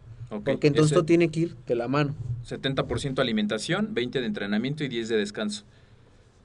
Porque 0.44 0.68
entonces 0.68 0.86
ese 0.92 0.94
todo 0.94 1.04
tiene 1.04 1.28
que 1.30 1.40
ir 1.40 1.56
de 1.66 1.74
la 1.74 1.88
mano. 1.88 2.14
70% 2.46 3.18
alimentación, 3.20 3.92
20 3.92 4.20
de 4.20 4.26
entrenamiento 4.26 4.84
y 4.84 4.88
10 4.88 5.08
de 5.08 5.16
descanso. 5.16 5.64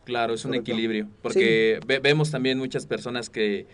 Claro, 0.05 0.34
es 0.34 0.45
un 0.45 0.51
Correcto. 0.51 0.72
equilibrio, 0.72 1.07
porque 1.22 1.80
ve- 1.88 1.99
vemos 1.99 2.32
también 2.32 2.57
muchas 2.57 2.86
personas 2.86 3.30
que 3.30 3.66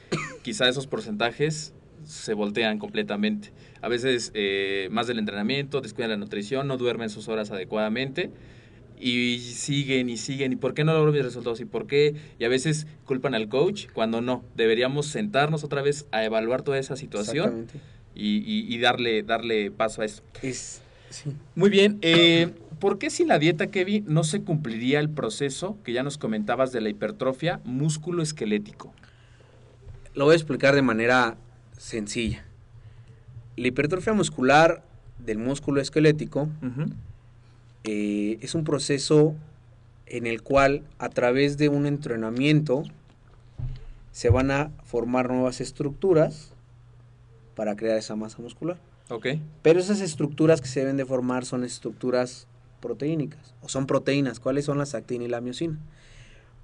quizá 0.43 0.69
esos 0.69 0.87
porcentajes 0.87 1.73
se 2.05 2.33
voltean 2.33 2.77
completamente. 2.79 3.51
A 3.81 3.87
veces 3.87 4.31
eh, 4.35 4.87
más 4.91 5.07
del 5.07 5.17
entrenamiento, 5.19 5.81
descuidan 5.81 6.11
la 6.11 6.17
nutrición, 6.17 6.67
no 6.67 6.77
duermen 6.77 7.09
sus 7.09 7.27
horas 7.27 7.51
adecuadamente 7.51 8.29
y 8.99 9.39
siguen 9.39 10.09
y 10.09 10.17
siguen. 10.17 10.53
¿Y 10.53 10.55
por 10.55 10.73
qué 10.75 10.83
no 10.83 10.93
logro 10.93 11.11
mis 11.11 11.23
resultados? 11.23 11.59
¿Y 11.61 11.65
por 11.65 11.87
qué? 11.87 12.13
Y 12.37 12.43
a 12.45 12.49
veces 12.49 12.85
culpan 13.05 13.33
al 13.33 13.47
coach 13.49 13.87
cuando 13.93 14.21
no. 14.21 14.43
Deberíamos 14.55 15.07
sentarnos 15.07 15.63
otra 15.63 15.81
vez 15.81 16.05
a 16.11 16.23
evaluar 16.23 16.61
toda 16.61 16.77
esa 16.77 16.95
situación 16.95 17.65
y, 18.13 18.37
y- 18.37 18.73
y 18.73 18.77
darle, 18.79 19.23
darle 19.23 19.71
paso 19.71 20.03
a 20.03 20.05
eso. 20.05 20.21
Es, 20.43 20.81
sí. 21.09 21.31
Muy 21.55 21.69
bien. 21.71 21.97
eh, 22.01 22.51
¿Por 22.79 22.97
qué 22.99 23.09
sin 23.09 23.27
la 23.27 23.37
dieta, 23.39 23.67
Kevin, 23.67 24.05
no 24.07 24.23
se 24.23 24.41
cumpliría 24.43 24.99
el 24.99 25.09
proceso 25.09 25.77
que 25.83 25.93
ya 25.93 26.03
nos 26.03 26.17
comentabas 26.17 26.71
de 26.71 26.81
la 26.81 26.89
hipertrofia 26.89 27.61
músculo-esquelético? 27.63 28.93
Lo 30.13 30.25
voy 30.25 30.33
a 30.33 30.35
explicar 30.35 30.75
de 30.75 30.81
manera 30.81 31.37
sencilla. 31.77 32.43
La 33.55 33.67
hipertrofia 33.67 34.13
muscular 34.13 34.83
del 35.19 35.37
músculo 35.37 35.81
esquelético 35.81 36.49
eh, 37.83 38.37
es 38.41 38.55
un 38.55 38.63
proceso 38.63 39.35
en 40.05 40.27
el 40.27 40.41
cual 40.41 40.83
a 40.99 41.09
través 41.09 41.57
de 41.57 41.69
un 41.69 41.85
entrenamiento 41.85 42.83
se 44.11 44.29
van 44.29 44.51
a 44.51 44.71
formar 44.83 45.29
nuevas 45.29 45.61
estructuras 45.61 46.53
para 47.55 47.75
crear 47.75 47.97
esa 47.97 48.15
masa 48.15 48.41
muscular. 48.41 48.77
Ok. 49.09 49.27
Pero 49.61 49.79
esas 49.79 50.01
estructuras 50.01 50.61
que 50.61 50.67
se 50.67 50.81
deben 50.81 50.97
de 50.97 51.05
formar 51.05 51.45
son 51.45 51.63
estructuras 51.63 52.47
proteínicas 52.81 53.53
o 53.61 53.69
son 53.69 53.85
proteínas. 53.85 54.39
¿Cuáles 54.39 54.65
son 54.65 54.77
las 54.77 54.95
actina 54.95 55.25
y 55.25 55.27
la 55.27 55.41
miocina? 55.41 55.77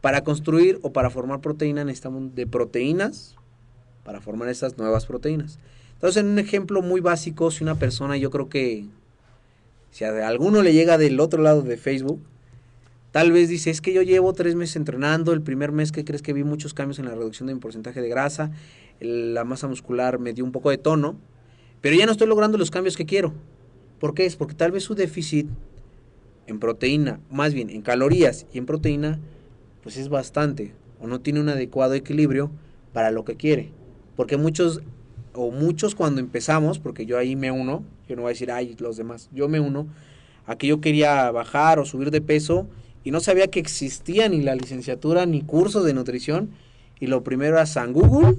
Para 0.02 0.24
construir 0.24 0.80
o 0.82 0.92
para 0.92 1.10
formar 1.10 1.42
proteína 1.42 1.84
necesitamos 1.84 2.34
de 2.36 2.48
proteínas 2.48 3.36
para 4.04 4.22
formar 4.22 4.48
esas 4.48 4.78
nuevas 4.78 5.06
proteínas. 5.06 5.60
Entonces, 5.98 6.22
en 6.22 6.30
un 6.30 6.40
ejemplo 6.40 6.84
muy 6.84 7.02
básico, 7.02 7.50
si 7.50 7.64
una 7.64 7.76
persona, 7.76 8.18
yo 8.18 8.30
creo 8.30 8.50
que 8.50 8.86
si 9.90 10.04
a 10.04 10.28
alguno 10.28 10.62
le 10.62 10.74
llega 10.74 11.00
del 11.00 11.20
otro 11.20 11.42
lado 11.42 11.64
de 11.64 11.76
Facebook, 11.76 12.22
tal 13.12 13.32
vez 13.32 13.50
dice, 13.50 13.72
es 13.72 13.82
que 13.82 13.94
yo 13.94 14.04
llevo 14.04 14.34
tres 14.34 14.54
meses 14.54 14.76
entrenando, 14.76 15.34
el 15.34 15.42
primer 15.42 15.72
mes 15.72 15.92
que 15.92 16.06
crees 16.06 16.22
que 16.22 16.34
vi 16.34 16.44
muchos 16.44 16.76
cambios 16.76 17.00
en 17.00 17.06
la 17.06 17.16
reducción 17.16 17.48
de 17.48 17.56
mi 17.56 17.60
porcentaje 17.60 18.00
de 18.00 18.10
grasa, 18.10 18.52
la 19.00 19.44
masa 19.44 19.68
muscular 19.68 20.20
me 20.20 20.34
dio 20.34 20.46
un 20.46 20.52
poco 20.52 20.70
de 20.70 20.78
tono, 20.78 21.18
pero 21.82 21.96
ya 21.96 22.06
no 22.06 22.12
estoy 22.12 22.28
logrando 22.28 22.60
los 22.60 22.70
cambios 22.70 22.96
que 22.96 23.08
quiero. 23.08 23.34
¿Por 24.00 24.14
qué? 24.14 24.28
Es 24.28 24.36
porque 24.36 24.54
tal 24.54 24.72
vez 24.72 24.84
su 24.84 24.94
déficit 24.94 25.48
en 26.46 26.60
proteína, 26.60 27.20
más 27.32 27.56
bien 27.56 27.72
en 27.72 27.82
calorías 27.82 28.46
y 28.54 28.60
en 28.60 28.68
proteína, 28.68 29.20
pues 29.82 29.98
es 29.98 30.10
bastante, 30.10 30.74
o 31.02 31.08
no 31.08 31.22
tiene 31.22 31.40
un 31.40 31.50
adecuado 31.50 31.96
equilibrio 31.96 32.52
para 32.94 33.12
lo 33.12 33.26
que 33.26 33.36
quiere. 33.36 33.72
Porque 34.16 34.38
muchos, 34.38 34.82
o 35.38 35.52
muchos 35.52 35.96
cuando 35.96 36.20
empezamos, 36.20 36.80
porque 36.80 37.06
yo 37.06 37.18
ahí 37.18 37.36
me 37.36 37.52
uno, 37.52 37.84
yo 38.10 38.16
no 38.16 38.24
voy 38.24 38.30
a 38.30 38.34
decir, 38.34 38.52
ay, 38.52 38.76
los 38.80 38.98
demás, 38.98 39.30
yo 39.32 39.48
me 39.48 39.60
uno, 39.60 39.88
a 40.46 40.58
que 40.58 40.68
yo 40.68 40.82
quería 40.82 41.30
bajar 41.32 41.78
o 41.80 41.86
subir 41.86 42.10
de 42.12 42.22
peso 42.22 42.68
y 43.04 43.12
no 43.12 43.20
sabía 43.20 43.48
que 43.48 43.60
existía 43.60 44.28
ni 44.30 44.42
la 44.42 44.56
licenciatura 44.56 45.26
ni 45.26 45.42
cursos 45.42 45.86
de 45.86 45.94
nutrición. 45.94 46.50
Y 47.00 47.08
lo 47.08 47.24
primero 47.24 47.56
era 47.56 47.66
San 47.66 47.94
Google, 47.94 48.36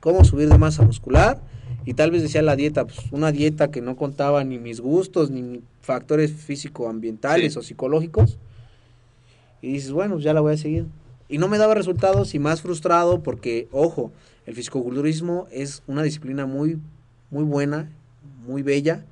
cómo 0.00 0.24
subir 0.24 0.48
de 0.48 0.58
masa 0.58 0.82
muscular. 0.82 1.40
Y 1.84 1.94
tal 1.94 2.10
vez 2.10 2.22
decía 2.22 2.40
la 2.40 2.56
dieta, 2.56 2.86
pues 2.86 2.98
una 3.12 3.30
dieta 3.30 3.70
que 3.70 3.82
no 3.82 3.94
contaba 3.96 4.42
ni 4.42 4.58
mis 4.58 4.80
gustos, 4.80 5.30
ni 5.30 5.60
factores 5.82 6.32
físico-ambientales 6.32 7.52
Sí. 7.52 7.58
o 7.58 7.62
psicológicos. 7.62 8.38
Y 9.60 9.72
dices, 9.72 9.92
bueno, 9.92 10.14
pues 10.14 10.24
ya 10.24 10.32
la 10.32 10.40
voy 10.40 10.54
a 10.54 10.56
seguir. 10.56 10.86
Y 11.28 11.38
no 11.38 11.48
me 11.48 11.58
daba 11.58 11.74
resultados 11.74 12.34
y 12.34 12.38
más 12.38 12.62
frustrado 12.62 13.22
porque, 13.22 13.68
ojo, 13.70 14.12
el 14.46 14.54
fisicoculturismo 14.54 15.46
es 15.50 15.82
una 15.86 16.02
disciplina 16.02 16.46
muy, 16.46 16.78
muy 17.30 17.44
buena, 17.44 17.90
muy 18.46 18.62
bella, 18.62 19.04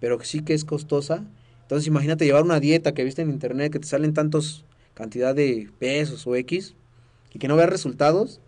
pero 0.00 0.18
que 0.18 0.26
sí 0.26 0.42
que 0.42 0.54
es 0.54 0.64
costosa. 0.64 1.24
Entonces 1.62 1.86
imagínate 1.86 2.24
llevar 2.24 2.44
una 2.44 2.60
dieta 2.60 2.94
que 2.94 3.04
viste 3.04 3.22
en 3.22 3.30
internet, 3.30 3.72
que 3.72 3.80
te 3.80 3.86
salen 3.86 4.14
tantos 4.14 4.64
cantidad 4.94 5.34
de 5.34 5.68
pesos 5.78 6.26
o 6.26 6.36
X, 6.36 6.74
y 7.32 7.38
que 7.38 7.48
no 7.48 7.56
veas 7.56 7.68
resultados, 7.68 8.40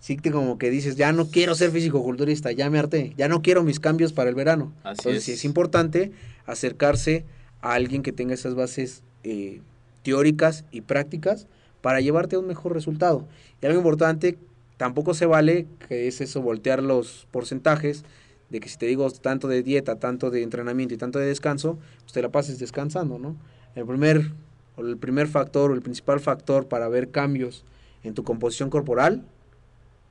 sí 0.00 0.16
que 0.16 0.30
como 0.30 0.58
que 0.58 0.70
dices, 0.70 0.96
ya 0.96 1.12
no 1.12 1.28
quiero 1.28 1.54
ser 1.54 1.70
fisicoculturista, 1.70 2.52
ya 2.52 2.70
me 2.70 2.78
harté, 2.78 3.12
ya 3.16 3.28
no 3.28 3.42
quiero 3.42 3.62
mis 3.62 3.80
cambios 3.80 4.12
para 4.12 4.30
el 4.30 4.36
verano. 4.36 4.72
Así 4.82 5.00
Entonces 5.00 5.18
es. 5.18 5.24
sí 5.24 5.32
es 5.32 5.44
importante 5.44 6.12
acercarse 6.46 7.24
a 7.60 7.74
alguien 7.74 8.02
que 8.02 8.12
tenga 8.12 8.34
esas 8.34 8.54
bases 8.54 9.02
eh, 9.24 9.60
teóricas 10.02 10.64
y 10.70 10.82
prácticas 10.82 11.46
para 11.82 12.00
llevarte 12.00 12.36
a 12.36 12.38
un 12.38 12.46
mejor 12.46 12.72
resultado. 12.72 13.26
Y 13.60 13.66
algo 13.66 13.78
importante, 13.78 14.38
tampoco 14.78 15.12
se 15.12 15.26
vale 15.26 15.66
que 15.86 16.08
es 16.08 16.22
eso, 16.22 16.40
voltear 16.40 16.82
los 16.82 17.28
porcentajes, 17.30 18.04
de 18.48 18.60
que 18.60 18.70
si 18.70 18.78
te 18.78 18.86
digo 18.86 19.10
tanto 19.10 19.46
de 19.46 19.62
dieta, 19.62 19.96
tanto 19.96 20.30
de 20.30 20.42
entrenamiento 20.42 20.94
y 20.94 20.96
tanto 20.96 21.18
de 21.18 21.26
descanso, 21.26 21.78
pues 22.00 22.12
te 22.14 22.22
la 22.22 22.30
pases 22.30 22.58
descansando, 22.58 23.18
¿no? 23.18 23.36
El 23.74 23.84
primer, 23.84 24.32
el 24.78 24.96
primer 24.96 25.28
factor 25.28 25.70
o 25.70 25.74
el 25.74 25.82
principal 25.82 26.20
factor 26.20 26.66
para 26.66 26.88
ver 26.88 27.10
cambios 27.10 27.64
en 28.02 28.14
tu 28.14 28.24
composición 28.24 28.70
corporal 28.70 29.22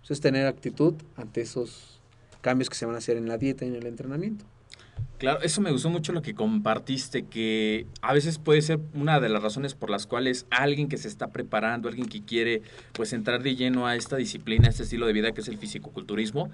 pues, 0.01 0.11
es 0.11 0.21
tener 0.21 0.45
actitud 0.45 0.93
ante 1.15 1.41
esos 1.41 1.99
cambios 2.41 2.69
que 2.69 2.75
se 2.75 2.85
van 2.85 2.93
a 2.93 2.99
hacer 2.99 3.17
en 3.17 3.27
la 3.27 3.37
dieta 3.37 3.65
y 3.65 3.69
en 3.69 3.75
el 3.75 3.87
entrenamiento. 3.87 4.45
Claro, 5.17 5.41
eso 5.41 5.61
me 5.61 5.71
gustó 5.71 5.89
mucho 5.89 6.11
lo 6.13 6.21
que 6.21 6.35
compartiste, 6.35 7.23
que 7.25 7.87
a 8.03 8.13
veces 8.13 8.37
puede 8.37 8.61
ser 8.61 8.79
una 8.93 9.19
de 9.19 9.29
las 9.29 9.41
razones 9.41 9.73
por 9.73 9.89
las 9.89 10.05
cuales 10.05 10.45
alguien 10.51 10.89
que 10.89 10.97
se 10.97 11.07
está 11.07 11.29
preparando, 11.31 11.89
alguien 11.89 12.07
que 12.07 12.21
quiere 12.23 12.61
pues 12.93 13.13
entrar 13.13 13.41
de 13.41 13.55
lleno 13.55 13.87
a 13.87 13.95
esta 13.95 14.15
disciplina, 14.15 14.67
a 14.67 14.69
este 14.69 14.83
estilo 14.83 15.07
de 15.07 15.13
vida 15.13 15.31
que 15.31 15.41
es 15.41 15.47
el 15.47 15.57
fisicoculturismo, 15.57 16.51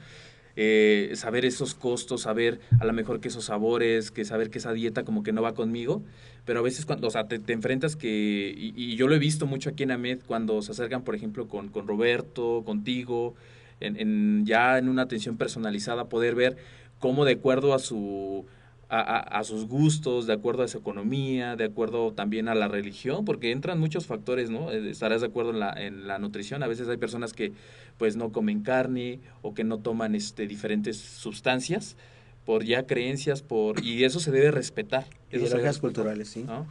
eh, 0.55 1.11
saber 1.15 1.43
esos 1.45 1.75
costos, 1.75 2.21
saber 2.21 2.61
a 2.79 2.85
lo 2.85 2.93
mejor 2.93 3.19
que 3.19 3.27
esos 3.27 3.45
sabores, 3.45 4.11
que 4.11 4.23
saber 4.23 4.49
que 4.49 4.59
esa 4.59 4.71
dieta 4.71 5.03
como 5.03 5.23
que 5.23 5.33
no 5.33 5.41
va 5.41 5.53
conmigo, 5.55 6.01
pero 6.45 6.59
a 6.59 6.63
veces 6.63 6.85
cuando, 6.85 7.07
o 7.07 7.11
sea, 7.11 7.27
te, 7.27 7.39
te 7.39 7.51
enfrentas 7.51 7.97
que, 7.97 8.53
y, 8.55 8.95
yo 8.95 9.09
lo 9.09 9.15
he 9.15 9.19
visto 9.19 9.45
mucho 9.45 9.71
aquí 9.71 9.83
en 9.83 9.91
AMED, 9.91 10.19
cuando 10.25 10.61
se 10.61 10.71
acercan, 10.71 11.03
por 11.03 11.15
ejemplo, 11.15 11.49
con, 11.49 11.67
con 11.67 11.85
Roberto, 11.87 12.63
contigo, 12.65 13.35
en, 13.79 13.97
en- 13.99 14.45
ya 14.45 14.77
en 14.77 14.87
una 14.89 15.01
atención 15.03 15.37
personalizada, 15.37 16.05
poder 16.09 16.35
ver 16.35 16.57
cómo 17.03 17.25
de 17.25 17.33
acuerdo 17.33 17.73
a 17.73 17.79
su 17.79 18.45
a, 18.87 18.99
a- 19.01 19.39
a 19.39 19.43
sus 19.43 19.65
gustos, 19.67 20.25
de 20.25 20.31
acuerdo 20.33 20.63
a 20.63 20.67
su 20.69 20.77
economía, 20.77 21.57
de 21.57 21.65
acuerdo 21.65 22.13
también 22.13 22.47
a 22.47 22.55
la 22.55 22.69
religión, 22.69 23.25
porque 23.25 23.51
entran 23.51 23.77
muchos 23.77 24.05
factores, 24.05 24.49
¿no? 24.49 24.71
Eh, 24.71 24.89
Estarás 24.89 25.19
de 25.19 25.27
acuerdo 25.27 25.49
en 25.51 25.59
la, 25.59 25.73
en 25.73 26.07
la 26.07 26.17
nutrición. 26.17 26.63
A 26.63 26.67
veces 26.67 26.87
hay 26.87 26.95
personas 26.97 27.33
que 27.33 27.51
pues 27.97 28.15
no 28.15 28.31
comen 28.31 28.61
carne 28.61 29.19
o 29.41 29.53
que 29.53 29.65
no 29.65 29.79
toman 29.79 30.15
este 30.15 30.47
diferentes 30.47 30.95
sustancias 30.97 31.97
por 32.45 32.63
ya 32.63 32.85
creencias, 32.85 33.41
por 33.41 33.83
y 33.83 34.05
eso 34.05 34.19
se 34.21 34.31
debe 34.31 34.51
respetar. 34.51 35.05
Ideologías 35.31 35.79
culturales, 35.79 36.29
sí. 36.29 36.43
¿no? 36.43 36.65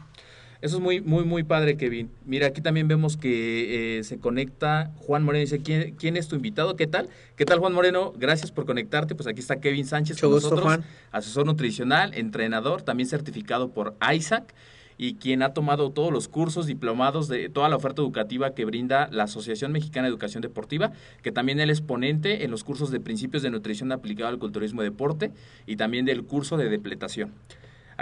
Eso 0.63 0.77
es 0.77 0.81
muy, 0.81 1.01
muy, 1.01 1.25
muy 1.25 1.43
padre, 1.43 1.75
Kevin. 1.75 2.09
Mira, 2.25 2.47
aquí 2.47 2.61
también 2.61 2.87
vemos 2.87 3.17
que 3.17 3.97
eh, 3.99 4.03
se 4.05 4.17
conecta 4.17 4.93
Juan 4.95 5.21
Moreno. 5.21 5.41
Dice, 5.41 5.61
¿quién, 5.61 5.93
¿quién 5.95 6.15
es 6.15 6.29
tu 6.29 6.37
invitado? 6.37 6.77
¿Qué 6.77 6.87
tal? 6.87 7.09
¿Qué 7.35 7.43
tal, 7.43 7.59
Juan 7.59 7.73
Moreno? 7.73 8.13
Gracias 8.15 8.53
por 8.53 8.65
conectarte. 8.65 9.13
Pues 9.13 9.27
aquí 9.27 9.41
está 9.41 9.59
Kevin 9.59 9.85
Sánchez 9.85 10.15
Mucho 10.15 10.27
con 10.27 10.33
gusto, 10.35 10.49
nosotros. 10.51 10.75
Juan. 10.77 10.85
Asesor 11.11 11.45
nutricional, 11.45 12.13
entrenador, 12.13 12.81
también 12.81 13.09
certificado 13.09 13.71
por 13.71 13.97
ISAC 14.15 14.53
y 14.97 15.15
quien 15.15 15.41
ha 15.41 15.53
tomado 15.53 15.91
todos 15.91 16.13
los 16.13 16.29
cursos, 16.29 16.65
diplomados 16.65 17.27
de 17.27 17.49
toda 17.49 17.67
la 17.67 17.75
oferta 17.75 18.01
educativa 18.01 18.53
que 18.53 18.63
brinda 18.63 19.09
la 19.11 19.23
Asociación 19.23 19.73
Mexicana 19.73 20.07
de 20.07 20.11
Educación 20.11 20.41
Deportiva, 20.41 20.93
que 21.21 21.33
también 21.33 21.59
él 21.59 21.71
es 21.71 21.81
ponente 21.81 22.45
en 22.45 22.51
los 22.51 22.63
cursos 22.63 22.89
de 22.89 23.01
principios 23.01 23.43
de 23.43 23.49
nutrición 23.49 23.91
aplicado 23.91 24.29
al 24.29 24.39
culturismo 24.39 24.81
y 24.81 24.85
deporte 24.85 25.33
y 25.67 25.75
también 25.75 26.05
del 26.05 26.23
curso 26.23 26.55
de 26.55 26.69
depletación. 26.69 27.33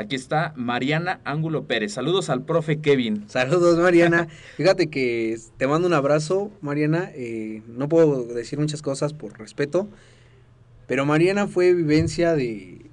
Aquí 0.01 0.15
está 0.15 0.51
Mariana 0.55 1.21
Ángulo 1.25 1.65
Pérez. 1.65 1.93
Saludos 1.93 2.31
al 2.31 2.43
profe 2.43 2.81
Kevin. 2.81 3.29
Saludos, 3.29 3.77
Mariana. 3.77 4.27
Fíjate 4.57 4.89
que 4.89 5.37
te 5.57 5.67
mando 5.67 5.87
un 5.87 5.93
abrazo, 5.93 6.51
Mariana. 6.61 7.11
Eh, 7.13 7.61
no 7.67 7.87
puedo 7.87 8.23
decir 8.23 8.57
muchas 8.57 8.81
cosas 8.81 9.13
por 9.13 9.37
respeto, 9.37 9.87
pero 10.87 11.05
Mariana 11.05 11.45
fue 11.45 11.75
vivencia 11.75 12.33
de 12.33 12.89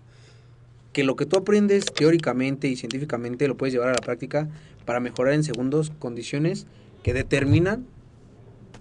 que 0.93 1.03
lo 1.03 1.17
que 1.17 1.25
tú 1.25 1.39
aprendes 1.39 1.87
teóricamente 1.87 2.69
y 2.69 2.77
científicamente 2.77 3.49
lo 3.49 3.57
puedes 3.57 3.73
llevar 3.73 3.89
a 3.89 3.93
la 3.93 4.01
práctica 4.05 4.51
para 4.85 5.01
mejorar 5.01 5.33
en 5.33 5.45
segundos 5.45 5.91
condiciones 5.99 6.67
que 7.03 7.15
determinan 7.15 7.87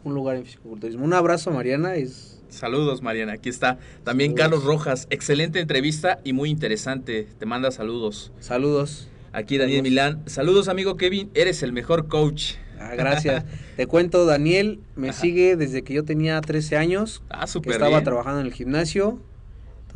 un 0.04 0.16
lugar 0.16 0.36
en 0.36 0.44
fisicoculturismo. 0.44 1.06
Un 1.06 1.14
abrazo, 1.14 1.52
Mariana. 1.52 1.96
Es 1.96 2.37
Saludos, 2.50 3.02
Mariana. 3.02 3.34
Aquí 3.34 3.50
está. 3.50 3.78
También 4.04 4.32
Saludos. 4.32 4.44
Carlos 4.50 4.64
Rojas. 4.64 5.08
Excelente 5.10 5.60
entrevista 5.60 6.20
y 6.24 6.34
muy 6.34 6.50
interesante. 6.50 7.28
Te 7.38 7.46
manda 7.46 7.72
saludos. 7.72 8.32
saludos. 8.40 9.10
Aquí 9.34 9.58
Daniel 9.58 9.80
Saludos. 9.80 9.90
Milán. 9.92 10.24
Saludos, 10.26 10.68
amigo 10.68 10.98
Kevin. 10.98 11.30
Eres 11.36 11.62
el 11.62 11.72
mejor 11.74 12.08
coach. 12.08 12.54
Ah, 12.80 12.94
gracias. 12.96 13.44
Te 13.76 13.86
cuento, 13.88 14.26
Daniel 14.26 14.80
me 14.96 15.10
Ajá. 15.10 15.20
sigue 15.22 15.56
desde 15.56 15.84
que 15.84 15.94
yo 15.94 16.06
tenía 16.06 16.40
13 16.42 16.78
años. 16.78 17.22
Ah, 17.30 17.46
súper 17.48 17.74
estaba 17.74 17.90
bien. 17.90 18.04
trabajando 18.04 18.40
en 18.42 18.48
el 18.48 18.54
gimnasio. 18.54 19.20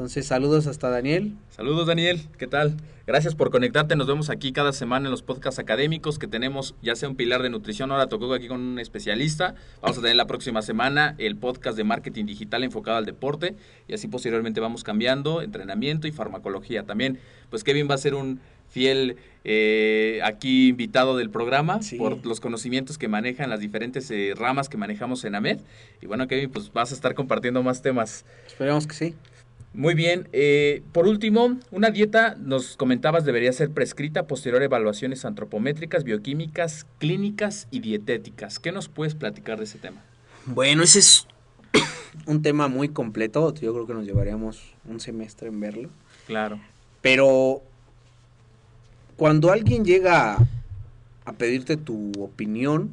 Entonces, 0.01 0.25
saludos 0.25 0.65
hasta 0.65 0.89
Daniel. 0.89 1.33
Saludos, 1.51 1.85
Daniel. 1.85 2.21
¿Qué 2.39 2.47
tal? 2.47 2.75
Gracias 3.05 3.35
por 3.35 3.51
conectarte. 3.51 3.95
Nos 3.95 4.07
vemos 4.07 4.31
aquí 4.31 4.51
cada 4.51 4.73
semana 4.73 5.05
en 5.05 5.11
los 5.11 5.21
podcasts 5.21 5.59
académicos 5.59 6.17
que 6.17 6.25
tenemos, 6.25 6.73
ya 6.81 6.95
sea 6.95 7.07
un 7.07 7.15
pilar 7.15 7.43
de 7.43 7.51
nutrición. 7.51 7.91
Ahora 7.91 8.07
tocó 8.07 8.33
aquí 8.33 8.47
con 8.47 8.59
un 8.61 8.79
especialista. 8.79 9.53
Vamos 9.79 9.99
a 9.99 10.01
tener 10.01 10.15
la 10.15 10.25
próxima 10.25 10.63
semana 10.63 11.13
el 11.19 11.35
podcast 11.35 11.77
de 11.77 11.83
marketing 11.83 12.25
digital 12.25 12.63
enfocado 12.63 12.97
al 12.97 13.05
deporte. 13.05 13.55
Y 13.87 13.93
así 13.93 14.07
posteriormente 14.07 14.59
vamos 14.59 14.83
cambiando 14.83 15.43
entrenamiento 15.43 16.07
y 16.07 16.11
farmacología. 16.11 16.81
También, 16.81 17.19
pues 17.51 17.63
Kevin 17.63 17.87
va 17.87 17.93
a 17.93 17.99
ser 17.99 18.15
un 18.15 18.39
fiel 18.69 19.17
eh, 19.43 20.19
aquí 20.23 20.69
invitado 20.69 21.15
del 21.15 21.29
programa 21.29 21.81
Sí. 21.83 21.97
por 21.97 22.25
los 22.25 22.39
conocimientos 22.39 22.97
que 22.97 23.07
maneja 23.07 23.43
en 23.43 23.51
las 23.51 23.59
diferentes 23.59 24.09
eh, 24.09 24.33
ramas 24.35 24.67
que 24.67 24.77
manejamos 24.77 25.25
en 25.25 25.35
AMED. 25.35 25.59
Y 26.01 26.07
bueno, 26.07 26.27
Kevin, 26.27 26.49
pues 26.49 26.73
vas 26.73 26.91
a 26.91 26.95
estar 26.95 27.13
compartiendo 27.13 27.61
más 27.61 27.83
temas. 27.83 28.25
Esperemos 28.47 28.87
que 28.87 28.95
sí. 28.95 29.15
Muy 29.73 29.93
bien. 29.93 30.27
eh, 30.33 30.83
por 30.91 31.07
último, 31.07 31.57
una 31.71 31.91
dieta, 31.91 32.35
nos 32.35 32.75
comentabas, 32.75 33.23
debería 33.23 33.53
ser 33.53 33.71
prescrita 33.71 34.27
posterior 34.27 34.61
a 34.61 34.65
evaluaciones 34.65 35.23
antropométricas, 35.23 36.03
bioquímicas, 36.03 36.85
clínicas 36.99 37.67
y 37.71 37.79
dietéticas. 37.79 38.59
¿Qué 38.59 38.71
nos 38.71 38.89
puedes 38.89 39.15
platicar 39.15 39.57
de 39.59 39.63
ese 39.63 39.77
tema? 39.77 40.01
Bueno, 40.45 40.83
ese 40.83 40.99
es 40.99 41.27
un 42.25 42.41
tema 42.41 42.67
muy 42.67 42.89
completo. 42.89 43.53
Yo 43.55 43.73
creo 43.73 43.87
que 43.87 43.93
nos 43.93 44.05
llevaríamos 44.05 44.61
un 44.85 44.99
semestre 44.99 45.47
en 45.47 45.59
verlo. 45.59 45.89
Claro. 46.27 46.59
Pero 47.01 47.61
cuando 49.15 49.51
alguien 49.51 49.85
llega 49.85 50.33
a, 50.33 50.47
a 51.25 51.33
pedirte 51.33 51.77
tu 51.77 52.11
opinión 52.19 52.91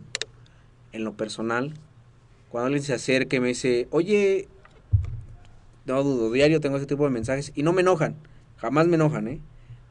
en 0.92 1.02
lo 1.02 1.14
personal, 1.14 1.74
cuando 2.50 2.66
alguien 2.66 2.84
se 2.84 2.94
acerca 2.94 3.36
y 3.36 3.40
me 3.40 3.48
dice, 3.48 3.88
oye, 3.90 4.48
no 5.88 6.02
dudo, 6.02 6.30
diario 6.30 6.60
tengo 6.60 6.76
ese 6.76 6.86
tipo 6.86 7.04
de 7.04 7.10
mensajes 7.10 7.52
y 7.54 7.62
no 7.62 7.72
me 7.72 7.80
enojan, 7.80 8.16
jamás 8.56 8.86
me 8.86 8.94
enojan, 8.94 9.28
¿eh? 9.28 9.40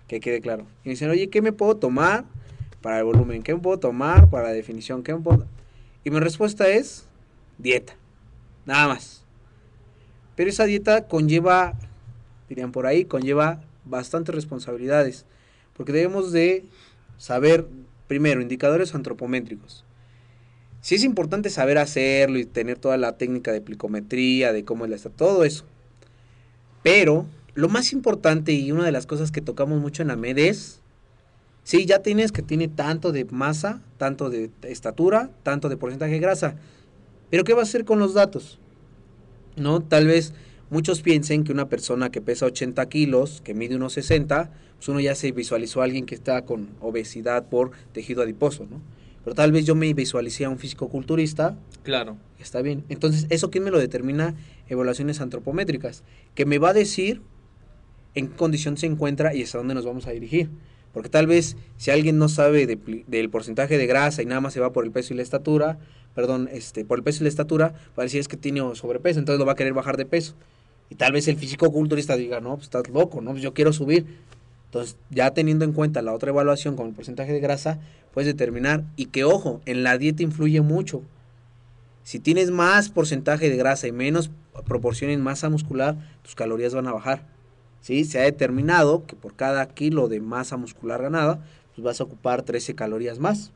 Que 0.07 0.19
quede 0.19 0.39
claro. 0.39 0.65
Y 0.83 0.89
me 0.89 0.91
dicen, 0.91 1.09
oye, 1.09 1.29
¿qué 1.29 1.41
me 1.41 1.51
puedo 1.51 1.75
tomar 1.75 2.25
para 2.81 2.99
el 2.99 3.03
volumen? 3.03 3.43
¿Qué 3.43 3.53
me 3.53 3.59
puedo 3.59 3.79
tomar 3.79 4.29
para 4.29 4.45
la 4.45 4.53
definición? 4.53 5.03
¿Qué 5.03 5.13
me 5.13 5.21
puedo...? 5.21 5.45
Y 6.03 6.11
mi 6.11 6.19
respuesta 6.19 6.69
es 6.69 7.07
dieta, 7.57 7.95
nada 8.65 8.87
más. 8.87 9.25
Pero 10.35 10.49
esa 10.49 10.65
dieta 10.65 11.07
conlleva, 11.07 11.73
dirían 12.47 12.71
por 12.71 12.85
ahí, 12.85 13.03
conlleva 13.03 13.61
bastantes 13.83 14.33
responsabilidades, 14.33 15.25
porque 15.73 15.91
debemos 15.91 16.31
de 16.31 16.63
saber, 17.17 17.67
primero, 18.07 18.41
indicadores 18.41 18.95
antropométricos. 18.95 19.83
Sí 20.79 20.95
es 20.95 21.03
importante 21.03 21.49
saber 21.49 21.77
hacerlo 21.79 22.37
y 22.37 22.45
tener 22.45 22.77
toda 22.77 22.97
la 22.97 23.17
técnica 23.17 23.51
de 23.51 23.61
plicometría, 23.61 24.53
de 24.53 24.63
cómo 24.63 24.85
es 24.85 24.89
la 24.91 24.95
está, 24.95 25.09
todo 25.09 25.43
eso. 25.43 25.65
Pero 26.83 27.25
lo 27.53 27.69
más 27.69 27.91
importante 27.93 28.53
y 28.53 28.71
una 28.71 28.85
de 28.85 28.91
las 28.91 29.05
cosas 29.05 29.31
que 29.31 29.41
tocamos 29.41 29.79
mucho 29.81 30.03
en 30.03 30.11
AMED 30.11 30.37
es, 30.37 30.81
sí, 31.63 31.85
ya 31.85 32.03
tienes 32.03 32.31
que 32.31 32.41
tiene 32.41 32.67
tanto 32.67 33.11
de 33.11 33.25
masa, 33.25 33.81
tanto 33.97 34.29
de 34.29 34.51
estatura, 34.63 35.31
tanto 35.43 35.69
de 35.69 35.77
porcentaje 35.77 36.13
de 36.13 36.19
grasa. 36.19 36.55
Pero 37.29 37.43
¿qué 37.43 37.53
va 37.53 37.61
a 37.61 37.63
hacer 37.63 37.83
con 37.83 37.99
los 37.99 38.13
datos? 38.13 38.59
¿No? 39.55 39.81
Tal 39.81 40.07
vez 40.07 40.33
muchos 40.69 41.01
piensen 41.01 41.43
que 41.43 41.51
una 41.51 41.67
persona 41.67 42.11
que 42.11 42.21
pesa 42.21 42.45
80 42.45 42.87
kilos, 42.89 43.41
que 43.43 43.53
mide 43.53 43.75
unos 43.75 43.93
60, 43.93 44.51
pues 44.77 44.87
uno 44.87 44.99
ya 44.99 45.15
se 45.15 45.31
visualizó 45.31 45.81
a 45.81 45.85
alguien 45.85 46.05
que 46.05 46.15
está 46.15 46.43
con 46.43 46.69
obesidad 46.79 47.49
por 47.49 47.71
tejido 47.91 48.21
adiposo, 48.21 48.67
¿no? 48.69 48.79
Pero 49.27 49.35
tal 49.35 49.51
vez 49.51 49.65
yo 49.65 49.75
me 49.75 49.93
visualicé 49.93 50.45
a 50.45 50.49
un 50.49 50.57
físico-culturista, 50.57 51.57
Claro. 51.83 52.15
está 52.39 52.61
bien. 52.61 52.85
Entonces, 52.87 53.27
¿eso 53.29 53.51
quién 53.51 53.65
me 53.65 53.71
lo 53.71 53.77
determina? 53.77 54.35
Evaluaciones 54.69 55.19
antropométricas, 55.19 56.05
que 56.33 56.45
me 56.45 56.59
va 56.59 56.69
a 56.69 56.73
decir 56.73 57.21
en 58.15 58.29
qué 58.29 58.35
condición 58.37 58.77
se 58.77 58.85
encuentra 58.85 59.35
y 59.35 59.43
hasta 59.43 59.57
dónde 59.57 59.73
nos 59.73 59.83
vamos 59.85 60.07
a 60.07 60.11
dirigir. 60.11 60.49
Porque 60.93 61.09
tal 61.09 61.27
vez 61.27 61.57
si 61.75 61.91
alguien 61.91 62.17
no 62.17 62.29
sabe 62.29 62.67
de 62.67 63.03
del 63.05 63.29
porcentaje 63.29 63.77
de 63.77 63.85
grasa 63.85 64.21
y 64.21 64.25
nada 64.25 64.39
más 64.39 64.53
se 64.53 64.61
va 64.61 64.71
por 64.71 64.85
el 64.85 64.91
peso 64.91 65.13
y 65.13 65.17
la 65.17 65.23
estatura, 65.23 65.77
perdón, 66.15 66.47
este, 66.49 66.85
por 66.85 66.97
el 66.97 67.03
peso 67.03 67.21
y 67.21 67.23
la 67.23 67.29
estatura, 67.29 67.73
va 67.99 68.03
a 68.03 68.03
decir 68.03 68.21
es 68.21 68.29
que 68.29 68.37
tiene 68.37 68.61
sobrepeso, 68.75 69.19
entonces 69.19 69.39
lo 69.39 69.45
va 69.45 69.51
a 69.51 69.55
querer 69.55 69.73
bajar 69.73 69.97
de 69.97 70.05
peso. 70.05 70.35
Y 70.89 70.95
tal 70.95 71.11
vez 71.11 71.27
el 71.27 71.35
físico 71.35 71.69
culturista 71.69 72.15
diga, 72.15 72.39
no, 72.39 72.51
pues 72.55 72.67
estás 72.67 72.87
loco, 72.87 73.19
no, 73.19 73.31
pues 73.31 73.43
yo 73.43 73.53
quiero 73.53 73.73
subir. 73.73 74.05
Entonces, 74.77 74.99
ya 75.09 75.33
teniendo 75.33 75.65
en 75.65 75.73
cuenta 75.73 76.03
la 76.03 76.13
otra 76.13 76.29
evaluación 76.29 76.75
con 76.75 76.87
el 76.87 76.93
porcentaje 76.93 77.33
de 77.33 77.39
grasa, 77.39 77.79
puedes 78.13 78.27
determinar, 78.27 78.83
y 78.95 79.07
que 79.07 79.23
ojo, 79.23 79.59
en 79.65 79.81
la 79.81 79.97
dieta 79.97 80.21
influye 80.21 80.61
mucho. 80.61 81.01
Si 82.03 82.19
tienes 82.19 82.51
más 82.51 82.89
porcentaje 82.89 83.49
de 83.49 83.57
grasa 83.57 83.87
y 83.87 83.91
menos 83.91 84.29
proporción 84.67 85.09
en 85.09 85.23
masa 85.23 85.49
muscular, 85.49 85.97
tus 86.21 86.35
calorías 86.35 86.75
van 86.75 86.85
a 86.85 86.93
bajar. 86.93 87.25
¿Sí? 87.81 88.05
Se 88.05 88.19
ha 88.19 88.23
determinado 88.23 89.05
que 89.07 89.15
por 89.15 89.35
cada 89.35 89.67
kilo 89.67 90.09
de 90.09 90.19
masa 90.19 90.57
muscular 90.57 91.01
ganada, 91.01 91.43
pues 91.73 91.83
vas 91.83 91.99
a 91.99 92.03
ocupar 92.03 92.43
13 92.43 92.75
calorías 92.75 93.17
más. 93.17 93.51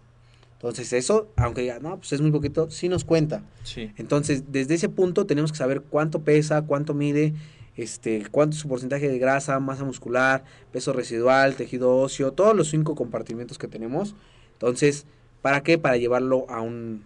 Entonces 0.54 0.92
eso, 0.92 1.28
aunque 1.36 1.66
ya, 1.66 1.80
no, 1.80 1.98
pues 1.98 2.14
es 2.14 2.22
muy 2.22 2.32
poquito, 2.32 2.72
sí 2.72 2.90
nos 2.90 3.04
cuenta. 3.04 3.44
Sí. 3.64 3.92
Entonces, 3.98 4.46
desde 4.52 4.74
ese 4.74 4.90
punto 4.90 5.28
tenemos 5.28 5.52
que 5.52 5.60
saber 5.60 5.82
cuánto 5.82 6.22
pesa, 6.22 6.64
cuánto 6.64 6.96
mide, 6.96 7.36
este, 7.78 8.26
cuánto 8.32 8.56
es 8.56 8.62
su 8.62 8.68
porcentaje 8.68 9.08
de 9.10 9.20
grasa, 9.20 9.60
masa 9.60 9.84
muscular, 9.84 10.44
peso 10.72 10.94
residual, 10.94 11.56
tejido 11.56 11.98
óseo, 11.98 12.34
todos 12.34 12.56
los 12.56 12.70
cinco 12.70 12.96
compartimentos 12.96 13.58
que 13.58 13.68
tenemos. 13.68 14.16
Entonces, 14.54 15.06
¿para 15.42 15.64
qué? 15.64 15.78
Para 15.78 15.98
llevarlo 15.98 16.46
a 16.50 16.62
un 16.62 17.04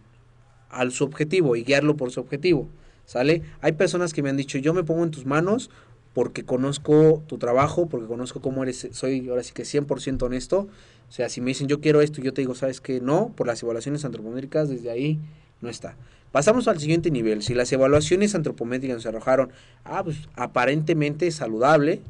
al 0.70 0.92
su 0.92 1.06
objetivo 1.06 1.56
y 1.56 1.64
guiarlo 1.64 1.96
por 1.96 2.12
su 2.12 2.20
objetivo. 2.20 2.68
¿Sale? 3.06 3.44
Hay 3.62 3.74
personas 3.74 4.14
que 4.14 4.24
me 4.24 4.30
han 4.30 4.38
dicho, 4.38 4.58
yo 4.58 4.74
me 4.74 4.84
pongo 4.84 5.04
en 5.04 5.12
tus 5.12 5.26
manos 5.26 5.70
porque 6.14 6.44
conozco 6.44 7.24
tu 7.28 7.38
trabajo, 7.38 7.88
porque 7.88 8.08
conozco 8.08 8.42
cómo 8.42 8.64
eres, 8.64 8.88
soy 8.92 9.30
ahora 9.30 9.44
sí 9.44 9.54
que 9.54 9.64
100% 9.64 10.24
honesto. 10.24 10.68
O 11.08 11.12
sea, 11.12 11.30
si 11.30 11.40
me 11.40 11.48
dicen 11.48 11.68
yo 11.68 11.82
quiero 11.82 12.02
esto 12.02 12.22
yo 12.22 12.34
te 12.34 12.42
digo, 12.42 12.56
¿sabes 12.56 12.82
qué? 12.82 13.00
No, 13.00 13.32
por 13.36 13.48
las 13.48 13.62
evaluaciones 13.62 14.06
antropométricas, 14.06 14.70
desde 14.70 14.90
ahí 14.90 15.20
no 15.62 15.70
está. 15.70 15.96
Pasamos 16.36 16.68
al 16.68 16.82
siguiente 16.82 17.12
nivel. 17.12 17.44
Si 17.44 17.54
las 17.54 17.72
evaluaciones 17.72 18.36
antropométricas 18.36 18.98
nos 18.98 19.06
arrojaron, 19.06 19.54
ah, 19.86 20.04
pues 20.04 20.18
aparentemente 20.36 21.32
saludable, 21.32 22.02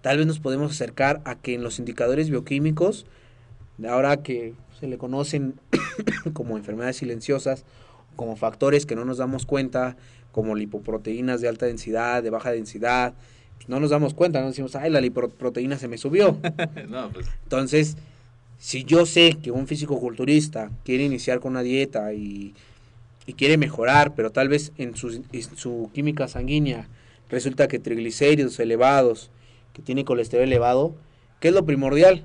tal 0.00 0.18
vez 0.18 0.26
nos 0.26 0.40
podemos 0.40 0.72
acercar 0.72 1.22
a 1.24 1.36
que 1.36 1.54
en 1.54 1.62
los 1.62 1.78
indicadores 1.78 2.28
bioquímicos, 2.28 3.06
ahora 3.88 4.16
que 4.16 4.54
se 4.80 4.88
le 4.88 4.98
conocen 4.98 5.54
como 6.32 6.56
enfermedades 6.56 6.96
silenciosas, 6.96 7.64
como 8.16 8.34
factores 8.34 8.84
que 8.84 8.96
no 8.96 9.04
nos 9.04 9.18
damos 9.18 9.46
cuenta, 9.46 9.96
como 10.32 10.56
lipoproteínas 10.56 11.40
de 11.40 11.46
alta 11.46 11.66
densidad, 11.66 12.24
de 12.24 12.30
baja 12.30 12.50
densidad, 12.50 13.14
pues 13.58 13.68
no 13.68 13.78
nos 13.78 13.90
damos 13.90 14.12
cuenta, 14.12 14.40
no 14.40 14.48
decimos, 14.48 14.74
ay, 14.74 14.90
la 14.90 15.00
lipoproteína 15.00 15.78
se 15.78 15.86
me 15.86 15.98
subió. 15.98 16.36
no, 16.88 17.12
pues. 17.12 17.28
Entonces, 17.44 17.96
si 18.58 18.82
yo 18.82 19.06
sé 19.06 19.38
que 19.40 19.52
un 19.52 19.68
físico-culturista 19.68 20.72
quiere 20.84 21.04
iniciar 21.04 21.38
con 21.38 21.52
una 21.52 21.62
dieta 21.62 22.12
y, 22.12 22.52
y 23.26 23.34
quiere 23.34 23.58
mejorar, 23.58 24.14
pero 24.14 24.30
tal 24.30 24.48
vez 24.48 24.72
en 24.78 24.96
su, 24.96 25.22
su 25.56 25.90
química 25.92 26.28
sanguínea 26.28 26.88
resulta 27.28 27.68
que 27.68 27.78
triglicéridos 27.78 28.58
elevados, 28.60 29.30
que 29.72 29.82
tiene 29.82 30.04
colesterol 30.04 30.44
elevado, 30.44 30.94
¿qué 31.40 31.48
es 31.48 31.54
lo 31.54 31.66
primordial? 31.66 32.24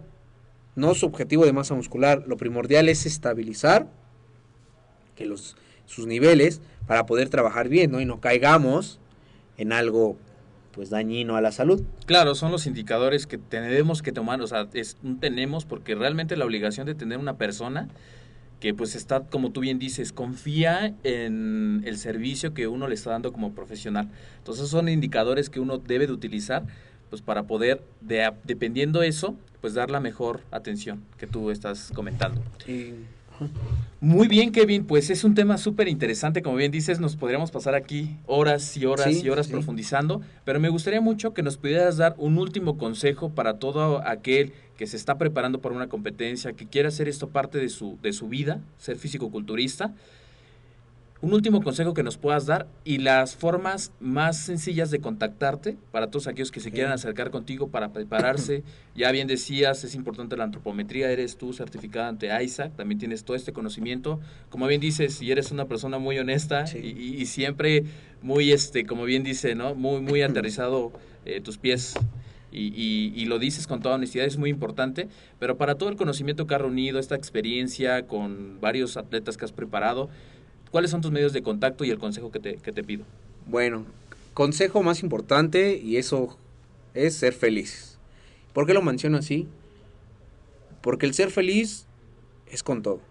No 0.75 0.93
su 0.93 1.07
objetivo 1.07 1.45
de 1.45 1.53
masa 1.53 1.75
muscular, 1.75 2.23
lo 2.27 2.37
primordial 2.37 2.87
es 2.87 3.05
estabilizar 3.05 3.87
que 5.15 5.25
los, 5.25 5.57
sus 5.85 6.07
niveles 6.07 6.61
para 6.87 7.05
poder 7.05 7.29
trabajar 7.29 7.67
bien, 7.67 7.91
¿no? 7.91 7.99
Y 7.99 8.05
no 8.05 8.21
caigamos 8.21 8.99
en 9.57 9.73
algo 9.73 10.17
pues 10.71 10.89
dañino 10.89 11.35
a 11.35 11.41
la 11.41 11.51
salud. 11.51 11.83
Claro, 12.05 12.33
son 12.33 12.51
los 12.51 12.65
indicadores 12.65 13.27
que 13.27 13.37
tenemos 13.37 14.01
que 14.01 14.11
tomar, 14.11 14.41
o 14.41 14.47
sea, 14.47 14.67
es 14.73 14.97
tenemos 15.19 15.65
porque 15.65 15.95
realmente 15.95 16.37
la 16.37 16.45
obligación 16.45 16.87
de 16.87 16.95
tener 16.95 17.17
una 17.17 17.37
persona 17.37 17.89
que 18.61 18.73
pues 18.73 18.95
está, 18.95 19.21
como 19.21 19.49
tú 19.51 19.59
bien 19.59 19.79
dices, 19.79 20.13
confía 20.13 20.93
en 21.03 21.81
el 21.85 21.97
servicio 21.97 22.53
que 22.53 22.67
uno 22.67 22.87
le 22.87 22.93
está 22.95 23.09
dando 23.09 23.33
como 23.33 23.51
profesional. 23.53 24.07
Entonces 24.37 24.69
son 24.69 24.87
indicadores 24.87 25.49
que 25.49 25.59
uno 25.59 25.79
debe 25.79 26.07
de 26.07 26.13
utilizar 26.13 26.63
pues 27.09 27.21
para 27.21 27.43
poder, 27.43 27.83
de, 27.99 28.31
dependiendo 28.45 29.01
eso, 29.03 29.35
pues 29.59 29.73
dar 29.73 29.91
la 29.91 29.99
mejor 29.99 30.41
atención 30.51 31.03
que 31.17 31.27
tú 31.27 31.51
estás 31.51 31.91
comentando. 31.93 32.41
Muy 33.99 34.27
bien, 34.27 34.51
Kevin, 34.51 34.85
pues 34.85 35.09
es 35.09 35.23
un 35.23 35.33
tema 35.33 35.57
súper 35.57 35.87
interesante, 35.87 36.41
como 36.43 36.55
bien 36.57 36.71
dices, 36.71 36.99
nos 36.99 37.15
podríamos 37.15 37.49
pasar 37.51 37.73
aquí 37.73 38.15
horas 38.27 38.77
y 38.77 38.85
horas 38.85 39.07
Sí, 39.07 39.21
y 39.25 39.29
horas 39.29 39.47
sí. 39.47 39.51
profundizando, 39.51 40.21
pero 40.45 40.59
me 40.59 40.69
gustaría 40.69 41.01
mucho 41.01 41.33
que 41.33 41.41
nos 41.41 41.57
pudieras 41.57 41.97
dar 41.97 42.15
un 42.17 42.37
último 42.37 42.77
consejo 42.77 43.29
para 43.31 43.57
todo 43.57 44.07
aquel 44.07 44.53
que 44.81 44.87
se 44.87 44.97
está 44.97 45.19
preparando 45.19 45.61
para 45.61 45.75
una 45.75 45.89
competencia, 45.89 46.53
que 46.53 46.65
quiera 46.65 46.87
hacer 46.89 47.07
esto 47.07 47.29
parte 47.29 47.59
de 47.59 47.69
su, 47.69 47.99
de 48.01 48.13
su 48.13 48.27
vida, 48.27 48.61
ser 48.79 48.97
físico-culturista. 48.97 49.93
Un 51.21 51.33
último 51.35 51.61
consejo 51.61 51.93
que 51.93 52.01
nos 52.01 52.17
puedas 52.17 52.47
dar 52.47 52.65
y 52.83 52.97
las 52.97 53.35
formas 53.35 53.91
más 53.99 54.37
sencillas 54.37 54.89
de 54.89 54.99
contactarte 54.99 55.77
para 55.91 56.07
todos 56.07 56.25
aquellos 56.25 56.49
que 56.49 56.59
se 56.61 56.71
quieran 56.71 56.91
acercar 56.93 57.29
contigo 57.29 57.67
para 57.67 57.93
prepararse. 57.93 58.63
ya 58.95 59.11
bien 59.11 59.27
decías, 59.27 59.83
es 59.83 59.93
importante 59.93 60.35
la 60.35 60.45
antropometría, 60.45 61.11
eres 61.11 61.37
tú 61.37 61.53
certificada 61.53 62.07
ante 62.07 62.29
ISAC, 62.43 62.75
también 62.75 62.97
tienes 62.97 63.23
todo 63.23 63.37
este 63.37 63.53
conocimiento. 63.53 64.19
Como 64.49 64.65
bien 64.65 64.81
dices, 64.81 65.21
y 65.21 65.29
eres 65.31 65.51
una 65.51 65.65
persona 65.65 65.99
muy 65.99 66.17
honesta 66.17 66.65
Sí. 66.65 66.79
y, 66.79 66.87
y- 66.99 67.21
y 67.21 67.25
siempre 67.27 67.83
muy, 68.23 68.51
este, 68.51 68.87
como 68.87 69.03
bien 69.03 69.21
dice, 69.21 69.53
¿no? 69.53 69.75
Muy, 69.75 70.01
muy 70.01 70.21
aterrizado 70.23 70.91
eh, 71.25 71.39
tus 71.39 71.59
pies. 71.59 71.93
Y, 72.51 73.25
lo 73.25 73.39
dices 73.39 73.65
con 73.65 73.81
toda 73.81 73.95
honestidad, 73.95 74.25
es 74.25 74.37
muy 74.37 74.49
importante, 74.49 75.07
pero 75.39 75.57
para 75.57 75.75
todo 75.75 75.89
el 75.89 75.95
conocimiento 75.95 76.47
que 76.47 76.55
has 76.55 76.61
reunido, 76.61 76.99
esta 76.99 77.15
experiencia 77.15 78.07
con 78.07 78.59
varios 78.59 78.97
atletas 78.97 79.37
que 79.37 79.45
has 79.45 79.53
preparado, 79.53 80.09
¿Cuáles 80.71 80.89
son 80.89 81.01
tus 81.01 81.11
medios 81.11 81.33
de 81.33 81.43
contacto 81.43 81.83
y 81.83 81.89
el 81.89 81.99
consejo 81.99 82.31
que 82.31 82.39
te, 82.39 82.55
que 82.55 82.71
te 82.71 82.81
pido? 82.81 83.03
Bueno, 83.45 83.85
consejo 84.33 84.81
más 84.81 85.03
importante 85.03 85.75
y 85.75 85.97
eso 85.97 86.37
es 86.93 87.15
ser 87.15 87.33
felices. 87.33 87.99
¿Por 88.53 88.65
qué 88.65 88.73
lo 88.73 88.81
menciono 88.81 89.17
así? 89.17 89.47
Porque 90.81 91.05
el 91.05 91.13
ser 91.13 91.29
feliz 91.29 91.85
es 92.49 92.63
con 92.63 92.81
todo. 92.81 93.01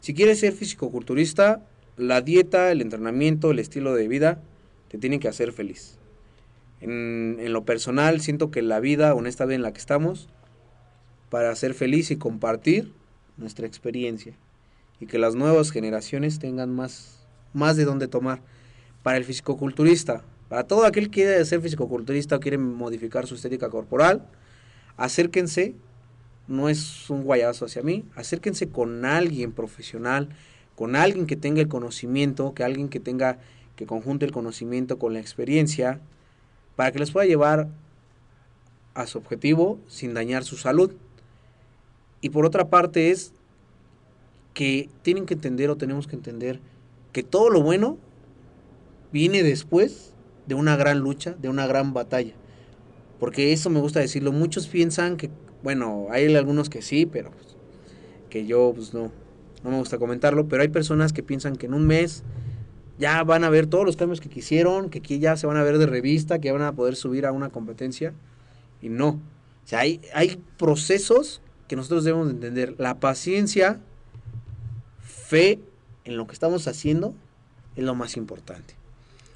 Si 0.00 0.14
quieres 0.14 0.38
ser 0.38 0.52
fisicoculturista, 0.52 1.66
la 1.96 2.20
dieta, 2.20 2.70
el 2.70 2.80
entrenamiento, 2.80 3.50
el 3.50 3.58
estilo 3.58 3.94
de 3.94 4.06
vida 4.06 4.40
te 4.88 4.96
tienen 4.96 5.18
que 5.18 5.28
hacer 5.28 5.52
feliz. 5.52 5.98
En, 6.84 7.52
lo 7.54 7.64
personal, 7.64 8.20
siento 8.20 8.50
que 8.50 8.60
la 8.60 8.78
vida, 8.78 9.12
en 9.18 9.26
esta 9.26 9.46
vida 9.46 9.54
en 9.54 9.62
la 9.62 9.72
que 9.72 9.78
estamos, 9.78 10.28
para 11.30 11.54
ser 11.56 11.72
feliz 11.72 12.10
y 12.10 12.16
compartir 12.16 12.92
nuestra 13.38 13.66
experiencia 13.66 14.34
y 15.00 15.06
que 15.06 15.18
las 15.18 15.34
nuevas 15.34 15.70
generaciones 15.70 16.38
tengan 16.38 16.74
más, 16.74 17.26
más 17.54 17.76
de 17.76 17.86
dónde 17.86 18.06
tomar. 18.06 18.40
para 19.02 19.18
el 19.18 19.24
fisicoculturista, 19.24 20.22
para 20.48 20.64
todo 20.64 20.86
aquel 20.86 21.04
que 21.04 21.22
quiere 21.22 21.44
ser 21.44 21.60
fisicoculturista 21.60 22.36
o 22.36 22.40
quiere 22.40 22.56
modificar 22.56 23.26
su 23.26 23.34
estética 23.34 23.68
corporal, 23.68 24.26
acérquense, 24.96 25.74
no 26.48 26.68
es 26.70 27.10
un 27.10 27.22
guayazo 27.22 27.66
hacia 27.66 27.82
mí, 27.82 28.04
acérquense 28.14 28.68
con 28.68 29.04
alguien 29.04 29.52
profesional, 29.52 30.30
con 30.74 30.96
alguien 30.96 31.26
que 31.26 31.36
tenga 31.36 31.60
el 31.60 31.68
conocimiento, 31.68 32.54
que 32.54 32.64
alguien 32.64 32.88
que 32.88 33.00
tenga, 33.00 33.38
que 33.76 33.86
conjunte 33.86 34.24
el 34.24 34.32
conocimiento 34.32 34.98
con 34.98 35.12
la 35.12 35.20
experiencia, 35.20 36.00
para 36.76 36.92
que 36.92 36.98
les 36.98 37.10
pueda 37.10 37.26
llevar 37.26 37.68
a 38.94 39.06
su 39.06 39.18
objetivo 39.18 39.78
sin 39.88 40.14
dañar 40.14 40.44
su 40.44 40.56
salud. 40.56 40.92
Y 42.20 42.30
por 42.30 42.46
otra 42.46 42.68
parte 42.70 43.10
es 43.10 43.32
que 44.54 44.88
tienen 45.02 45.26
que 45.26 45.34
entender 45.34 45.70
o 45.70 45.76
tenemos 45.76 46.06
que 46.06 46.16
entender 46.16 46.60
que 47.12 47.22
todo 47.22 47.50
lo 47.50 47.62
bueno 47.62 47.98
viene 49.12 49.42
después 49.42 50.14
de 50.46 50.54
una 50.54 50.76
gran 50.76 51.00
lucha, 51.00 51.34
de 51.40 51.48
una 51.48 51.66
gran 51.66 51.92
batalla. 51.92 52.34
Porque 53.20 53.52
eso 53.52 53.70
me 53.70 53.80
gusta 53.80 54.00
decirlo. 54.00 54.32
Muchos 54.32 54.68
piensan 54.68 55.16
que, 55.16 55.30
bueno, 55.62 56.06
hay 56.10 56.34
algunos 56.34 56.68
que 56.68 56.82
sí, 56.82 57.06
pero 57.06 57.30
pues, 57.30 57.56
que 58.30 58.46
yo 58.46 58.72
pues 58.74 58.94
no, 58.94 59.10
no 59.62 59.70
me 59.70 59.78
gusta 59.78 59.98
comentarlo, 59.98 60.48
pero 60.48 60.62
hay 60.62 60.68
personas 60.68 61.12
que 61.12 61.22
piensan 61.22 61.56
que 61.56 61.66
en 61.66 61.74
un 61.74 61.86
mes 61.86 62.22
ya 62.98 63.22
van 63.24 63.44
a 63.44 63.50
ver 63.50 63.66
todos 63.66 63.84
los 63.84 63.96
cambios 63.96 64.20
que 64.20 64.28
quisieron, 64.28 64.90
que 64.90 64.98
aquí 64.98 65.18
ya 65.18 65.36
se 65.36 65.46
van 65.46 65.56
a 65.56 65.62
ver 65.62 65.78
de 65.78 65.86
revista, 65.86 66.38
que 66.38 66.46
ya 66.46 66.52
van 66.52 66.62
a 66.62 66.72
poder 66.72 66.96
subir 66.96 67.26
a 67.26 67.32
una 67.32 67.50
competencia. 67.50 68.12
Y 68.80 68.88
no. 68.88 69.08
O 69.08 69.66
sea, 69.66 69.80
hay, 69.80 70.00
hay 70.12 70.40
procesos 70.56 71.40
que 71.68 71.76
nosotros 71.76 72.04
debemos 72.04 72.28
de 72.28 72.34
entender. 72.34 72.74
La 72.78 73.00
paciencia, 73.00 73.80
fe 75.00 75.58
en 76.04 76.16
lo 76.16 76.26
que 76.26 76.34
estamos 76.34 76.68
haciendo 76.68 77.14
es 77.76 77.84
lo 77.84 77.94
más 77.94 78.16
importante. 78.16 78.74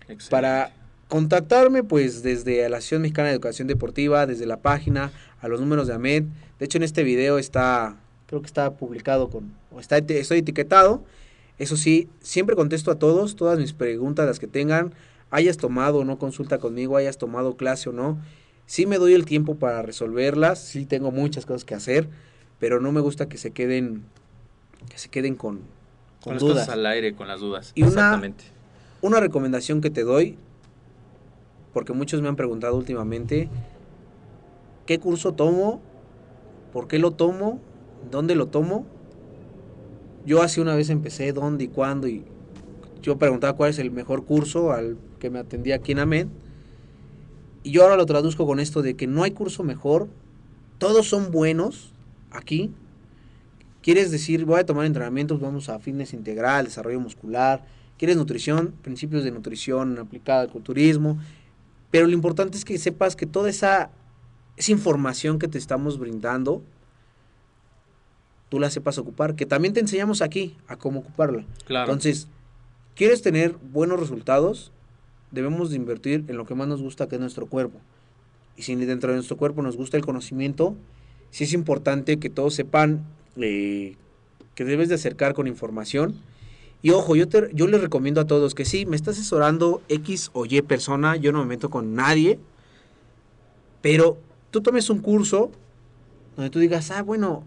Excelente. 0.02 0.30
Para 0.30 0.72
contactarme, 1.08 1.82
pues 1.82 2.22
desde 2.22 2.68
la 2.68 2.76
Asociación 2.76 3.02
Mexicana 3.02 3.28
de 3.28 3.34
Educación 3.34 3.66
Deportiva, 3.66 4.26
desde 4.26 4.46
la 4.46 4.58
página, 4.58 5.10
a 5.40 5.48
los 5.48 5.60
números 5.60 5.86
de 5.86 5.94
AMED. 5.94 6.24
De 6.58 6.64
hecho, 6.64 6.78
en 6.78 6.84
este 6.84 7.02
video 7.02 7.38
está, 7.38 7.96
creo 8.26 8.40
que 8.40 8.46
está 8.46 8.74
publicado 8.74 9.30
con, 9.30 9.52
o 9.72 9.80
está, 9.80 9.98
estoy 9.98 10.38
etiquetado. 10.38 11.02
Eso 11.58 11.76
sí, 11.76 12.08
siempre 12.20 12.56
contesto 12.56 12.90
a 12.90 12.98
todos, 12.98 13.36
todas 13.36 13.58
mis 13.58 13.72
preguntas, 13.72 14.26
las 14.26 14.38
que 14.38 14.46
tengan, 14.46 14.94
hayas 15.30 15.56
tomado 15.56 15.98
o 15.98 16.04
no 16.04 16.18
consulta 16.18 16.58
conmigo, 16.58 16.96
hayas 16.96 17.18
tomado 17.18 17.56
clase 17.56 17.88
o 17.88 17.92
no. 17.92 18.18
Sí 18.66 18.86
me 18.86 18.98
doy 18.98 19.14
el 19.14 19.24
tiempo 19.24 19.56
para 19.56 19.82
resolverlas, 19.82 20.60
sí 20.60 20.84
tengo 20.84 21.10
muchas 21.10 21.46
cosas 21.46 21.64
que 21.64 21.74
hacer, 21.74 22.08
pero 22.58 22.80
no 22.80 22.92
me 22.92 23.00
gusta 23.00 23.28
que 23.28 23.38
se 23.38 23.50
queden, 23.50 24.04
que 24.88 24.98
se 24.98 25.08
queden 25.08 25.34
con, 25.34 25.56
con 25.56 25.64
con 26.22 26.32
las 26.34 26.42
dudas. 26.42 26.54
cosas 26.58 26.74
al 26.74 26.86
aire, 26.86 27.14
con 27.14 27.28
las 27.28 27.40
dudas. 27.40 27.72
Y 27.74 27.82
una-. 27.82 28.20
Una 29.00 29.20
recomendación 29.20 29.80
que 29.80 29.90
te 29.90 30.02
doy, 30.02 30.36
porque 31.72 31.92
muchos 31.92 32.20
me 32.20 32.28
han 32.28 32.34
preguntado 32.34 32.76
últimamente, 32.76 33.48
¿qué 34.86 34.98
curso 34.98 35.34
tomo? 35.34 35.80
¿Por 36.72 36.88
qué 36.88 36.98
lo 36.98 37.12
tomo? 37.12 37.60
¿Dónde 38.10 38.34
lo 38.34 38.46
tomo? 38.46 38.86
Yo 40.28 40.42
hace 40.42 40.60
una 40.60 40.74
vez 40.74 40.90
empecé 40.90 41.32
dónde 41.32 41.64
y 41.64 41.68
cuándo 41.68 42.06
y 42.06 42.22
yo 43.00 43.16
preguntaba 43.16 43.56
cuál 43.56 43.70
es 43.70 43.78
el 43.78 43.90
mejor 43.90 44.26
curso 44.26 44.72
al 44.72 44.98
que 45.18 45.30
me 45.30 45.38
atendía 45.38 45.76
aquí 45.76 45.92
en 45.92 46.00
AMED. 46.00 46.26
Y 47.62 47.70
yo 47.70 47.82
ahora 47.82 47.96
lo 47.96 48.04
traduzco 48.04 48.46
con 48.46 48.60
esto 48.60 48.82
de 48.82 48.92
que 48.92 49.06
no 49.06 49.22
hay 49.22 49.30
curso 49.30 49.64
mejor, 49.64 50.06
todos 50.76 51.08
son 51.08 51.30
buenos 51.30 51.94
aquí. 52.30 52.70
Quieres 53.80 54.10
decir, 54.10 54.44
voy 54.44 54.60
a 54.60 54.66
tomar 54.66 54.84
entrenamientos, 54.84 55.40
vamos 55.40 55.70
a 55.70 55.78
fitness 55.78 56.12
integral, 56.12 56.66
desarrollo 56.66 57.00
muscular, 57.00 57.64
quieres 57.96 58.18
nutrición, 58.18 58.74
principios 58.82 59.24
de 59.24 59.30
nutrición 59.30 59.98
aplicada 59.98 60.42
al 60.42 60.50
culturismo, 60.50 61.18
pero 61.90 62.06
lo 62.06 62.12
importante 62.12 62.58
es 62.58 62.66
que 62.66 62.76
sepas 62.76 63.16
que 63.16 63.24
toda 63.24 63.48
esa, 63.48 63.92
esa 64.58 64.72
información 64.72 65.38
que 65.38 65.48
te 65.48 65.56
estamos 65.56 65.98
brindando, 65.98 66.62
tú 68.48 68.58
la 68.58 68.70
sepas 68.70 68.98
ocupar, 68.98 69.34
que 69.34 69.46
también 69.46 69.74
te 69.74 69.80
enseñamos 69.80 70.22
aquí 70.22 70.56
a 70.66 70.76
cómo 70.76 71.00
ocuparla. 71.00 71.44
Claro. 71.66 71.92
Entonces, 71.92 72.28
¿quieres 72.94 73.22
tener 73.22 73.56
buenos 73.72 74.00
resultados? 74.00 74.72
Debemos 75.30 75.70
de 75.70 75.76
invertir 75.76 76.24
en 76.28 76.36
lo 76.36 76.46
que 76.46 76.54
más 76.54 76.68
nos 76.68 76.80
gusta, 76.80 77.08
que 77.08 77.16
es 77.16 77.20
nuestro 77.20 77.46
cuerpo. 77.46 77.78
Y 78.56 78.62
si 78.62 78.74
dentro 78.74 79.10
de 79.10 79.16
nuestro 79.16 79.36
cuerpo 79.36 79.62
nos 79.62 79.76
gusta 79.76 79.96
el 79.96 80.04
conocimiento, 80.04 80.74
sí 81.30 81.44
es 81.44 81.52
importante 81.52 82.18
que 82.18 82.30
todos 82.30 82.54
sepan 82.54 83.04
eh, 83.36 83.96
que 84.54 84.64
debes 84.64 84.88
de 84.88 84.96
acercar 84.96 85.34
con 85.34 85.46
información. 85.46 86.16
Y 86.82 86.90
ojo, 86.90 87.16
yo, 87.16 87.28
te, 87.28 87.50
yo 87.52 87.66
les 87.66 87.80
recomiendo 87.80 88.20
a 88.20 88.26
todos 88.26 88.54
que 88.54 88.64
sí, 88.64 88.86
me 88.86 88.96
está 88.96 89.10
asesorando 89.10 89.82
X 89.88 90.30
o 90.32 90.46
Y 90.46 90.62
persona, 90.62 91.16
yo 91.16 91.32
no 91.32 91.40
me 91.40 91.46
meto 91.46 91.70
con 91.70 91.94
nadie, 91.94 92.38
pero 93.82 94.18
tú 94.50 94.60
tomes 94.60 94.88
un 94.90 95.00
curso 95.00 95.50
donde 96.36 96.50
tú 96.50 96.58
digas, 96.58 96.90
ah, 96.90 97.02
bueno, 97.02 97.44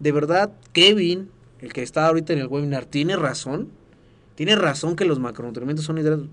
de 0.00 0.12
verdad, 0.12 0.50
Kevin, 0.72 1.30
el 1.60 1.72
que 1.72 1.82
está 1.82 2.06
ahorita 2.06 2.32
en 2.32 2.40
el 2.40 2.46
webinar, 2.48 2.86
tiene 2.86 3.16
razón. 3.16 3.68
Tiene 4.34 4.56
razón 4.56 4.96
que 4.96 5.04
los 5.04 5.18
macronutrientes 5.18 5.84
son 5.84 5.98
hidratos. 5.98 6.26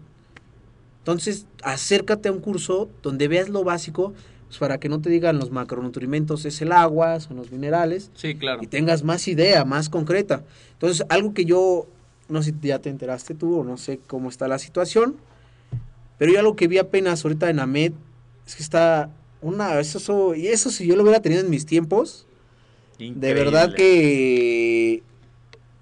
Entonces, 0.99 1.45
acércate 1.63 2.29
a 2.29 2.31
un 2.31 2.39
curso 2.39 2.89
donde 3.01 3.27
veas 3.27 3.49
lo 3.49 3.63
básico, 3.63 4.13
pues, 4.47 4.59
para 4.59 4.79
que 4.79 4.89
no 4.89 5.01
te 5.01 5.09
digan 5.09 5.37
los 5.39 5.51
macronutrientes 5.51 6.45
es 6.45 6.61
el 6.61 6.71
agua, 6.71 7.19
son 7.19 7.37
los 7.37 7.51
minerales, 7.51 8.11
Sí, 8.15 8.35
claro. 8.35 8.61
y 8.63 8.67
tengas 8.67 9.03
más 9.03 9.27
idea, 9.27 9.63
más 9.65 9.89
concreta. 9.89 10.43
Entonces, 10.73 11.05
algo 11.09 11.33
que 11.33 11.45
yo, 11.45 11.87
no 12.29 12.41
sé 12.43 12.53
si 12.61 12.67
ya 12.67 12.79
te 12.79 12.89
enteraste 12.89 13.33
tú 13.35 13.59
o 13.59 13.63
no 13.63 13.77
sé 13.77 13.99
cómo 14.07 14.29
está 14.29 14.47
la 14.47 14.59
situación, 14.59 15.15
pero 16.17 16.31
yo 16.33 16.39
algo 16.39 16.55
que 16.55 16.67
vi 16.67 16.77
apenas 16.77 17.23
ahorita 17.23 17.49
en 17.49 17.59
AMED 17.59 17.91
es 18.45 18.55
que 18.55 18.63
está 18.63 19.09
una, 19.41 19.79
eso, 19.79 19.97
eso- 19.97 20.35
y 20.35 20.47
eso 20.47 20.69
si 20.71 20.87
yo 20.87 20.95
lo 20.95 21.03
hubiera 21.03 21.21
tenido 21.21 21.41
en 21.41 21.49
mis 21.49 21.65
tiempos, 21.65 22.25
de 22.99 23.33
verdad 23.33 23.73
que. 23.75 25.03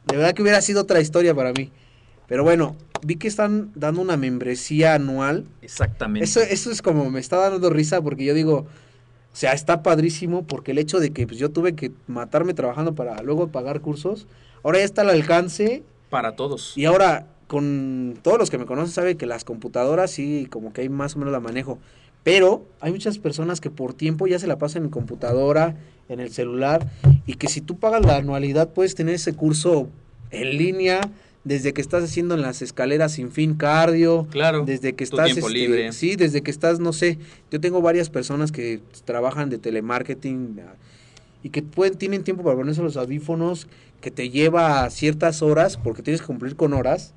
De 0.07 0.17
verdad 0.17 0.33
que 0.33 0.41
hubiera 0.41 0.61
sido 0.61 0.81
otra 0.81 1.01
historia 1.01 1.33
para 1.33 1.51
mí. 1.53 1.71
Pero 2.27 2.43
bueno, 2.43 2.75
vi 3.03 3.15
que 3.15 3.27
están 3.27 3.71
dando 3.75 4.01
una 4.01 4.17
membresía 4.17 4.95
anual. 4.95 5.45
Exactamente. 5.61 6.25
Eso, 6.25 6.41
eso 6.41 6.71
es 6.71 6.81
como 6.81 7.09
me 7.09 7.19
está 7.19 7.37
dando 7.37 7.69
risa 7.69 8.01
porque 8.01 8.25
yo 8.25 8.33
digo. 8.33 8.67
O 9.33 9.37
sea, 9.37 9.51
está 9.51 9.83
padrísimo 9.83 10.47
porque 10.47 10.71
el 10.71 10.77
hecho 10.77 11.01
de 11.01 11.11
que 11.11 11.27
pues, 11.27 11.37
yo 11.37 11.51
tuve 11.51 11.75
que 11.75 11.91
matarme 12.07 12.53
trabajando 12.53 12.95
para 12.95 13.21
luego 13.21 13.49
pagar 13.49 13.81
cursos, 13.81 14.27
ahora 14.63 14.77
ya 14.79 14.85
está 14.85 15.01
al 15.01 15.09
alcance 15.09 15.83
Para 16.09 16.37
todos. 16.37 16.71
y 16.77 16.85
ahora 16.85 17.27
con 17.47 18.17
todos 18.21 18.39
los 18.39 18.49
que 18.49 18.57
me 18.57 18.65
conocen 18.65 18.93
saben 18.93 19.17
que 19.17 19.25
las 19.25 19.43
computadoras 19.43 20.11
sí 20.11 20.47
como 20.49 20.71
que 20.71 20.81
hay 20.81 20.89
más 20.89 21.17
o 21.17 21.19
menos 21.19 21.33
la 21.33 21.41
manejo, 21.41 21.79
pero 22.25 22.65
hay 22.81 22.91
muchas 22.91 23.19
personas 23.19 23.61
que 23.61 23.69
por 23.69 23.93
tiempo 23.93 24.25
ya 24.25 24.39
se 24.39 24.47
la 24.47 24.57
pasan 24.57 24.85
en 24.85 24.89
computadora, 24.89 25.75
en 26.09 26.19
el 26.19 26.31
celular 26.31 26.89
y 27.27 27.35
que 27.35 27.47
si 27.47 27.61
tú 27.61 27.77
pagas 27.77 28.03
la 28.03 28.17
anualidad 28.17 28.69
puedes 28.73 28.95
tener 28.95 29.13
ese 29.13 29.33
curso 29.33 29.89
en 30.31 30.57
línea 30.57 31.01
desde 31.43 31.71
que 31.71 31.81
estás 31.81 32.03
haciendo 32.03 32.33
en 32.33 32.41
las 32.41 32.63
escaleras 32.63 33.11
sin 33.11 33.31
fin 33.31 33.53
cardio, 33.53 34.25
Claro. 34.31 34.65
desde 34.65 34.93
que 34.93 35.03
estás 35.03 35.25
tiempo 35.25 35.49
este, 35.49 35.59
libre. 35.59 35.91
sí, 35.93 36.15
desde 36.15 36.41
que 36.41 36.49
estás 36.49 36.79
no 36.79 36.93
sé, 36.93 37.19
yo 37.51 37.61
tengo 37.61 37.83
varias 37.83 38.09
personas 38.09 38.51
que 38.51 38.79
trabajan 39.05 39.51
de 39.51 39.59
telemarketing 39.59 40.61
ah, 40.67 40.73
y 41.43 41.49
que 41.49 41.61
pueden 41.61 41.95
tienen 41.95 42.23
tiempo 42.23 42.43
para 42.43 42.55
ponerse 42.55 42.81
los 42.81 42.97
audífonos 42.97 43.67
que 44.01 44.09
te 44.09 44.31
lleva 44.31 44.89
ciertas 44.89 45.43
horas 45.43 45.77
porque 45.77 46.01
tienes 46.01 46.21
que 46.21 46.27
cumplir 46.27 46.55
con 46.55 46.73
horas 46.73 47.13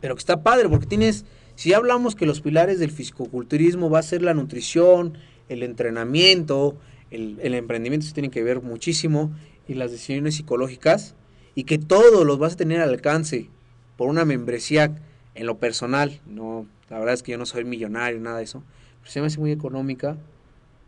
pero 0.00 0.14
que 0.14 0.20
está 0.20 0.44
padre 0.44 0.68
porque 0.68 0.86
tienes 0.86 1.24
si 1.58 1.72
hablamos 1.72 2.14
que 2.14 2.24
los 2.24 2.40
pilares 2.40 2.78
del 2.78 2.92
fisicoculturismo 2.92 3.90
va 3.90 3.98
a 3.98 4.02
ser 4.04 4.22
la 4.22 4.32
nutrición 4.32 5.18
el 5.48 5.64
entrenamiento 5.64 6.76
el, 7.10 7.40
el 7.42 7.54
emprendimiento 7.54 8.06
se 8.06 8.12
tienen 8.12 8.30
que 8.30 8.44
ver 8.44 8.62
muchísimo 8.62 9.32
y 9.66 9.74
las 9.74 9.90
decisiones 9.90 10.36
psicológicas 10.36 11.16
y 11.56 11.64
que 11.64 11.78
todos 11.78 12.24
los 12.24 12.38
vas 12.38 12.52
a 12.52 12.58
tener 12.58 12.80
al 12.80 12.90
alcance 12.90 13.48
por 13.96 14.08
una 14.08 14.24
membresía 14.24 14.94
en 15.34 15.46
lo 15.46 15.58
personal 15.58 16.20
no 16.26 16.64
la 16.90 17.00
verdad 17.00 17.14
es 17.14 17.24
que 17.24 17.32
yo 17.32 17.38
no 17.38 17.46
soy 17.46 17.64
millonario 17.64 18.20
nada 18.20 18.38
de 18.38 18.44
eso 18.44 18.62
pero 19.00 19.10
se 19.10 19.20
me 19.20 19.26
hace 19.26 19.40
muy 19.40 19.50
económica 19.50 20.16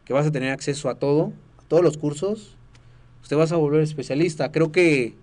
que 0.04 0.12
vas 0.12 0.28
a 0.28 0.30
tener 0.30 0.52
acceso 0.52 0.88
a 0.88 0.94
todo 0.94 1.32
a 1.58 1.62
todos 1.64 1.82
los 1.82 1.98
cursos 1.98 2.56
usted 3.22 3.36
vas 3.36 3.52
a 3.52 3.56
volver 3.56 3.80
especialista. 3.80 4.50
Creo 4.52 4.72
que 4.72 5.14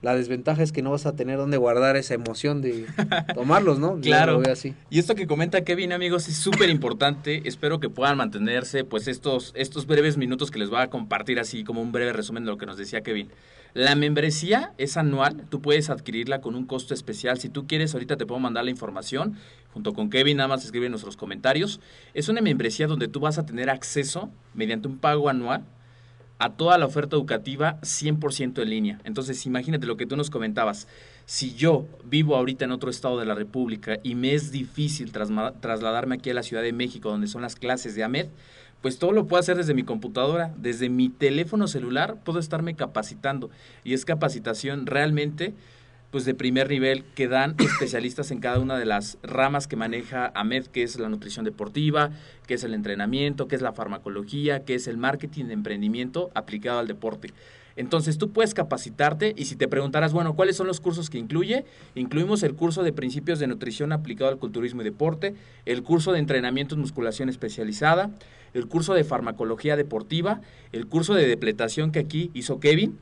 la 0.00 0.14
desventaja 0.14 0.62
es 0.62 0.70
que 0.70 0.80
no 0.80 0.92
vas 0.92 1.06
a 1.06 1.16
tener 1.16 1.38
dónde 1.38 1.56
guardar 1.56 1.96
esa 1.96 2.14
emoción 2.14 2.62
de 2.62 2.86
tomarlos, 3.34 3.78
¿no? 3.78 3.98
Claro. 4.08 4.40
así. 4.50 4.74
Y 4.90 5.00
esto 5.00 5.14
que 5.14 5.26
comenta 5.26 5.64
Kevin, 5.64 5.92
amigos, 5.92 6.28
es 6.28 6.36
súper 6.36 6.70
importante. 6.70 7.42
Espero 7.46 7.80
que 7.80 7.90
puedan 7.90 8.16
mantenerse, 8.16 8.84
pues, 8.84 9.08
estos, 9.08 9.52
estos 9.56 9.86
breves 9.86 10.16
minutos 10.16 10.50
que 10.50 10.58
les 10.60 10.70
voy 10.70 10.80
a 10.80 10.88
compartir 10.88 11.40
así 11.40 11.64
como 11.64 11.82
un 11.82 11.90
breve 11.90 12.12
resumen 12.12 12.44
de 12.44 12.50
lo 12.50 12.58
que 12.58 12.66
nos 12.66 12.76
decía 12.76 13.00
Kevin. 13.02 13.28
La 13.74 13.96
membresía 13.96 14.72
es 14.78 14.96
anual, 14.96 15.44
tú 15.50 15.60
puedes 15.60 15.90
adquirirla 15.90 16.40
con 16.40 16.54
un 16.54 16.64
costo 16.64 16.94
especial. 16.94 17.38
Si 17.38 17.48
tú 17.48 17.66
quieres, 17.66 17.92
ahorita 17.92 18.16
te 18.16 18.24
puedo 18.24 18.40
mandar 18.40 18.64
la 18.64 18.70
información 18.70 19.36
junto 19.74 19.92
con 19.94 20.10
Kevin, 20.10 20.38
nada 20.38 20.48
más 20.48 20.64
escribe 20.64 20.86
en 20.86 20.92
nuestros 20.92 21.16
comentarios. 21.16 21.80
Es 22.14 22.28
una 22.28 22.40
membresía 22.40 22.86
donde 22.86 23.08
tú 23.08 23.20
vas 23.20 23.38
a 23.38 23.46
tener 23.46 23.68
acceso 23.68 24.30
mediante 24.54 24.88
un 24.88 24.98
pago 24.98 25.28
anual 25.28 25.64
a 26.38 26.50
toda 26.50 26.78
la 26.78 26.86
oferta 26.86 27.16
educativa 27.16 27.80
100% 27.80 28.62
en 28.62 28.70
línea. 28.70 29.00
Entonces, 29.04 29.44
imagínate 29.46 29.86
lo 29.86 29.96
que 29.96 30.06
tú 30.06 30.16
nos 30.16 30.30
comentabas. 30.30 30.86
Si 31.26 31.54
yo 31.54 31.86
vivo 32.04 32.36
ahorita 32.36 32.64
en 32.64 32.72
otro 32.72 32.90
estado 32.90 33.18
de 33.18 33.26
la 33.26 33.34
República 33.34 33.98
y 34.02 34.14
me 34.14 34.34
es 34.34 34.50
difícil 34.50 35.12
trasladarme 35.12 36.16
aquí 36.16 36.30
a 36.30 36.34
la 36.34 36.42
Ciudad 36.42 36.62
de 36.62 36.72
México, 36.72 37.10
donde 37.10 37.26
son 37.26 37.42
las 37.42 37.56
clases 37.56 37.94
de 37.94 38.04
AMED, 38.04 38.28
pues 38.80 38.98
todo 38.98 39.12
lo 39.12 39.26
puedo 39.26 39.40
hacer 39.40 39.56
desde 39.56 39.74
mi 39.74 39.82
computadora, 39.82 40.54
desde 40.56 40.88
mi 40.88 41.08
teléfono 41.08 41.66
celular, 41.66 42.16
puedo 42.24 42.38
estarme 42.38 42.76
capacitando. 42.76 43.50
Y 43.82 43.92
es 43.92 44.04
capacitación 44.04 44.86
realmente 44.86 45.54
pues 46.10 46.24
de 46.24 46.34
primer 46.34 46.68
nivel 46.70 47.04
que 47.14 47.28
dan 47.28 47.54
especialistas 47.58 48.30
en 48.30 48.40
cada 48.40 48.58
una 48.58 48.78
de 48.78 48.86
las 48.86 49.18
ramas 49.22 49.66
que 49.66 49.76
maneja 49.76 50.32
AMED, 50.34 50.66
que 50.66 50.82
es 50.82 50.98
la 50.98 51.08
nutrición 51.08 51.44
deportiva, 51.44 52.10
que 52.46 52.54
es 52.54 52.64
el 52.64 52.74
entrenamiento, 52.74 53.46
que 53.46 53.56
es 53.56 53.62
la 53.62 53.72
farmacología, 53.72 54.64
que 54.64 54.74
es 54.74 54.86
el 54.86 54.96
marketing 54.96 55.46
de 55.46 55.54
emprendimiento 55.54 56.30
aplicado 56.34 56.78
al 56.78 56.86
deporte. 56.86 57.32
Entonces 57.76 58.18
tú 58.18 58.32
puedes 58.32 58.54
capacitarte 58.54 59.34
y 59.36 59.44
si 59.44 59.54
te 59.54 59.68
preguntaras, 59.68 60.12
bueno, 60.12 60.34
¿cuáles 60.34 60.56
son 60.56 60.66
los 60.66 60.80
cursos 60.80 61.10
que 61.10 61.18
incluye? 61.18 61.64
Incluimos 61.94 62.42
el 62.42 62.54
curso 62.54 62.82
de 62.82 62.92
principios 62.92 63.38
de 63.38 63.46
nutrición 63.46 63.92
aplicado 63.92 64.30
al 64.30 64.38
culturismo 64.38 64.80
y 64.80 64.84
deporte, 64.84 65.36
el 65.64 65.84
curso 65.84 66.10
de 66.10 66.18
entrenamiento 66.18 66.74
en 66.74 66.80
musculación 66.80 67.28
especializada, 67.28 68.10
el 68.52 68.66
curso 68.66 68.94
de 68.94 69.04
farmacología 69.04 69.76
deportiva, 69.76 70.40
el 70.72 70.88
curso 70.88 71.14
de 71.14 71.28
depletación 71.28 71.92
que 71.92 72.00
aquí 72.00 72.32
hizo 72.34 72.58
Kevin, 72.58 72.98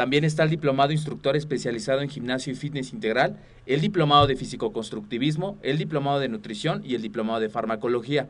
también 0.00 0.24
está 0.24 0.44
el 0.44 0.48
diplomado 0.48 0.92
instructor 0.92 1.36
especializado 1.36 2.00
en 2.00 2.08
gimnasio 2.08 2.54
y 2.54 2.56
fitness 2.56 2.94
integral, 2.94 3.36
el 3.66 3.82
diplomado 3.82 4.26
de 4.26 4.34
físico-constructivismo, 4.34 5.58
el 5.60 5.76
diplomado 5.76 6.20
de 6.20 6.28
nutrición 6.30 6.80
y 6.86 6.94
el 6.94 7.02
diplomado 7.02 7.38
de 7.38 7.50
farmacología. 7.50 8.26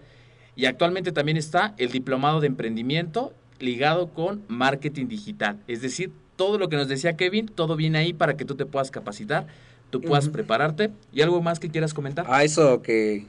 Y 0.57 0.65
actualmente 0.65 1.13
también 1.13 1.37
está 1.37 1.77
el 1.79 1.93
diplomado 1.93 2.41
de 2.41 2.49
emprendimiento 2.49 3.33
ligado 3.61 4.09
con 4.09 4.43
marketing 4.49 5.07
digital. 5.07 5.61
Es 5.69 5.81
decir, 5.81 6.11
todo 6.35 6.59
lo 6.59 6.69
que 6.69 6.75
nos 6.75 6.89
decía 6.89 7.17
Kevin, 7.17 7.47
todo 7.47 7.77
viene 7.77 7.99
ahí 7.99 8.13
para 8.15 8.37
que 8.37 8.45
tú 8.45 8.57
te 8.57 8.67
puedas 8.67 8.91
capacitar, 8.91 9.47
tú 9.91 10.01
puedas 10.01 10.29
prepararte. 10.29 10.91
¿Y 11.13 11.21
algo 11.21 11.41
más 11.41 11.61
que 11.61 11.71
quieras 11.71 11.95
comentar? 11.95 12.27
A 12.29 12.43
eso 12.43 12.83
que 12.83 13.27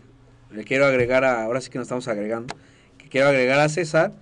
le 0.51 0.63
quiero 0.63 0.87
agregar, 0.87 1.25
a, 1.25 1.43
ahora 1.43 1.61
sí 1.61 1.69
que 1.69 1.77
nos 1.77 1.85
estamos 1.85 2.07
agregando, 2.07 2.55
que 2.97 3.07
quiero 3.07 3.27
agregar 3.27 3.59
a 3.59 3.69
César, 3.69 4.13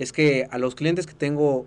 es 0.00 0.10
que 0.10 0.48
a 0.50 0.58
los 0.58 0.74
clientes 0.74 1.06
que 1.06 1.14
tengo 1.14 1.64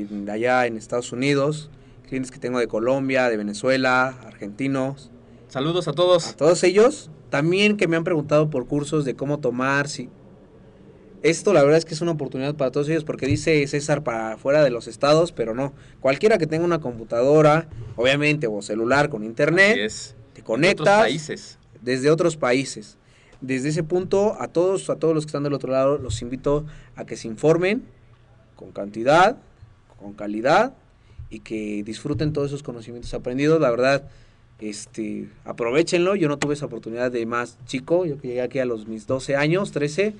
en- 0.00 0.28
allá 0.30 0.66
en 0.66 0.76
Estados 0.76 1.12
Unidos, 1.12 1.70
clientes 2.08 2.30
que 2.30 2.38
tengo 2.38 2.58
de 2.58 2.66
Colombia, 2.68 3.28
de 3.28 3.36
Venezuela, 3.36 4.08
argentinos, 4.26 5.10
Saludos 5.48 5.86
a 5.88 5.92
todos. 5.92 6.28
a 6.28 6.36
todos 6.36 6.62
ellos, 6.64 7.10
también 7.30 7.76
que 7.76 7.86
me 7.88 7.96
han 7.96 8.04
preguntado 8.04 8.50
por 8.50 8.66
cursos 8.66 9.04
de 9.04 9.14
cómo 9.14 9.38
tomar, 9.40 9.88
si... 9.88 10.08
Esto 11.22 11.54
la 11.54 11.62
verdad 11.62 11.78
es 11.78 11.86
que 11.86 11.94
es 11.94 12.02
una 12.02 12.10
oportunidad 12.10 12.54
para 12.54 12.70
todos 12.70 12.86
ellos 12.90 13.02
porque 13.04 13.24
dice 13.26 13.66
César 13.66 14.02
para 14.04 14.36
fuera 14.36 14.62
de 14.62 14.68
los 14.68 14.86
estados, 14.88 15.32
pero 15.32 15.54
no. 15.54 15.72
Cualquiera 16.00 16.36
que 16.36 16.46
tenga 16.46 16.66
una 16.66 16.80
computadora, 16.82 17.66
obviamente, 17.96 18.46
o 18.46 18.60
celular 18.60 19.08
con 19.08 19.24
internet, 19.24 19.78
es. 19.78 20.14
te 20.34 20.42
conectas 20.42 20.82
otros 20.86 20.98
países. 20.98 21.58
desde 21.80 22.10
otros 22.10 22.36
países. 22.36 22.98
Desde 23.40 23.70
ese 23.70 23.82
punto, 23.82 24.36
a 24.38 24.48
todos, 24.48 24.90
a 24.90 24.96
todos 24.96 25.14
los 25.14 25.24
que 25.24 25.28
están 25.28 25.44
del 25.44 25.54
otro 25.54 25.72
lado, 25.72 25.96
los 25.96 26.20
invito 26.20 26.66
a 26.94 27.06
que 27.06 27.16
se 27.16 27.26
informen 27.26 27.84
con 28.54 28.70
cantidad, 28.72 29.38
con 29.98 30.12
calidad 30.12 30.74
y 31.30 31.40
que 31.40 31.82
disfruten 31.84 32.32
todos 32.32 32.48
esos 32.48 32.62
conocimientos 32.62 33.12
aprendidos. 33.14 33.60
La 33.60 33.70
verdad, 33.70 34.08
este, 34.60 35.28
aprovechenlo. 35.44 36.14
Yo 36.16 36.28
no 36.28 36.38
tuve 36.38 36.54
esa 36.54 36.66
oportunidad 36.66 37.10
de 37.10 37.26
más 37.26 37.58
chico. 37.66 38.06
Yo 38.06 38.18
que 38.18 38.28
llegué 38.28 38.42
aquí 38.42 38.58
a 38.58 38.64
los 38.64 38.86
mis 38.86 39.06
12 39.06 39.36
años, 39.36 39.72
13. 39.72 40.14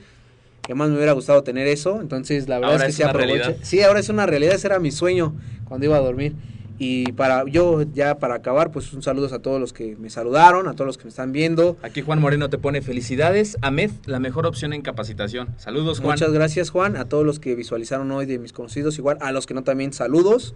Que 0.62 0.74
más 0.74 0.88
me 0.88 0.96
hubiera 0.96 1.12
gustado 1.12 1.42
tener 1.42 1.66
eso. 1.66 2.00
Entonces, 2.00 2.48
la 2.48 2.58
verdad 2.58 2.72
Ahora 2.72 2.86
es 2.86 2.96
que 2.96 3.06
realidad. 3.06 3.56
Sí, 3.62 3.82
ahora 3.82 4.00
es 4.00 4.08
una 4.08 4.26
realidad. 4.26 4.54
Ese 4.54 4.66
era 4.66 4.78
mi 4.78 4.90
sueño 4.90 5.34
cuando 5.66 5.86
iba 5.86 5.96
a 5.96 6.00
dormir. 6.00 6.34
Y 6.78 7.12
para 7.12 7.44
yo 7.46 7.82
ya 7.82 8.18
para 8.18 8.34
acabar, 8.34 8.72
pues 8.72 8.92
un 8.92 9.02
saludo 9.02 9.32
a 9.32 9.38
todos 9.38 9.60
los 9.60 9.72
que 9.72 9.96
me 9.96 10.10
saludaron, 10.10 10.66
a 10.66 10.72
todos 10.72 10.86
los 10.86 10.98
que 10.98 11.04
me 11.04 11.10
están 11.10 11.32
viendo. 11.32 11.76
Aquí 11.82 12.02
Juan 12.02 12.20
Moreno 12.20 12.50
te 12.50 12.58
pone 12.58 12.82
felicidades. 12.82 13.56
AMED, 13.62 13.90
la 14.06 14.18
mejor 14.18 14.46
opción 14.46 14.72
en 14.72 14.82
capacitación. 14.82 15.54
Saludos, 15.58 16.00
Juan. 16.00 16.12
Muchas 16.12 16.32
gracias, 16.32 16.70
Juan. 16.70 16.96
A 16.96 17.04
todos 17.04 17.24
los 17.24 17.38
que 17.38 17.54
visualizaron 17.54 18.10
hoy 18.10 18.26
de 18.26 18.38
mis 18.38 18.52
conocidos, 18.52 18.98
igual 18.98 19.18
a 19.20 19.30
los 19.30 19.46
que 19.46 19.54
no 19.54 19.62
también 19.62 19.92
saludos. 19.92 20.54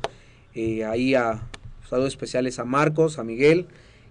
Eh, 0.54 0.84
ahí 0.84 1.14
a 1.14 1.42
saludos 1.88 2.08
especiales 2.08 2.58
a 2.58 2.64
Marcos, 2.64 3.18
a 3.18 3.24
Miguel, 3.24 3.66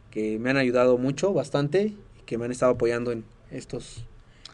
que 0.10 0.40
me 0.40 0.50
han 0.50 0.58
ayudado 0.58 0.98
mucho, 0.98 1.34
bastante, 1.34 1.94
y 2.20 2.22
que 2.26 2.38
me 2.38 2.46
han 2.46 2.52
estado 2.52 2.74
apoyando 2.74 3.12
en 3.12 3.26
estos, 3.52 4.06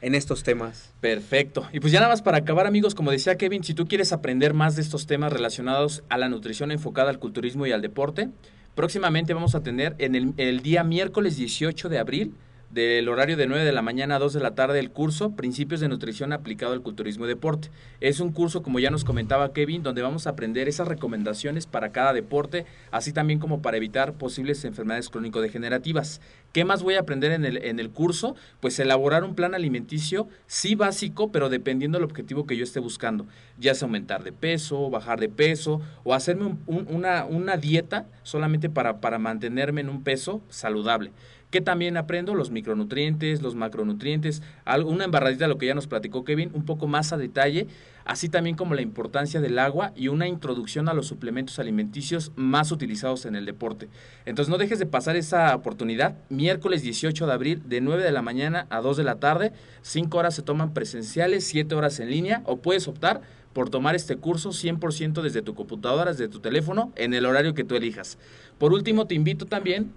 en 0.04 0.16
estos 0.16 0.44
temas. 0.44 0.94
Perfecto. 1.00 1.68
Y 1.72 1.80
pues 1.80 1.92
ya 1.92 2.00
nada 2.00 2.12
más 2.12 2.22
para 2.22 2.38
acabar, 2.38 2.68
amigos, 2.68 2.94
como 2.94 3.10
decía 3.10 3.38
Kevin, 3.38 3.64
si 3.64 3.74
tú 3.74 3.88
quieres 3.88 4.12
aprender 4.12 4.54
más 4.54 4.76
de 4.76 4.82
estos 4.82 5.08
temas 5.08 5.34
relacionados 5.34 6.04
a 6.10 6.18
la 6.18 6.30
nutrición 6.30 6.72
enfocada 6.72 7.10
al 7.10 7.20
culturismo 7.20 7.66
y 7.66 7.72
al 7.72 7.82
deporte, 7.82 8.30
próximamente 8.76 9.34
vamos 9.34 9.56
a 9.56 9.64
tener 9.64 9.96
en 10.00 10.34
el, 10.38 10.62
día 10.62 10.84
miércoles 10.84 11.38
18 11.38 11.90
de 11.90 12.00
abril, 12.00 12.34
del 12.74 13.08
horario 13.08 13.38
de 13.38 13.46
9 13.46 13.64
de 13.66 13.72
la 13.72 13.84
mañana 13.84 14.16
a 14.16 14.20
2 14.20 14.34
de 14.34 14.40
la 14.40 14.56
tarde, 14.56 14.80
el 14.80 14.90
curso 14.90 15.36
Principios 15.36 15.80
de 15.80 15.88
Nutrición 15.90 16.34
aplicado 16.34 16.74
al 16.74 16.82
culturismo 16.82 17.26
y 17.26 17.28
deporte. 17.28 17.70
Es 18.02 18.20
un 18.20 18.32
curso, 18.32 18.64
como 18.64 18.80
ya 18.80 18.90
nos 18.90 19.04
comentaba 19.04 19.54
Kevin, 19.54 19.84
donde 19.84 20.02
vamos 20.02 20.26
a 20.26 20.32
aprender 20.32 20.68
esas 20.68 20.88
recomendaciones 20.88 21.68
para 21.68 21.92
cada 21.92 22.14
deporte, 22.14 22.66
así 22.90 23.14
también 23.14 23.38
como 23.38 23.62
para 23.62 23.78
evitar 23.78 24.14
posibles 24.14 24.66
enfermedades 24.66 25.10
crónico-degenerativas. 25.10 26.20
¿Qué 26.52 26.66
más 26.66 26.82
voy 26.82 26.96
a 26.96 27.02
aprender 27.02 27.32
en 27.32 27.46
el, 27.46 27.58
en 27.58 27.80
el 27.80 27.92
curso? 27.92 28.36
Pues 28.60 28.80
elaborar 28.80 29.24
un 29.24 29.36
plan 29.36 29.54
alimenticio, 29.54 30.28
sí 30.48 30.74
básico, 30.74 31.32
pero 31.32 31.50
dependiendo 31.50 32.00
del 32.00 32.06
objetivo 32.06 32.48
que 32.48 32.58
yo 32.58 32.64
esté 32.64 32.80
buscando, 32.80 33.28
ya 33.60 33.76
sea 33.76 33.86
aumentar 33.86 34.24
de 34.24 34.32
peso, 34.32 34.90
bajar 34.90 35.20
de 35.20 35.30
peso 35.30 35.80
o 36.04 36.16
hacerme 36.16 36.46
un- 36.46 36.60
un- 36.66 36.88
una, 36.90 37.26
una 37.26 37.56
dieta 37.58 38.08
solamente 38.24 38.68
para, 38.70 39.00
para 39.00 39.20
mantenerme 39.20 39.82
en 39.82 39.90
un 39.90 40.04
peso 40.04 40.42
saludable. 40.50 41.12
Que 41.54 41.62
también 41.62 41.98
aprendo 41.98 42.34
los 42.34 42.50
micronutrientes, 42.50 43.44
los 43.44 43.54
macronutrientes, 43.54 44.42
una 44.88 45.06
embarradita 45.06 45.48
lo 45.48 45.60
que 45.60 45.68
ya 45.68 45.76
nos 45.76 45.86
platicó 45.86 46.24
Kevin, 46.24 46.50
un 46.56 46.66
poco 46.66 46.88
más 46.88 47.14
a 47.14 47.18
detalle, 47.18 47.68
así 48.06 48.28
también 48.28 48.56
como 48.56 48.74
la 48.74 48.82
importancia 48.82 49.40
del 49.40 49.60
agua 49.60 49.92
y 49.96 50.08
una 50.08 50.28
introducción 50.28 50.90
a 50.90 50.96
los 50.96 51.06
suplementos 51.06 51.60
alimenticios 51.60 52.32
más 52.36 52.72
utilizados 52.72 53.28
en 53.28 53.36
el 53.36 53.46
deporte. 53.46 53.88
Entonces 54.26 54.50
no 54.50 54.58
dejes 54.58 54.80
de 54.80 54.88
pasar 54.88 55.16
esa 55.16 55.56
oportunidad. 55.56 56.16
Miércoles 56.30 56.82
18 56.82 57.28
de 57.28 57.34
abril, 57.34 57.62
de 57.68 57.82
9 57.82 58.04
de 58.04 58.12
la 58.12 58.24
mañana 58.24 58.66
a 58.72 58.82
2 58.82 58.98
de 58.98 59.04
la 59.04 59.20
tarde, 59.20 59.52
5 59.84 60.18
horas 60.18 60.34
se 60.34 60.42
toman 60.42 60.74
presenciales, 60.74 61.44
7 61.44 61.76
horas 61.76 62.00
en 62.00 62.10
línea, 62.10 62.42
o 62.46 62.58
puedes 62.58 62.88
optar 62.88 63.22
por 63.54 63.70
tomar 63.70 63.94
este 63.94 64.16
curso 64.16 64.50
100% 64.50 65.22
desde 65.22 65.44
tu 65.44 65.54
computadora, 65.54 66.14
desde 66.14 66.30
tu 66.30 66.40
teléfono, 66.40 66.92
en 66.96 67.14
el 67.14 67.28
horario 67.28 67.54
que 67.54 67.64
tú 67.64 67.76
elijas. 67.76 68.18
Por 68.58 68.74
último, 68.74 69.06
te 69.06 69.14
invito 69.14 69.46
también. 69.46 69.92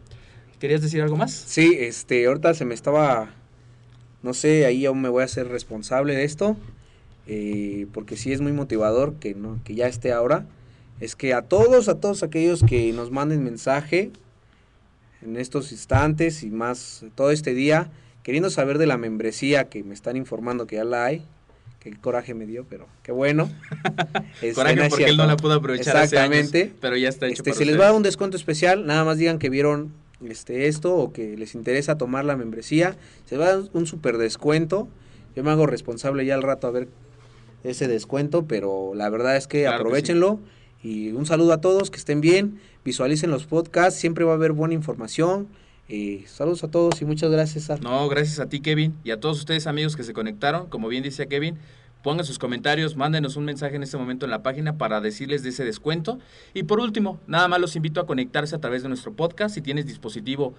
¿Querías 0.61 0.81
decir 0.81 1.03
algo 1.03 1.17
más? 1.17 1.33
Sí, 1.33 1.77
este, 1.79 2.27
ahorita 2.27 2.55
se 2.55 2.65
me 2.65 2.75
estaba, 2.75 3.31
no 4.23 4.33
sé, 4.33 4.65
ahí 4.65 4.87
aún 4.87 5.03
me 5.03 5.09
voy 5.09 5.23
a 5.23 5.27
hacer 5.27 5.49
responsable 5.49 6.15
de 6.15 6.25
esto, 6.25 6.57
eh, 7.27 7.87
porque 7.93 8.17
sí 8.17 8.33
es 8.33 8.41
muy 8.41 8.53
motivador 8.53 9.15
que, 9.15 9.35
no, 9.35 9.61
que 9.65 9.75
ya 9.75 9.87
esté 9.87 10.13
ahora. 10.13 10.47
Es 10.99 11.15
que 11.15 11.35
a 11.35 11.43
todos, 11.43 11.89
a 11.89 12.01
todos 12.01 12.23
aquellos 12.23 12.63
que 12.63 12.91
nos 12.95 13.11
manden 13.11 13.45
mensaje 13.45 14.11
en 15.21 15.37
estos 15.37 15.73
instantes 15.73 16.43
y 16.43 16.51
más 16.51 17.05
todo 17.15 17.31
este 17.33 17.53
día, 17.53 17.91
queriendo 18.23 18.49
saber 18.49 18.79
de 18.79 18.87
la 18.87 18.97
membresía 18.97 19.69
que 19.69 19.85
me 19.85 19.93
están 19.93 20.17
informando 20.17 20.67
que 20.67 20.77
ya 20.77 20.85
la 20.85 21.05
hay, 21.05 21.23
qué 21.81 21.93
coraje 22.01 22.33
me 22.33 22.47
dio, 22.47 22.65
pero 22.69 22.87
qué 23.03 23.13
bueno. 23.13 23.51
Este, 24.43 24.53
Coraje 24.53 24.77
no 24.77 24.89
porque 24.89 25.05
él 25.07 25.17
no 25.17 25.27
la 25.27 25.37
pudo 25.37 25.55
aprovechar 25.55 25.97
hace 25.97 26.19
años, 26.19 26.37
Exactamente. 26.37 26.75
pero 26.81 26.97
ya 26.97 27.09
está 27.09 27.27
hecho 27.27 27.35
Este, 27.35 27.51
para 27.51 27.57
se 27.57 27.65
les 27.65 27.79
va 27.79 27.85
a 27.85 27.87
dar 27.87 27.95
un 27.95 28.03
descuento 28.03 28.37
especial, 28.37 28.85
nada 28.85 29.03
más 29.03 29.17
digan 29.17 29.39
que 29.39 29.49
vieron 29.49 29.93
este 30.29 30.69
esto 30.69 30.95
o 30.95 31.13
que 31.13 31.37
les 31.37 31.55
interesa 31.55 31.99
tomar 31.99 32.25
la 32.25 32.37
membresía, 32.37 32.97
se 33.27 33.37
va 33.37 33.47
a 33.47 33.57
dar 33.57 33.65
un 33.73 33.87
super 33.87 34.19
descuento. 34.19 34.89
Yo 35.35 35.45
me 35.45 35.51
hago 35.51 35.67
responsable 35.67 36.25
ya 36.25 36.35
al 36.35 36.43
rato 36.43 36.67
a 36.67 36.71
ver 36.71 36.89
ese 37.65 37.89
descuento, 37.89 38.47
pero 38.47 38.93
la 38.95 39.11
verdad 39.11 39.37
es 39.37 39.47
que 39.47 39.63
Claro 39.63 39.77
que 39.77 39.81
aprovechenlo 39.81 40.41
y 40.83 41.11
un 41.13 41.27
saludo 41.27 41.53
a 41.53 41.61
todos, 41.61 41.91
que 41.91 41.99
estén 41.99 42.21
bien, 42.21 42.61
visualicen 42.85 43.31
los 43.31 43.47
podcasts, 43.47 43.99
siempre 43.99 44.25
va 44.25 44.33
a 44.33 44.35
haber 44.37 44.53
buena 44.53 44.75
información. 44.75 45.49
Eh, 45.89 46.25
saludos 46.27 46.65
a 46.65 46.71
todos 46.71 47.01
y 47.01 47.05
muchas 47.05 47.31
gracias. 47.31 47.81
No, 47.81 48.09
gracias 48.09 48.41
a 48.41 48.49
ti, 48.49 48.61
Kevin, 48.61 48.95
y 49.05 49.11
a 49.11 49.21
todos 49.21 49.39
ustedes, 49.39 49.67
amigos 49.67 49.97
que 49.97 50.03
se 50.03 50.13
conectaron. 50.13 50.69
Como 50.69 50.89
bien 50.89 51.03
decía 51.03 51.27
Kevin, 51.27 51.59
pongan 52.03 52.25
sus 52.25 52.39
comentarios, 52.39 52.97
mándenos 52.97 53.37
un 53.37 53.45
mensaje 53.45 53.77
en 53.77 53.83
este 53.83 53.97
momento 53.97 54.27
en 54.27 54.31
la 54.31 54.43
página 54.43 54.79
para 54.79 55.01
decirles 55.01 55.43
de 55.43 55.49
ese 55.51 55.65
descuento. 55.65 56.19
Y 56.55 56.63
por 56.63 56.81
último, 56.81 57.19
nada 57.27 57.49
más 57.49 57.61
los 57.61 57.77
invito 57.77 58.01
a 58.01 58.07
conectarse 58.07 58.55
a 58.55 58.61
través 58.61 58.83
de 58.83 58.89
nuestro 58.89 59.13
podcast. 59.13 59.55
Si 59.55 59.61
tienes 59.61 59.87
dispositivo 59.87 60.55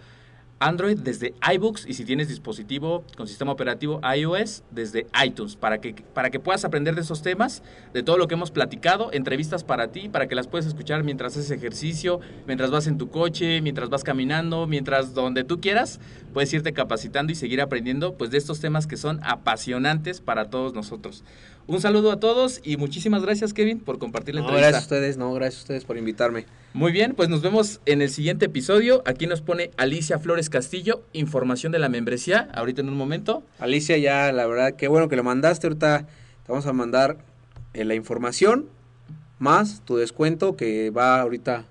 Android 0.60 0.97
desde 0.97 1.34
iBooks 1.53 1.86
y 1.88 1.93
si 1.93 2.03
tienes 2.03 2.28
dispositivo 2.28 3.03
con 3.16 3.28
sistema 3.28 3.51
operativo 3.51 4.01
iOS 4.16 4.64
desde 4.72 5.08
iTunes 5.24 5.55
para 5.55 5.80
que, 5.80 5.93
para 6.14 6.30
que 6.30 6.39
puedas 6.39 6.66
aprender 6.66 6.95
de 6.95 7.01
esos 7.01 7.22
temas, 7.22 7.64
de 7.93 8.03
todo 8.03 8.18
lo 8.18 8.28
que 8.28 8.34
hemos 8.34 8.51
platicado, 8.51 9.12
entrevistas 9.14 9.64
para 9.64 9.89
ti, 9.89 10.10
para 10.10 10.28
que 10.28 10.36
las 10.36 10.47
puedas 10.47 10.66
escuchar 10.66 11.03
mientras 11.03 11.38
haces 11.38 11.51
ejercicio, 11.51 12.20
mientras 12.47 12.72
vas 12.72 12.88
en 12.88 12.97
tu 12.97 13.10
coche, 13.10 13.62
mientras 13.62 13.89
vas 13.89 14.03
caminando, 14.03 14.68
mientras 14.68 15.14
donde 15.14 15.43
tú 15.43 15.62
quieras, 15.62 15.99
puedes 16.34 16.51
irte 16.53 16.74
capacitando 16.74 17.32
y 17.32 17.36
seguir 17.36 17.62
aprendiendo 17.62 18.16
pues 18.16 18.32
de 18.32 18.38
estos 18.38 18.60
temas 18.60 18.88
que 18.88 18.97
son 18.97 19.20
apasionantes 19.24 20.22
para 20.22 20.49
todos 20.49 20.74
nosotros. 20.74 21.24
Un 21.68 21.82
saludo 21.82 22.13
a 22.13 22.20
todos 22.20 22.61
y 22.63 22.78
muchísimas 22.78 23.22
gracias, 23.24 23.53
Kevin, 23.53 23.80
por 23.80 23.99
compartir 23.99 24.36
la 24.36 24.41
No, 24.41 24.47
entrevista. 24.47 24.70
gracias 24.70 24.84
a 24.84 24.95
ustedes, 24.95 25.18
no, 25.18 25.34
gracias 25.34 25.59
a 25.59 25.63
ustedes 25.63 25.84
por 25.84 25.97
invitarme. 25.97 26.45
Muy 26.74 26.93
bien, 26.93 27.13
pues 27.13 27.28
nos 27.28 27.41
vemos 27.41 27.82
en 27.86 28.01
el 28.01 28.09
siguiente 28.09 28.45
episodio. 28.45 29.03
Aquí 29.05 29.28
nos 29.28 29.41
pone 29.41 29.72
Alicia 29.76 30.18
Flores 30.18 30.49
Castillo, 30.49 31.03
información 31.11 31.74
de 31.74 31.80
la 31.80 31.89
membresía, 31.89 32.47
ahorita 32.53 32.82
en 32.82 32.88
un 32.88 32.95
momento. 32.95 33.43
Alicia, 33.59 33.97
ya 33.97 34.32
la 34.32 34.45
verdad, 34.47 34.76
qué 34.78 34.88
bueno 34.88 35.09
que 35.09 35.18
lo 35.18 35.26
mandaste. 35.26 35.68
Ahorita 35.68 36.07
te 36.45 36.51
vamos 36.51 36.65
a 36.68 36.74
mandar 36.74 37.18
eh, 37.74 37.84
la 37.84 37.95
información 37.95 38.70
más 39.39 39.82
tu 39.84 39.97
descuento 39.97 40.55
que 40.55 40.89
va 40.89 41.20
ahorita. 41.20 41.65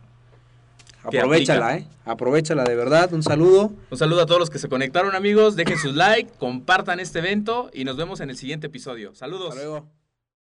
Aprovechala, 1.07 1.77
eh. 1.77 1.87
Aprovechala 2.05 2.65
de 2.65 2.75
verdad. 2.75 3.13
Un 3.13 3.23
saludo. 3.23 3.73
Un 3.91 3.99
saludo 3.99 4.23
a 4.23 4.27
todos 4.27 4.41
los 4.41 4.51
que 4.51 4.59
se 4.59 4.69
conectaron, 4.69 5.15
amigos. 5.15 5.57
Dejen 5.57 5.79
sus 5.79 5.95
like, 5.95 6.31
compartan 6.39 7.01
este 7.01 7.21
evento 7.21 7.71
y 7.73 7.85
nos 7.85 7.97
vemos 7.97 8.21
en 8.21 8.31
el 8.31 8.37
siguiente 8.37 8.67
episodio. 8.67 9.15
Saludos. 9.15 9.51
Hasta 9.51 9.63
luego. 9.63 9.96